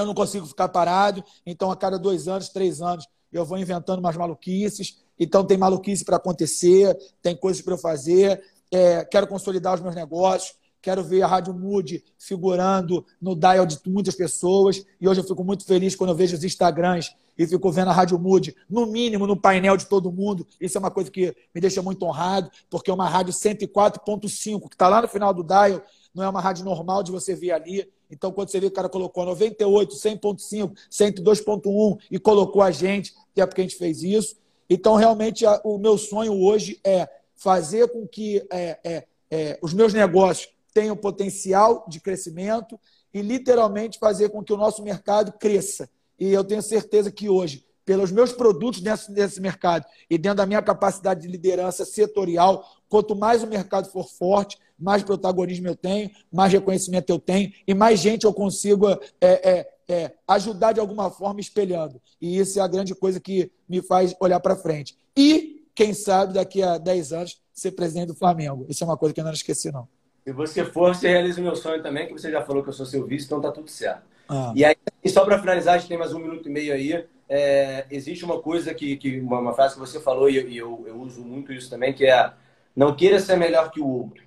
eu 0.00 0.06
não 0.06 0.14
consigo 0.14 0.46
ficar 0.46 0.68
parado, 0.68 1.24
então 1.44 1.70
a 1.70 1.76
cada 1.76 1.98
dois 1.98 2.28
anos, 2.28 2.48
três 2.48 2.80
anos, 2.80 3.06
eu 3.32 3.44
vou 3.44 3.58
inventando 3.58 3.98
umas 3.98 4.16
maluquices. 4.16 5.02
Então 5.18 5.44
tem 5.44 5.56
maluquice 5.56 6.04
para 6.04 6.16
acontecer, 6.16 6.96
tem 7.22 7.34
coisas 7.36 7.62
para 7.62 7.74
eu 7.74 7.78
fazer. 7.78 8.42
É, 8.70 9.04
quero 9.04 9.26
consolidar 9.26 9.74
os 9.74 9.80
meus 9.80 9.94
negócios, 9.94 10.54
quero 10.82 11.02
ver 11.02 11.22
a 11.22 11.26
Rádio 11.26 11.54
Mood 11.54 12.04
figurando 12.18 13.04
no 13.20 13.34
dial 13.34 13.64
de 13.64 13.78
muitas 13.86 14.14
pessoas. 14.14 14.84
E 15.00 15.08
hoje 15.08 15.20
eu 15.20 15.24
fico 15.24 15.42
muito 15.44 15.64
feliz 15.64 15.96
quando 15.96 16.10
eu 16.10 16.16
vejo 16.16 16.36
os 16.36 16.44
Instagrams 16.44 17.14
e 17.38 17.46
fico 17.46 17.70
vendo 17.70 17.90
a 17.90 17.92
Rádio 17.92 18.18
Mood, 18.18 18.54
no 18.68 18.86
mínimo, 18.86 19.26
no 19.26 19.36
painel 19.36 19.76
de 19.76 19.86
todo 19.86 20.12
mundo. 20.12 20.46
Isso 20.60 20.78
é 20.78 20.80
uma 20.80 20.90
coisa 20.90 21.10
que 21.10 21.34
me 21.54 21.60
deixa 21.60 21.82
muito 21.82 22.04
honrado, 22.04 22.50
porque 22.70 22.90
é 22.90 22.94
uma 22.94 23.08
rádio 23.08 23.32
104.5, 23.32 24.68
que 24.68 24.74
está 24.74 24.88
lá 24.88 25.02
no 25.02 25.08
final 25.08 25.34
do 25.34 25.42
dial, 25.42 25.82
não 26.16 26.24
é 26.24 26.28
uma 26.28 26.40
rádio 26.40 26.64
normal 26.64 27.02
de 27.02 27.12
você 27.12 27.34
ver 27.34 27.52
ali. 27.52 27.86
Então, 28.10 28.32
quando 28.32 28.48
você 28.48 28.58
vê 28.58 28.66
que 28.66 28.72
o 28.72 28.76
cara 28.76 28.88
colocou 28.88 29.26
98, 29.26 29.94
100.5, 29.94 30.72
102.1 30.90 31.98
e 32.10 32.18
colocou 32.18 32.62
a 32.62 32.70
gente, 32.70 33.14
é 33.36 33.44
porque 33.44 33.60
a 33.60 33.64
gente 33.64 33.76
fez 33.76 34.02
isso. 34.02 34.36
Então, 34.68 34.94
realmente, 34.94 35.44
o 35.62 35.76
meu 35.76 35.98
sonho 35.98 36.32
hoje 36.32 36.80
é 36.82 37.06
fazer 37.34 37.88
com 37.88 38.08
que 38.08 38.44
é, 38.50 38.78
é, 38.82 39.06
é, 39.30 39.58
os 39.60 39.74
meus 39.74 39.92
negócios 39.92 40.48
tenham 40.72 40.96
potencial 40.96 41.84
de 41.86 42.00
crescimento 42.00 42.80
e, 43.12 43.20
literalmente, 43.20 43.98
fazer 43.98 44.30
com 44.30 44.42
que 44.42 44.52
o 44.52 44.56
nosso 44.56 44.82
mercado 44.82 45.32
cresça. 45.32 45.88
E 46.18 46.32
eu 46.32 46.42
tenho 46.42 46.62
certeza 46.62 47.12
que 47.12 47.28
hoje, 47.28 47.66
pelos 47.84 48.10
meus 48.10 48.32
produtos 48.32 48.80
desse 48.80 49.40
mercado 49.40 49.84
e 50.08 50.16
dentro 50.16 50.38
da 50.38 50.46
minha 50.46 50.62
capacidade 50.62 51.22
de 51.22 51.28
liderança 51.28 51.84
setorial, 51.84 52.64
quanto 52.88 53.14
mais 53.14 53.42
o 53.42 53.46
mercado 53.46 53.90
for 53.90 54.08
forte, 54.08 54.58
mais 54.78 55.02
protagonismo 55.02 55.68
eu 55.68 55.76
tenho, 55.76 56.10
mais 56.32 56.52
reconhecimento 56.52 57.10
eu 57.10 57.18
tenho 57.18 57.52
e 57.66 57.74
mais 57.74 58.00
gente 58.00 58.24
eu 58.24 58.32
consigo 58.32 58.88
é, 58.90 58.98
é, 59.20 59.68
é, 59.88 60.12
ajudar 60.28 60.72
de 60.72 60.80
alguma 60.80 61.10
forma 61.10 61.40
espelhando. 61.40 62.00
E 62.20 62.38
isso 62.38 62.58
é 62.58 62.62
a 62.62 62.68
grande 62.68 62.94
coisa 62.94 63.20
que 63.20 63.50
me 63.68 63.82
faz 63.82 64.14
olhar 64.20 64.40
para 64.40 64.56
frente. 64.56 64.96
E, 65.16 65.64
quem 65.74 65.94
sabe, 65.94 66.34
daqui 66.34 66.62
a 66.62 66.78
10 66.78 67.12
anos, 67.12 67.40
ser 67.52 67.72
presidente 67.72 68.08
do 68.08 68.14
Flamengo. 68.14 68.66
Isso 68.68 68.84
é 68.84 68.86
uma 68.86 68.96
coisa 68.96 69.14
que 69.14 69.20
eu 69.20 69.24
não 69.24 69.32
esqueci, 69.32 69.72
não. 69.72 69.88
Se 70.24 70.32
você 70.32 70.64
for, 70.64 70.94
você 70.94 71.08
realiza 71.08 71.40
o 71.40 71.44
meu 71.44 71.54
sonho 71.54 71.82
também, 71.82 72.06
que 72.06 72.12
você 72.12 72.30
já 72.30 72.42
falou 72.42 72.62
que 72.62 72.68
eu 72.68 72.72
sou 72.72 72.84
seu 72.84 73.06
vice, 73.06 73.26
então 73.26 73.40
tá 73.40 73.50
tudo 73.50 73.70
certo. 73.70 74.02
Ah. 74.28 74.52
E 74.56 74.64
aí, 74.64 74.76
só 75.06 75.24
para 75.24 75.38
finalizar, 75.38 75.74
a 75.74 75.78
gente 75.78 75.88
tem 75.88 75.96
mais 75.96 76.12
um 76.12 76.18
minuto 76.18 76.48
e 76.48 76.52
meio 76.52 76.74
aí. 76.74 77.04
É, 77.28 77.86
existe 77.90 78.24
uma 78.24 78.40
coisa 78.40 78.74
que, 78.74 78.96
que 78.96 79.20
uma, 79.20 79.38
uma, 79.38 79.52
frase 79.52 79.74
que 79.74 79.80
você 79.80 80.00
falou 80.00 80.28
e, 80.28 80.36
eu, 80.36 80.48
e 80.48 80.56
eu, 80.56 80.84
eu, 80.86 81.00
uso 81.00 81.20
muito 81.22 81.52
isso 81.52 81.70
também, 81.70 81.92
que 81.92 82.06
é 82.06 82.32
não 82.76 82.94
queira 82.94 83.18
ser 83.18 83.36
melhor 83.36 83.70
que 83.70 83.80
o 83.80 83.88
outro. 83.88 84.22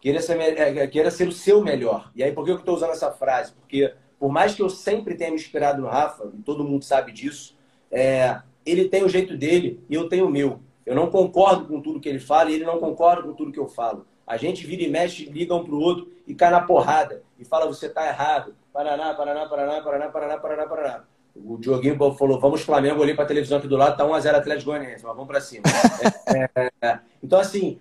Queira 0.00 0.20
ser, 0.20 0.38
é, 0.38 0.86
queira 0.86 1.10
ser 1.10 1.26
o 1.26 1.32
seu 1.32 1.62
melhor. 1.62 2.12
E 2.14 2.22
aí, 2.22 2.32
por 2.32 2.44
que 2.44 2.50
eu 2.50 2.56
estou 2.56 2.76
usando 2.76 2.90
essa 2.90 3.10
frase? 3.10 3.52
Porque, 3.52 3.92
por 4.18 4.30
mais 4.30 4.54
que 4.54 4.62
eu 4.62 4.68
sempre 4.68 5.14
tenha 5.14 5.30
me 5.30 5.36
inspirado 5.36 5.80
no 5.80 5.88
Rafa, 5.88 6.30
e 6.38 6.42
todo 6.42 6.62
mundo 6.62 6.84
sabe 6.84 7.10
disso, 7.10 7.56
é, 7.90 8.40
ele 8.64 8.88
tem 8.88 9.02
o 9.02 9.08
jeito 9.08 9.36
dele 9.36 9.82
e 9.88 9.94
eu 9.94 10.08
tenho 10.08 10.26
o 10.26 10.30
meu. 10.30 10.60
Eu 10.84 10.94
não 10.94 11.10
concordo 11.10 11.66
com 11.66 11.80
tudo 11.80 12.00
que 12.00 12.08
ele 12.08 12.20
fala 12.20 12.50
e 12.50 12.54
ele 12.54 12.64
não 12.64 12.78
concorda 12.78 13.22
com 13.22 13.32
tudo 13.32 13.52
que 13.52 13.58
eu 13.58 13.68
falo. 13.68 14.06
A 14.26 14.36
gente 14.36 14.66
vira 14.66 14.82
e 14.82 14.88
mexe, 14.88 15.24
liga 15.24 15.54
um 15.54 15.64
pro 15.64 15.80
outro 15.80 16.12
e 16.26 16.34
cai 16.34 16.50
na 16.50 16.60
porrada. 16.60 17.22
E 17.38 17.44
fala, 17.44 17.66
você 17.66 17.88
tá 17.88 18.06
errado. 18.06 18.54
Paraná, 18.72 19.14
Paraná, 19.14 19.46
Paraná, 19.46 19.80
Paraná, 19.80 20.08
Paraná, 20.08 20.38
Paraná, 20.38 20.66
Paraná. 20.66 21.04
O 21.44 21.56
Dioguinho 21.58 21.96
falou, 22.14 22.40
vamos 22.40 22.62
Flamengo, 22.62 23.00
olhei 23.00 23.14
pra 23.14 23.24
televisão 23.24 23.58
aqui 23.58 23.68
do 23.68 23.76
lado, 23.76 23.96
tá 23.96 24.04
1x0 24.04 24.34
Atlético 24.34 24.70
Goianiense, 24.70 25.04
mas 25.04 25.14
vamos 25.14 25.26
pra 25.26 25.40
cima. 25.40 25.64
é, 26.56 26.70
é, 26.80 26.98
então, 27.22 27.38
assim, 27.38 27.78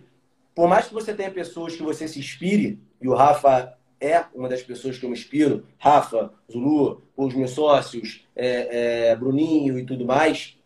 por 0.55 0.67
mais 0.67 0.87
que 0.87 0.93
você 0.93 1.13
tenha 1.13 1.31
pessoas 1.31 1.75
que 1.75 1.83
você 1.83 2.07
se 2.07 2.19
inspire, 2.19 2.79
e 3.01 3.07
o 3.07 3.13
Rafa 3.13 3.77
é 3.99 4.25
uma 4.33 4.47
das 4.47 4.61
pessoas 4.61 4.97
que 4.97 5.05
eu 5.05 5.09
me 5.09 5.17
inspiro, 5.17 5.65
Rafa, 5.77 6.31
Zulu, 6.51 7.03
os 7.15 7.33
meus 7.33 7.51
sócios, 7.51 8.25
é, 8.35 9.09
é, 9.09 9.15
Bruninho 9.15 9.77
e 9.79 9.85
tudo 9.85 10.05
mais, 10.05 10.57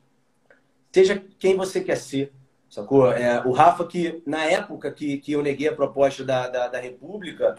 seja 0.92 1.24
quem 1.40 1.56
você 1.56 1.82
quer 1.82 1.98
ser, 1.98 2.34
sacou? 2.70 3.12
É, 3.12 3.42
o 3.46 3.52
Rafa, 3.52 3.86
que 3.86 4.22
na 4.26 4.46
época 4.46 4.92
que, 4.92 5.18
que 5.18 5.32
eu 5.32 5.42
neguei 5.42 5.68
a 5.68 5.76
proposta 5.76 6.24
da, 6.24 6.48
da, 6.48 6.68
da 6.68 6.80
República, 6.80 7.56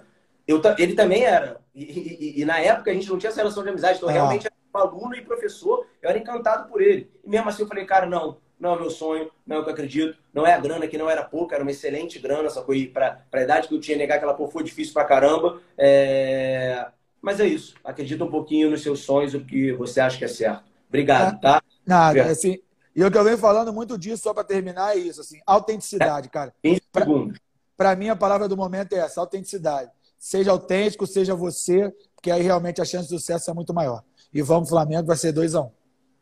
eu, 0.47 0.61
ele 0.79 0.95
também 0.95 1.25
era. 1.25 1.61
E, 1.75 1.85
e, 1.85 2.41
e, 2.41 2.45
na 2.45 2.59
época 2.59 2.91
a 2.91 2.95
gente 2.95 3.09
não 3.09 3.19
tinha 3.19 3.31
essa 3.31 3.41
relação 3.41 3.63
de 3.63 3.71
amizade, 3.71 3.97
então 3.97 4.09
ah. 4.09 4.13
realmente 4.13 4.47
era 4.47 4.55
aluno 4.79 5.15
e 5.15 5.23
professor, 5.23 5.87
eu 6.01 6.11
era 6.11 6.19
encantado 6.19 6.69
por 6.69 6.81
ele. 6.81 7.11
E 7.25 7.29
mesmo 7.29 7.49
assim 7.49 7.63
eu 7.63 7.69
falei, 7.69 7.85
cara, 7.85 8.07
não, 8.07 8.39
não 8.59 8.75
é 8.75 8.81
meu 8.81 8.91
sonho, 8.91 9.31
não 9.47 9.57
é 9.57 9.59
o 9.59 9.65
que 9.65 9.71
eu 9.71 9.75
acredito, 9.75 10.19
não 10.33 10.47
é 10.47 10.55
a 10.55 10.61
grana 10.61 10.87
que 10.87 10.97
não 10.97 11.11
era 11.11 11.25
pouca, 11.25 11.55
era 11.55 11.65
uma 11.65 11.71
excelente 11.71 12.19
grana, 12.19 12.49
só 12.49 12.63
que 12.63 12.87
para 12.87 13.25
a 13.33 13.43
idade 13.43 13.69
que 13.69 13.75
eu 13.75 13.81
tinha, 13.81 13.97
negar 13.97 14.17
aquela 14.17 14.35
porra 14.35 14.53
foi 14.53 14.63
difícil 14.63 14.95
pra 14.95 15.05
caramba. 15.05 15.61
É... 15.77 16.87
Mas 17.21 17.41
é 17.41 17.47
isso, 17.47 17.75
acredita 17.85 18.25
um 18.25 18.31
pouquinho 18.31 18.71
nos 18.71 18.83
seus 18.83 19.01
sonhos, 19.01 19.35
o 19.35 19.45
que 19.45 19.73
você 19.73 20.01
acha 20.01 20.19
que 20.19 20.25
é 20.25 20.29
certo. 20.29 20.65
Obrigado, 20.89 21.41
tá? 21.41 21.63
Nada, 21.87 22.11
Obrigado. 22.11 22.31
assim, 22.31 22.59
e 22.95 23.03
o 23.03 23.11
que 23.11 23.17
eu 23.17 23.25
venho 23.25 23.39
falando 23.39 23.73
muito 23.73 23.97
disso, 23.97 24.23
só 24.23 24.35
para 24.35 24.45
terminar, 24.45 24.97
é 24.97 24.99
isso, 24.99 25.21
assim, 25.21 25.41
autenticidade, 25.47 26.29
cara. 26.29 26.55
15 26.63 26.83
segundos. 26.95 27.39
Para 27.77 27.97
mim, 27.97 28.11
a 28.11 28.17
palavra 28.17 28.47
do 28.49 28.57
momento 28.57 28.93
é 28.93 28.99
essa, 28.99 29.21
autenticidade. 29.21 29.91
Seja 30.19 30.51
autêntico, 30.51 31.07
seja 31.07 31.35
você, 31.35 31.93
porque 32.15 32.31
aí 32.31 32.43
realmente 32.43 32.81
a 32.81 32.85
chance 32.85 33.09
de 33.09 33.19
sucesso 33.19 33.51
é 33.51 33.55
muito 33.55 33.75
maior. 33.75 34.05
E 34.33 34.43
vamos, 34.43 34.69
Flamengo, 34.69 35.07
vai 35.07 35.17
ser 35.17 35.33
2x1. 35.33 35.67
Um. 35.67 35.71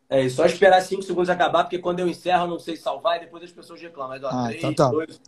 É, 0.08 0.28
só 0.28 0.44
esperar 0.44 0.80
5 0.80 1.02
segundos 1.02 1.30
acabar, 1.30 1.62
porque 1.62 1.78
quando 1.78 2.00
eu 2.00 2.08
encerro, 2.08 2.44
eu 2.44 2.48
não 2.48 2.58
sei 2.58 2.76
salvar 2.76 3.18
e 3.18 3.20
depois 3.20 3.44
as 3.44 3.52
pessoas 3.52 3.80
reclamam. 3.80 4.10
Mas, 4.10 4.24
ó, 4.24 4.28
ah, 4.28 4.48
3, 4.48 4.58
então 4.58 4.74
tá. 4.74 4.90
2... 4.90 5.20